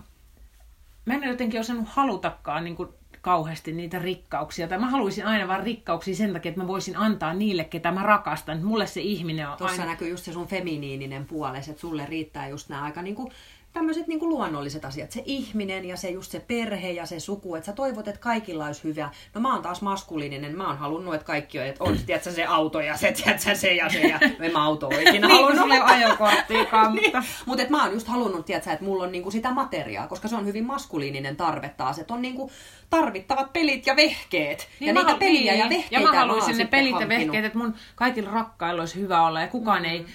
mä 1.06 1.14
en 1.14 1.20
ole 1.20 1.32
jotenkin 1.32 1.60
osannut 1.60 1.88
halutakaan 1.90 2.64
niin 2.64 2.76
kuin 2.76 2.90
kauheasti 3.26 3.72
niitä 3.72 4.00
rikkauksia. 4.00 4.68
Tai 4.68 4.78
mä 4.80 4.90
haluaisin 4.90 5.26
aina 5.26 5.48
vaan 5.48 5.64
rikkauksia 5.64 6.16
sen 6.16 6.34
takia, 6.34 6.50
että 6.50 6.62
mä 6.62 6.68
voisin 6.68 6.98
antaa 6.98 7.34
niille, 7.34 7.64
ketä 7.64 7.92
mä 7.92 8.04
rakastan. 8.04 8.64
Mulle 8.64 8.88
se 8.88 9.02
ihminen 9.02 9.50
on 9.50 9.58
Tuossa 9.58 9.82
aina... 9.82 9.92
näkyy 9.92 10.10
just 10.10 10.24
se 10.26 10.34
sun 10.34 10.48
feminiininen 10.48 11.26
puoles, 11.26 11.70
että 11.70 11.82
sulle 11.82 12.06
riittää 12.06 12.48
just 12.48 12.70
nämä 12.70 12.84
aika 12.84 13.02
niinku 13.02 13.32
tämmöiset 13.76 14.08
niinku 14.08 14.30
luonnolliset 14.30 14.86
asiat. 14.86 15.12
Se 15.12 15.22
ihminen 15.26 15.86
ja 15.86 15.98
se 15.98 16.10
just 16.10 16.32
se 16.32 16.40
perhe 16.40 16.92
ja 16.92 17.06
se 17.06 17.20
suku, 17.20 17.56
että 17.56 17.66
sä 17.66 17.74
toivot, 17.74 18.08
että 18.08 18.20
kaikilla 18.22 18.66
olisi 18.66 18.84
hyvä. 18.84 19.10
No 19.34 19.42
mä 19.42 19.54
oon 19.54 19.62
taas 19.62 19.82
maskuliininen, 19.82 20.58
mä 20.58 20.68
oon 20.68 20.78
halunnut, 20.78 21.14
että 21.14 21.26
kaikki 21.26 21.60
on, 21.60 21.66
että 21.66 21.84
on 21.84 21.98
tiedätkö, 22.06 22.32
se 22.32 22.46
auto 22.46 22.80
ja 22.80 22.98
se, 22.98 23.12
tiedätkö, 23.12 23.56
se 23.56 23.74
ja 23.74 23.90
se 23.90 24.00
ja 24.00 24.20
en 24.42 24.52
mä 24.52 24.64
auto 24.64 24.90
ikinä 24.90 25.28
Niin, 25.28 25.32
halunnut. 25.32 25.62
sulla 25.62 25.76
ei 25.76 25.82
ole 25.82 25.92
ajokorttiakaan, 25.92 26.94
niin. 26.96 27.04
mutta... 27.04 27.24
Mutta 27.46 27.64
et 27.64 27.70
mä 27.70 27.84
oon 27.84 27.94
just 27.94 28.08
halunnut, 28.08 28.46
tiedätkö, 28.46 28.72
että 28.72 28.86
mulla 28.86 29.04
on 29.04 29.12
niinku 29.12 29.32
sitä 29.32 29.52
materiaa, 29.52 30.08
koska 30.08 30.28
se 30.28 30.36
on 30.36 30.46
hyvin 30.46 30.66
maskuliininen 30.66 31.36
tarve 31.36 31.70
taas. 31.70 32.00
Että 32.00 32.14
on 32.14 32.22
niinku 32.22 32.52
tarvittavat 32.90 33.54
pelit 33.54 33.88
ja 33.88 33.96
vehkeet. 33.96 34.68
ja 34.80 34.94
mä 34.94 35.00
niitä 35.00 35.12
halu- 35.12 35.20
peliä 35.20 35.54
ja 35.54 35.68
niin. 35.68 35.70
vehkeitä 35.70 36.06
Ja 36.06 36.12
mä 36.12 36.20
haluaisin 36.20 36.58
ne 36.58 36.66
pelit 36.66 37.00
ja 37.00 37.08
vehkeet, 37.10 37.46
että 37.46 37.58
mun 37.58 37.74
kaikilla 37.96 38.32
rakkailla 38.32 38.82
olisi 38.82 39.00
hyvä 39.00 39.28
olla 39.28 39.42
ja 39.42 39.48
kukaan 39.48 39.82
mm. 39.82 39.90
ei 39.90 40.06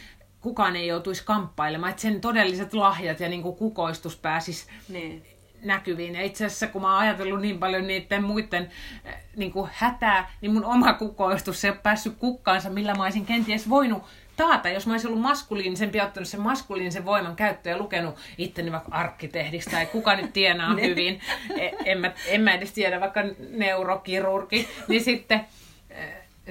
kukaan 0.40 0.76
ei 0.76 0.86
joutuisi 0.86 1.24
kamppailemaan, 1.24 1.90
että 1.90 2.02
sen 2.02 2.20
todelliset 2.20 2.74
lahjat 2.74 3.20
ja 3.20 3.28
niin 3.28 3.42
kuin 3.42 3.56
kukoistus 3.56 4.16
pääsisi 4.16 4.66
Niin. 4.88 5.26
näkyviin. 5.62 6.14
Ja 6.14 6.22
itse 6.22 6.44
asiassa 6.46 6.66
kun 6.66 6.82
mä 6.82 6.88
oon 6.92 6.98
ajatellut 6.98 7.40
niin 7.40 7.58
paljon 7.58 7.86
niiden 7.86 8.24
muiden 8.24 8.70
äh, 9.06 9.14
niin 9.36 9.52
kuin 9.52 9.70
hätää, 9.74 10.30
niin 10.40 10.52
mun 10.52 10.64
oma 10.64 10.92
kukoistus 10.92 11.64
ei 11.64 11.70
ole 11.70 11.78
päässyt 11.82 12.16
kukkaansa, 12.18 12.70
millä 12.70 12.94
mä 12.94 13.02
olisin 13.02 13.26
kenties 13.26 13.68
voinut 13.68 14.02
taata, 14.36 14.68
jos 14.68 14.86
mä 14.86 14.92
olisin 14.92 15.08
ollut 15.08 15.22
maskuliinisempi 15.22 15.98
ja 15.98 16.04
ottanut 16.04 16.28
sen 16.28 16.40
maskuliinisen 16.40 17.04
voiman 17.04 17.36
käyttöön 17.36 17.72
ja 17.76 17.78
lukenut 17.82 18.16
itteni 18.38 18.72
vaikka 18.72 18.92
arkkitehdiksi 18.92 19.70
tai 19.70 19.86
kuka 19.86 20.16
nyt 20.16 20.32
tienaa 20.32 20.74
hyvin, 20.82 21.20
E- 21.58 21.70
en 21.84 21.98
mä, 21.98 22.12
en 22.26 22.40
mä 22.40 22.52
edes 22.54 22.72
tiedä, 22.72 23.00
vaikka 23.00 23.20
neurokirurgi, 23.50 24.68
niin 24.88 25.04
sitten 25.04 25.40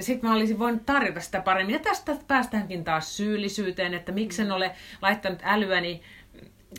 sitten 0.02 0.30
mä 0.30 0.36
olisin 0.36 0.58
voinut 0.58 0.86
tarjota 0.86 1.20
sitä 1.20 1.40
paremmin. 1.40 1.72
Ja 1.72 1.78
tästä 1.78 2.16
päästäänkin 2.28 2.84
taas 2.84 3.16
syyllisyyteen, 3.16 3.94
että 3.94 4.12
miksen 4.12 4.52
ole 4.52 4.70
laittanut 5.02 5.38
älyäni 5.42 6.02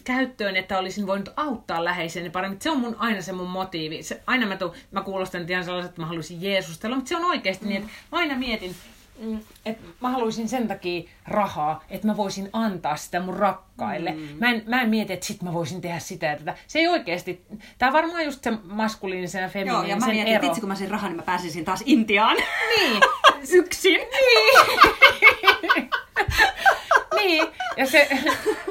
käyttöön, 0.04 0.56
että 0.56 0.78
olisin 0.78 1.08
voinut 1.08 1.30
auttaa 1.36 1.84
läheiseni 1.84 2.30
paremmin. 2.30 2.62
Se 2.62 2.70
on 2.70 2.80
mun, 2.80 2.96
aina 3.00 3.22
se 3.22 3.32
mun 3.32 3.50
motiivi. 3.50 4.04
Se, 4.04 4.22
aina 4.28 4.46
mä, 4.46 4.58
tuun, 4.58 4.74
mä 4.92 5.02
kuulostan 5.02 5.42
nyt 5.42 5.50
ihan 5.50 5.64
sellaiset, 5.64 5.90
että 5.90 6.02
mä 6.02 6.08
haluaisin 6.08 6.42
Jeesustella, 6.42 6.96
mutta 6.96 7.10
se 7.10 7.16
on 7.16 7.26
oikeasti 7.26 7.66
mm. 7.66 7.70
niin, 7.70 7.82
että 7.82 7.94
mä 8.12 8.18
aina 8.18 8.38
mietin, 8.38 8.76
mm, 9.22 9.40
että 9.66 9.84
mä 10.02 10.10
haluaisin 10.10 10.50
sen 10.50 10.68
takia 10.68 11.10
rahaa, 11.28 11.84
että 11.90 12.08
mä 12.08 12.18
voisin 12.18 12.50
antaa 12.54 12.96
sitä 12.96 13.20
mun 13.20 13.38
rakkaille. 13.38 14.12
Mm. 14.12 14.28
Mä, 14.40 14.50
en, 14.50 14.64
mä 14.68 14.82
en 14.82 14.90
mieti, 14.90 15.14
että 15.14 15.26
sit 15.26 15.42
mä 15.42 15.54
voisin 15.54 15.82
tehdä 15.82 16.00
sitä 16.00 16.26
ja 16.26 16.38
tätä. 16.38 16.56
Se 16.68 16.80
ei 16.80 16.88
oikeasti, 16.88 17.46
tää 17.78 17.90
on 17.90 17.94
varmaan 17.94 18.26
just 18.26 18.44
se 18.44 18.54
maskuliinisen 18.64 19.40
ja 19.40 19.46
Joo, 19.46 19.52
feminiinisen 19.52 19.90
ja 19.90 19.96
mä 19.96 20.08
mietin, 20.08 20.34
ero. 20.34 20.42
vitsi 20.42 20.62
kun 20.62 20.70
mä 20.70 20.76
sen 20.76 20.92
rahan, 20.92 21.12
niin 21.12 21.18
mä 21.18 21.24
pääsisin 21.24 21.66
taas 21.66 21.84
Intiaan. 21.86 22.38
Niin, 22.78 23.02
Yksin. 23.60 24.00
niin, 27.16 27.48
ja 27.78 27.88
se, 27.88 28.10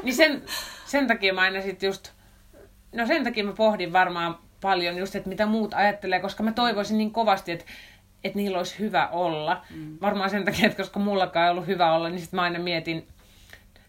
niin 0.02 0.14
sen, 0.14 0.42
sen 0.86 1.06
takia 1.06 1.34
mä 1.34 1.40
aina 1.40 1.62
sit 1.62 1.82
just, 1.82 2.10
no 2.94 3.06
sen 3.06 3.24
takia 3.24 3.44
mä 3.44 3.52
pohdin 3.52 3.92
varmaan 3.92 4.38
paljon 4.60 4.96
just, 4.96 5.14
että 5.14 5.28
mitä 5.28 5.46
muut 5.46 5.74
ajattelee, 5.74 6.20
koska 6.20 6.42
mä 6.42 6.52
toivoisin 6.52 6.98
niin 6.98 7.12
kovasti, 7.12 7.52
että 7.52 7.64
että 8.24 8.36
niillä 8.38 8.58
olisi 8.58 8.78
hyvä 8.78 9.08
olla. 9.08 9.64
Mm. 9.74 9.98
Varmaan 10.00 10.30
sen 10.30 10.44
takia, 10.44 10.66
että 10.66 10.82
koska 10.82 11.00
mullakaan 11.00 11.44
ei 11.46 11.50
ollut 11.50 11.66
hyvä 11.66 11.92
olla, 11.92 12.08
niin 12.08 12.20
sit 12.20 12.32
mä 12.32 12.42
aina 12.42 12.58
mietin, 12.58 13.06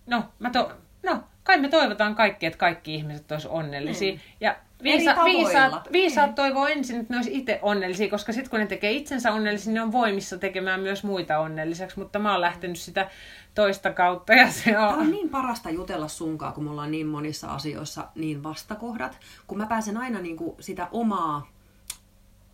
no, 0.07 0.23
mä 0.39 0.49
to, 0.49 0.71
no 1.03 1.23
kai 1.43 1.59
me 1.59 1.69
toivotaan 1.69 2.15
kaikki, 2.15 2.45
että 2.45 2.57
kaikki 2.57 2.95
ihmiset 2.95 3.31
olisi 3.31 3.47
onnellisia. 3.47 4.13
Mm. 4.13 4.19
Ja 4.39 4.55
viisa, 4.83 5.15
viisaat, 5.23 5.91
viisaat 5.91 6.35
toivoo 6.35 6.67
ensin, 6.67 6.99
että 6.99 7.13
ne 7.13 7.17
olisi 7.17 7.37
itse 7.37 7.59
onnellisia, 7.61 8.09
koska 8.09 8.33
sitten 8.33 8.49
kun 8.49 8.59
ne 8.59 8.65
tekee 8.65 8.91
itsensä 8.91 9.31
onnellisia, 9.31 9.73
ne 9.73 9.81
on 9.81 9.91
voimissa 9.91 10.37
tekemään 10.37 10.79
myös 10.79 11.03
muita 11.03 11.39
onnelliseksi. 11.39 11.99
Mutta 11.99 12.19
mä 12.19 12.31
oon 12.31 12.41
lähtenyt 12.41 12.79
sitä 12.79 13.09
toista 13.55 13.93
kautta 13.93 14.33
ja 14.33 14.51
se 14.51 14.71
Tämä 14.71 14.89
on... 14.89 14.99
on 14.99 15.11
niin 15.11 15.29
parasta 15.29 15.69
jutella 15.69 16.07
sunkaan, 16.07 16.53
kun 16.53 16.63
mulla 16.63 16.81
on 16.81 16.91
niin 16.91 17.07
monissa 17.07 17.47
asioissa 17.47 18.07
niin 18.15 18.43
vastakohdat, 18.43 19.17
kun 19.47 19.57
mä 19.57 19.65
pääsen 19.65 19.97
aina 19.97 20.19
niin 20.21 20.37
kuin 20.37 20.55
sitä 20.59 20.87
omaa 20.91 21.47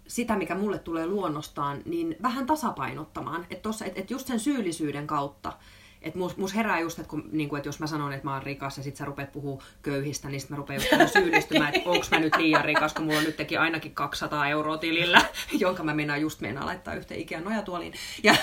sitä, 0.08 0.36
mikä 0.36 0.56
mulle 0.56 0.80
tulee 0.80 1.08
luonnostaan, 1.08 1.82
niin 1.86 2.16
vähän 2.22 2.46
tasapainottamaan. 2.46 3.48
Että 3.50 3.70
et, 3.86 3.98
et 3.98 4.12
just 4.12 4.28
sen 4.28 4.40
syyllisyyden 4.40 5.08
kautta, 5.08 5.54
että 6.02 6.20
mus, 6.20 6.38
mus 6.38 6.56
herää 6.56 6.80
just, 6.80 7.00
että, 7.00 7.10
kun, 7.10 7.30
niin 7.32 7.58
että 7.58 7.70
jos 7.70 7.80
mä 7.80 7.88
sanon, 7.88 8.14
että 8.14 8.26
mä 8.26 8.34
oon 8.34 8.44
rikas 8.44 8.78
ja 8.78 8.84
sit 8.84 8.96
sä 8.96 9.06
rupeat 9.06 9.32
puhua 9.32 9.64
köyhistä, 9.82 10.30
niin 10.30 10.42
sit 10.42 10.50
mä 10.50 10.56
rupean 10.56 10.82
just 10.82 10.92
vähän 10.92 11.10
syyllistymään, 11.10 11.76
että 11.76 11.90
onko 11.90 12.06
mä 12.12 12.20
nyt 12.20 12.36
liian 12.36 12.66
rikas, 12.66 12.94
kun 12.94 13.06
mulla 13.06 13.18
on 13.18 13.24
nyt 13.24 13.38
teki 13.38 13.58
ainakin 13.58 13.96
200 13.96 14.48
euroa 14.48 14.78
tilillä, 14.78 15.22
jonka 15.60 15.84
mä 15.84 15.94
meinaan 15.94 16.22
just 16.22 16.42
meinaa 16.42 16.66
laittaa 16.66 16.94
yhteen 16.94 17.20
Ikean 17.20 17.44
nojatuoliin. 17.44 17.94
Ja, 18.24 18.36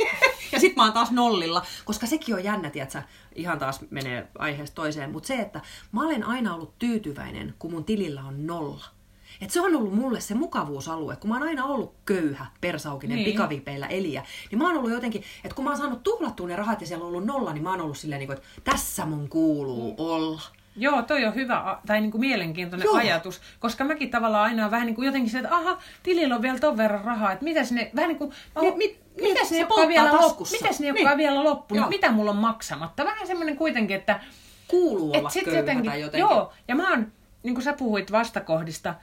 ja 0.52 0.60
sit 0.60 0.76
mä 0.76 0.84
oon 0.84 0.92
taas 0.92 1.10
nollilla, 1.10 1.66
koska 1.84 2.06
sekin 2.06 2.34
on 2.34 2.44
jännä, 2.44 2.70
tietsä, 2.70 3.02
ihan 3.34 3.58
taas 3.58 3.80
menee 3.90 4.28
aiheesta 4.38 4.74
toiseen, 4.74 5.10
mutta 5.10 5.26
se, 5.26 5.34
että 5.34 5.60
mä 5.92 6.04
olen 6.06 6.24
aina 6.24 6.54
ollut 6.54 6.78
tyytyväinen, 6.78 7.54
kun 7.58 7.70
mun 7.70 7.84
tilillä 7.84 8.24
on 8.24 8.46
nolla. 8.46 8.97
Et 9.40 9.50
se 9.50 9.60
on 9.60 9.76
ollut 9.76 9.94
mulle 9.94 10.20
se 10.20 10.34
mukavuusalue, 10.34 11.16
kun 11.16 11.30
mä 11.30 11.36
oon 11.36 11.48
aina 11.48 11.64
ollut 11.64 11.94
köyhä, 12.04 12.46
persaukinen, 12.60 13.16
niin. 13.16 13.24
Niin. 13.24 13.32
pikavipeillä 13.34 13.86
eliä. 13.86 14.24
Niin 14.50 14.58
mä 14.58 14.66
oon 14.68 14.76
ollut 14.76 14.90
jotenkin, 14.90 15.22
että 15.44 15.54
kun 15.54 15.64
mä 15.64 15.70
oon 15.70 15.78
saanut 15.78 16.02
tuhlattua 16.02 16.46
ne 16.46 16.56
rahat 16.56 16.80
ja 16.80 16.86
siellä 16.86 17.02
on 17.02 17.08
ollut 17.08 17.24
nolla, 17.26 17.52
niin 17.52 17.62
mä 17.62 17.70
oon 17.70 17.80
ollut 17.80 17.98
silleen, 17.98 18.18
niin 18.18 18.26
kuin, 18.28 18.36
että 18.38 18.70
tässä 18.70 19.06
mun 19.06 19.28
kuuluu 19.28 19.94
olla. 19.98 20.42
Joo, 20.76 21.02
toi 21.02 21.24
on 21.24 21.34
hyvä 21.34 21.78
tai 21.86 22.00
niin 22.00 22.10
kuin 22.10 22.20
mielenkiintoinen 22.20 22.84
Joo. 22.84 22.96
Ajatus, 22.96 23.40
koska 23.60 23.84
mäkin 23.84 24.10
tavallaan 24.10 24.44
aina 24.44 24.70
vähän 24.70 24.86
niin 24.86 24.94
kuin 24.94 25.06
jotenkin 25.06 25.30
se, 25.30 25.38
että 25.38 25.54
aha, 25.56 25.78
tilillä 26.02 26.34
on 26.36 26.42
vielä 26.42 26.58
ton 26.58 26.76
verran 26.76 27.04
rahaa, 27.04 27.32
että 27.32 27.44
mitäs 27.44 27.72
ne, 27.72 27.90
vähän 27.96 28.08
niin 28.08 28.18
kuin, 28.18 28.32
Mit- 28.60 28.76
mit- 28.76 29.00
mitäs 29.20 29.48
se 29.48 29.54
ne, 29.54 29.60
jotka 29.60 29.68
polttaa 29.74 29.82
on 29.84 29.88
vielä, 29.88 30.12
lop, 30.12 30.20
taskussa. 30.20 30.56
mitäs 30.62 30.80
ne, 30.80 30.86
jotka 30.88 31.08
Niin. 31.08 31.18
vielä 31.18 31.44
loppunut, 31.44 31.80
Joo. 31.82 31.88
mitä 31.88 32.10
mulla 32.10 32.30
on 32.30 32.36
maksamatta. 32.36 33.04
Vähän 33.04 33.26
semmoinen 33.26 33.56
kuitenkin, 33.56 33.96
että 33.96 34.20
Kuuluu 34.68 35.10
olla 35.12 35.28
et 35.28 35.32
sit 35.32 35.46
jotenkin, 35.46 35.84
jotenkin. 36.00 36.18
Joo, 36.20 36.52
ja 36.68 36.74
mä 36.74 36.90
oon, 36.90 37.12
niin 37.42 37.54
kuin 37.54 37.64
sä 37.64 37.72
puhuit 37.72 38.12
vastakohdista, 38.12 38.94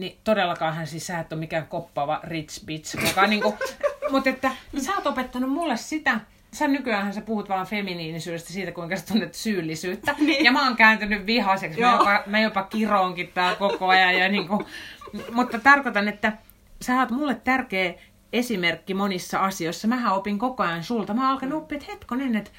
niin 0.00 0.18
todellakaanhan 0.24 0.86
siis 0.86 1.06
sä 1.06 1.18
et 1.18 1.32
ole 1.32 1.40
mikään 1.40 1.66
koppaava 1.66 2.20
rich 2.24 2.64
bitch, 2.64 3.06
joka 3.06 3.26
niin 3.26 3.42
kuin, 3.42 3.54
mutta 4.10 4.30
että 4.30 4.50
sä 4.78 4.94
oot 4.94 5.06
opettanut 5.06 5.50
mulle 5.50 5.76
sitä, 5.76 6.20
sä 6.52 6.68
nykyään 6.68 7.14
sä 7.14 7.20
puhut 7.20 7.48
vaan 7.48 7.66
feminiinisyydestä 7.66 8.52
siitä, 8.52 8.72
kuinka 8.72 8.96
sä 8.96 9.06
tunnet 9.06 9.34
syyllisyyttä. 9.34 10.14
Niin. 10.30 10.44
Ja 10.44 10.52
mä 10.52 10.64
oon 10.64 10.76
kääntynyt 10.76 11.26
vihaiseksi. 11.26 11.80
Mä 11.80 11.92
jopa, 11.92 12.22
mä 12.26 12.40
jopa 12.40 12.62
kiroonkin 12.62 13.30
tää 13.34 13.54
koko 13.54 13.88
ajan. 13.88 14.14
Ja 14.14 14.28
niin 14.28 14.48
kuin, 14.48 14.64
mutta 15.32 15.58
tarkoitan, 15.58 16.08
että 16.08 16.32
sä 16.82 17.00
oot 17.00 17.10
mulle 17.10 17.34
tärkeä 17.34 17.94
esimerkki 18.32 18.94
monissa 18.94 19.38
asioissa. 19.38 19.88
Mähän 19.88 20.12
opin 20.12 20.38
koko 20.38 20.62
ajan 20.62 20.84
sulta. 20.84 21.14
Mä 21.14 21.20
oon 21.20 21.30
alkanut 21.30 21.62
oppia, 21.62 21.78
että 21.78 21.92
hetkonen, 21.92 22.36
että, 22.36 22.50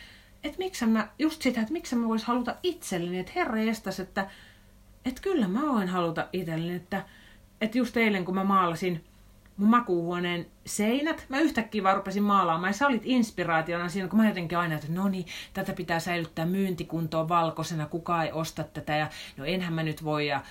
että 0.43 0.57
miksi 0.57 0.85
mä, 0.85 1.07
just 1.19 1.41
sitä, 1.41 1.61
että 1.61 1.73
miksi 1.73 1.95
mä 1.95 2.07
vois 2.07 2.23
haluta 2.23 2.55
itselleni, 2.63 3.19
että 3.19 3.31
herra 3.35 3.61
jestas, 3.61 3.99
että, 3.99 4.29
että 5.05 5.21
kyllä 5.21 5.47
mä 5.47 5.61
voin 5.61 5.87
haluta 5.87 6.27
itselleni, 6.33 6.75
että, 6.75 7.05
että 7.61 7.77
just 7.77 7.97
eilen 7.97 8.25
kun 8.25 8.35
mä 8.35 8.43
maalasin 8.43 9.03
mun 9.57 9.69
makuuhuoneen 9.69 10.45
seinät, 10.65 11.25
mä 11.29 11.39
yhtäkkiä 11.39 11.83
vaan 11.83 11.95
rupesin 11.95 12.23
maalaamaan 12.23 12.69
ja 12.69 12.73
sä 12.73 12.87
olit 12.87 13.01
inspiraationa 13.05 13.89
siinä, 13.89 14.07
kun 14.07 14.19
mä 14.19 14.27
jotenkin 14.27 14.57
aina, 14.57 14.75
että 14.75 14.87
no 14.89 15.07
niin, 15.07 15.25
tätä 15.53 15.73
pitää 15.73 15.99
säilyttää 15.99 16.45
myyntikuntoon 16.45 17.29
valkoisena, 17.29 17.85
kukaan 17.85 18.25
ei 18.25 18.31
osta 18.31 18.63
tätä 18.63 18.95
ja 18.95 19.09
no 19.37 19.45
enhän 19.45 19.73
mä 19.73 19.83
nyt 19.83 20.03
voi 20.03 20.27
ja 20.27 20.41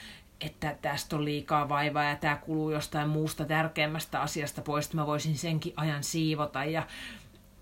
että 0.41 0.77
tästä 0.83 1.17
on 1.17 1.25
liikaa 1.25 1.69
vaivaa 1.69 2.05
ja 2.05 2.17
tämä 2.17 2.37
kuluu 2.37 2.71
jostain 2.71 3.09
muusta 3.09 3.45
tärkeämmästä 3.45 4.21
asiasta 4.21 4.63
pois, 4.63 4.85
että 4.85 4.97
mä 4.97 5.07
voisin 5.07 5.39
senkin 5.39 5.73
ajan 5.77 6.05
siivota 6.05 6.65
ja 6.65 6.87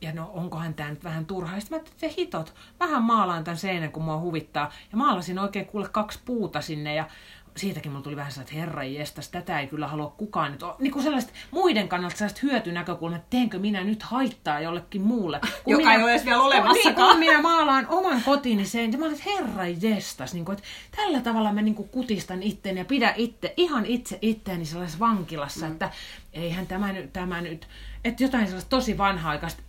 ja 0.01 0.13
no 0.13 0.31
onkohan 0.35 0.75
tämä 0.75 0.91
nyt 0.91 1.05
vähän 1.05 1.27
turhaa. 1.27 1.61
Sitten 1.61 1.79
mä 1.79 1.85
ajattelin, 1.85 2.15
hitot, 2.17 2.55
vähän 2.81 3.03
maalaan 3.03 3.45
tämän 3.45 3.59
seinän, 3.59 3.93
kun 3.93 4.03
mua 4.03 4.21
huvittaa. 4.21 4.73
Ja 4.93 4.99
maalasin 4.99 5.39
oikein 5.39 5.67
kuule 5.67 5.89
kaksi 5.89 6.19
puuta 6.25 6.61
sinne 6.61 6.95
ja 6.95 7.09
siitäkin 7.57 7.93
mulla 7.93 8.05
tuli 8.05 8.17
vähän 8.17 8.33
sellainen, 8.33 8.55
että 8.55 8.67
herra 8.67 8.85
jestas, 8.85 9.29
tätä 9.29 9.61
ei 9.61 9.67
kyllä 9.67 9.89
halua 9.89 10.15
kukaan 10.17 10.53
nyt. 10.53 10.61
Niin 10.79 10.93
kuin 10.93 11.03
sellaiset 11.03 11.33
muiden 11.51 11.89
kannalta 11.89 12.17
sellaiset 12.17 12.43
hyötynäkökulmat, 12.43 13.19
että 13.19 13.31
teenkö 13.31 13.59
minä 13.59 13.85
nyt 13.85 14.03
haittaa 14.03 14.61
jollekin 14.61 15.03
muulle. 15.03 15.41
Kun 15.65 15.73
Joka 15.73 15.83
minä, 15.83 15.95
ei 15.95 16.03
ole 16.03 16.11
edes 16.11 16.25
vielä 16.25 16.43
olemassakaan. 16.43 16.97
Niin, 16.97 17.11
kun 17.11 17.19
minä 17.19 17.43
maalaan 17.43 17.87
oman 17.89 18.23
kotini 18.23 18.65
sen, 18.65 18.93
ja 18.93 18.99
mä 18.99 19.05
olin, 19.05 19.17
että 19.17 19.31
herra 19.31 19.67
jestas, 19.67 20.35
niin 20.35 20.45
kuin, 20.45 20.59
että 20.59 20.69
tällä 20.97 21.21
tavalla 21.21 21.53
mä 21.53 21.63
niin 21.63 21.75
kuin 21.75 21.89
kutistan 21.89 22.43
itteeni 22.43 22.81
ja 22.81 22.85
pidän 22.85 23.15
itse, 23.17 23.55
ihan 23.57 23.87
itse 23.87 24.19
itteeni 24.23 24.65
sellaisessa 24.65 24.99
vankilassa, 24.99 25.67
mm. 25.67 25.73
että 25.73 25.91
eihän 26.33 26.67
tämä 26.67 26.93
nyt, 26.93 27.13
tämä 27.13 27.41
nyt, 27.41 27.69
että 28.05 28.23
jotain 28.23 28.47
sellaista 28.47 28.71
tosi 28.71 28.99
vanha-aikaista 28.99 29.63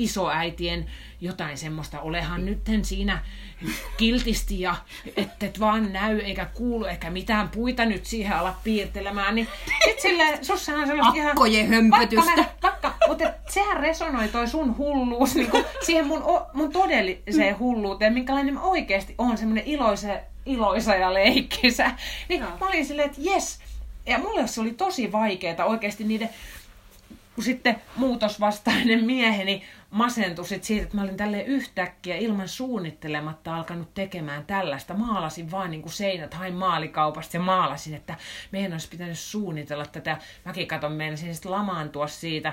isoäitien 0.00 0.86
jotain 1.20 1.58
semmoista, 1.58 2.00
olehan 2.00 2.44
nyt 2.44 2.58
siinä 2.82 3.22
kiltisti 3.96 4.60
ja 4.60 4.74
et 5.16 5.60
vaan 5.60 5.92
näy 5.92 6.18
eikä 6.18 6.44
kuulu 6.44 6.84
eikä 6.84 7.10
mitään 7.10 7.48
puita 7.48 7.84
nyt 7.84 8.06
siihen 8.06 8.36
ala 8.36 8.56
piirtelemään, 8.64 9.34
niin 9.34 9.48
sit 9.84 10.00
silleen, 10.00 10.44
sussa 10.44 10.72
on 10.72 10.86
sellaista 10.86 11.16
ihan... 11.16 11.30
Akkojen 11.30 11.68
hömpötystä. 11.68 12.26
Vaikka, 12.26 12.42
mä, 12.42 12.48
vaikka, 12.62 12.94
mutta 13.08 13.28
et, 13.28 13.34
sehän 13.48 13.76
resonoi 13.76 14.28
toi 14.28 14.48
sun 14.48 14.76
hulluus 14.76 15.34
niin 15.34 15.50
kuin 15.50 15.64
siihen 15.86 16.06
mun, 16.06 16.22
mun 16.52 16.72
todelliseen 16.72 17.58
hulluuteen, 17.58 18.12
minkälainen 18.12 18.54
mä 18.54 18.60
oikeasti 18.60 19.14
on 19.18 19.38
semmoinen 19.38 19.64
iloisa, 19.66 20.08
iloisa 20.46 20.94
ja 20.94 21.14
leikkisä. 21.14 21.90
Niin 22.28 22.42
no. 22.42 22.48
mä 22.60 22.66
olin 22.66 22.86
silleen, 22.86 23.10
että 23.10 23.20
jes, 23.24 23.58
ja 24.06 24.18
mulle 24.18 24.46
se 24.46 24.60
oli 24.60 24.72
tosi 24.72 25.12
vaikeaa 25.12 25.64
oikeasti 25.64 26.04
niiden 26.04 26.30
kun 27.40 27.44
sitten 27.44 27.76
muutosvastainen 27.96 29.04
mieheni 29.04 29.62
masentui 29.90 30.46
sit 30.46 30.64
siitä, 30.64 30.82
että 30.82 30.96
mä 30.96 31.02
olin 31.02 31.16
tälle 31.16 31.42
yhtäkkiä 31.42 32.16
ilman 32.16 32.48
suunnittelematta 32.48 33.56
alkanut 33.56 33.94
tekemään 33.94 34.46
tällaista. 34.46 34.94
Maalasin 34.94 35.50
vaan 35.50 35.70
niin 35.70 35.82
kuin 35.82 35.92
seinät, 35.92 36.34
hain 36.34 36.54
maalikaupasta 36.54 37.36
ja 37.36 37.40
maalasin, 37.40 37.94
että 37.94 38.14
meidän 38.52 38.72
olisi 38.72 38.88
pitänyt 38.88 39.18
suunnitella 39.18 39.86
tätä. 39.86 40.18
Mäkin 40.44 40.68
katon, 40.68 40.92
meinasin 40.92 41.34
sitten 41.34 41.52
lamaantua 41.52 42.06
siitä 42.06 42.52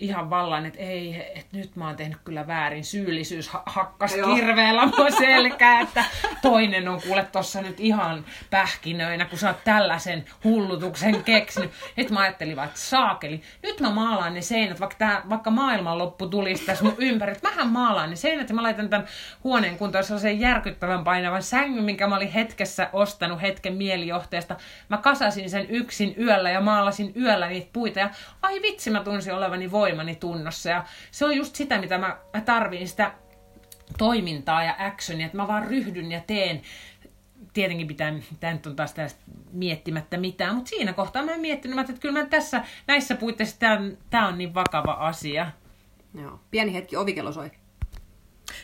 ihan 0.00 0.30
vallan, 0.30 0.66
että 0.66 0.80
ei, 0.80 1.32
että 1.34 1.56
nyt 1.56 1.76
mä 1.76 1.86
oon 1.86 1.96
tehnyt 1.96 2.18
kyllä 2.24 2.46
väärin. 2.46 2.84
Syyllisyys 2.84 3.50
hakkas 3.66 4.16
Joo. 4.16 4.34
kirveellä 4.34 4.86
mua 4.86 5.10
selkää, 5.10 5.80
että 5.80 6.04
toinen 6.42 6.88
on 6.88 7.02
kuule 7.02 7.26
tossa 7.32 7.62
nyt 7.62 7.80
ihan 7.80 8.24
pähkinöinä, 8.50 9.24
kun 9.24 9.38
sä 9.38 9.48
oot 9.48 9.64
tällaisen 9.64 10.24
hullutuksen 10.44 11.24
keksinyt. 11.24 11.70
Että 11.96 12.12
mä 12.12 12.20
ajattelin 12.20 12.56
vaan, 12.56 12.68
että 12.68 12.80
saakeli, 12.80 13.42
nyt 13.62 13.80
mä 13.80 13.90
maalaan 13.90 14.34
ne 14.34 14.40
seinät, 14.40 14.80
vaikka, 14.80 14.96
tää, 14.98 15.22
vaikka 15.28 15.50
maailmanloppu 15.50 16.28
tulisi 16.28 16.66
tässä 16.66 16.84
mun 16.84 16.94
ympäri. 16.98 17.32
Että 17.32 17.48
mähän 17.48 17.68
maalaan 17.68 18.10
ne 18.10 18.16
seinät 18.16 18.48
ja 18.48 18.54
mä 18.54 18.62
laitan 18.62 18.88
tämän 18.88 19.06
huoneen 19.44 19.78
kuntoon 19.78 20.04
sellaisen 20.04 20.40
järkyttävän 20.40 21.04
painavan 21.04 21.42
sängyn, 21.42 21.84
minkä 21.84 22.06
mä 22.06 22.16
olin 22.16 22.32
hetkessä 22.32 22.90
ostanut 22.92 23.42
hetken 23.42 23.74
mielijohteesta. 23.74 24.56
Mä 24.88 24.96
kasasin 24.96 25.50
sen 25.50 25.66
yksin 25.70 26.14
yöllä 26.18 26.50
ja 26.50 26.60
maalasin 26.60 27.12
yöllä 27.16 27.48
niitä 27.48 27.68
puita 27.72 27.98
ja 27.98 28.10
ai 28.42 28.62
vitsi 28.62 28.90
mä 28.90 29.04
tunsin 29.04 29.34
olevani 29.34 29.70
voi 29.70 29.89
voimani 29.90 30.16
tunnossa. 30.16 30.70
Ja 30.70 30.84
se 31.10 31.24
on 31.24 31.36
just 31.36 31.56
sitä, 31.56 31.78
mitä 31.80 31.98
mä, 31.98 32.16
mä 32.34 32.40
tarviin, 32.40 32.88
sitä 32.88 33.12
toimintaa 33.98 34.64
ja 34.64 34.74
actionia, 34.78 35.26
että 35.26 35.36
mä 35.36 35.48
vaan 35.48 35.66
ryhdyn 35.66 36.12
ja 36.12 36.20
teen. 36.20 36.62
Tietenkin 37.52 37.86
pitää, 37.86 38.14
tämä 38.40 38.52
nyt 38.52 38.66
on 38.66 38.76
taas 38.76 38.94
tästä 38.94 39.20
miettimättä 39.52 40.16
mitään, 40.16 40.54
mutta 40.54 40.68
siinä 40.68 40.92
kohtaa 40.92 41.24
mä 41.24 41.36
miettinyt, 41.36 41.90
että 41.90 42.00
kyllä 42.00 42.18
mä 42.18 42.26
tässä, 42.26 42.64
näissä 42.86 43.14
puitteissa 43.14 43.56
tämä 44.10 44.28
on 44.28 44.38
niin 44.38 44.54
vakava 44.54 44.92
asia. 44.92 45.50
Joo. 46.14 46.40
Pieni 46.50 46.74
hetki, 46.74 46.96
ovikello 46.96 47.32
soi 47.32 47.50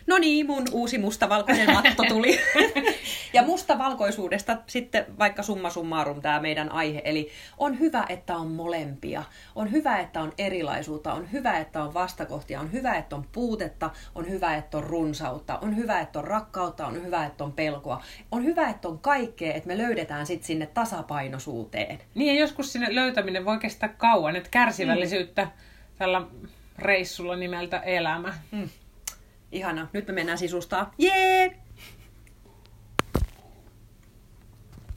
no 0.06 0.18
niin, 0.18 0.46
mun 0.46 0.64
uusi 0.72 0.98
mustavalkoinen 0.98 1.72
matto 1.72 2.02
tuli. 2.08 2.40
ja 3.32 3.42
mustavalkoisuudesta 3.42 4.56
sitten 4.66 5.06
vaikka 5.18 5.42
summa 5.42 5.70
summarum 5.70 6.22
tämä 6.22 6.40
meidän 6.40 6.72
aihe. 6.72 7.02
Eli 7.04 7.30
on 7.58 7.78
hyvä, 7.78 8.06
että 8.08 8.36
on 8.36 8.50
molempia. 8.50 9.22
On 9.54 9.72
hyvä, 9.72 9.98
että 9.98 10.20
on 10.20 10.32
erilaisuutta. 10.38 11.12
On 11.12 11.32
hyvä, 11.32 11.58
että 11.58 11.82
on 11.82 11.94
vastakohtia. 11.94 12.60
On 12.60 12.72
hyvä, 12.72 12.94
että 12.94 13.16
on 13.16 13.26
puutetta. 13.32 13.90
On 14.14 14.28
hyvä, 14.28 14.56
että 14.56 14.78
on 14.78 14.84
runsautta. 14.84 15.58
On 15.58 15.76
hyvä, 15.76 16.00
että 16.00 16.18
on 16.18 16.24
rakkautta. 16.24 16.86
On 16.86 17.04
hyvä, 17.04 17.26
että 17.26 17.44
on 17.44 17.52
pelkoa. 17.52 18.02
On 18.32 18.44
hyvä, 18.44 18.68
että 18.68 18.88
on 18.88 18.98
kaikkea, 18.98 19.54
että 19.54 19.66
me 19.66 19.78
löydetään 19.78 20.26
sitten 20.26 20.46
sinne 20.46 20.66
tasapainoisuuteen. 20.66 21.98
Niin 22.14 22.34
ja 22.34 22.40
joskus 22.40 22.72
sinne 22.72 22.94
löytäminen 22.94 23.44
voi 23.44 23.58
kestää 23.58 23.88
kauan, 23.88 24.36
että 24.36 24.50
kärsivällisyyttä 24.50 25.44
mm. 25.44 25.50
tällä 25.98 26.22
reissulla 26.78 27.36
nimeltä 27.36 27.78
elämä. 27.78 28.34
Mm. 28.50 28.68
Ihana. 29.52 29.88
Nyt 29.92 30.06
me 30.06 30.14
mennään 30.14 30.38
sisustaa. 30.38 30.94
Jee! 30.98 31.65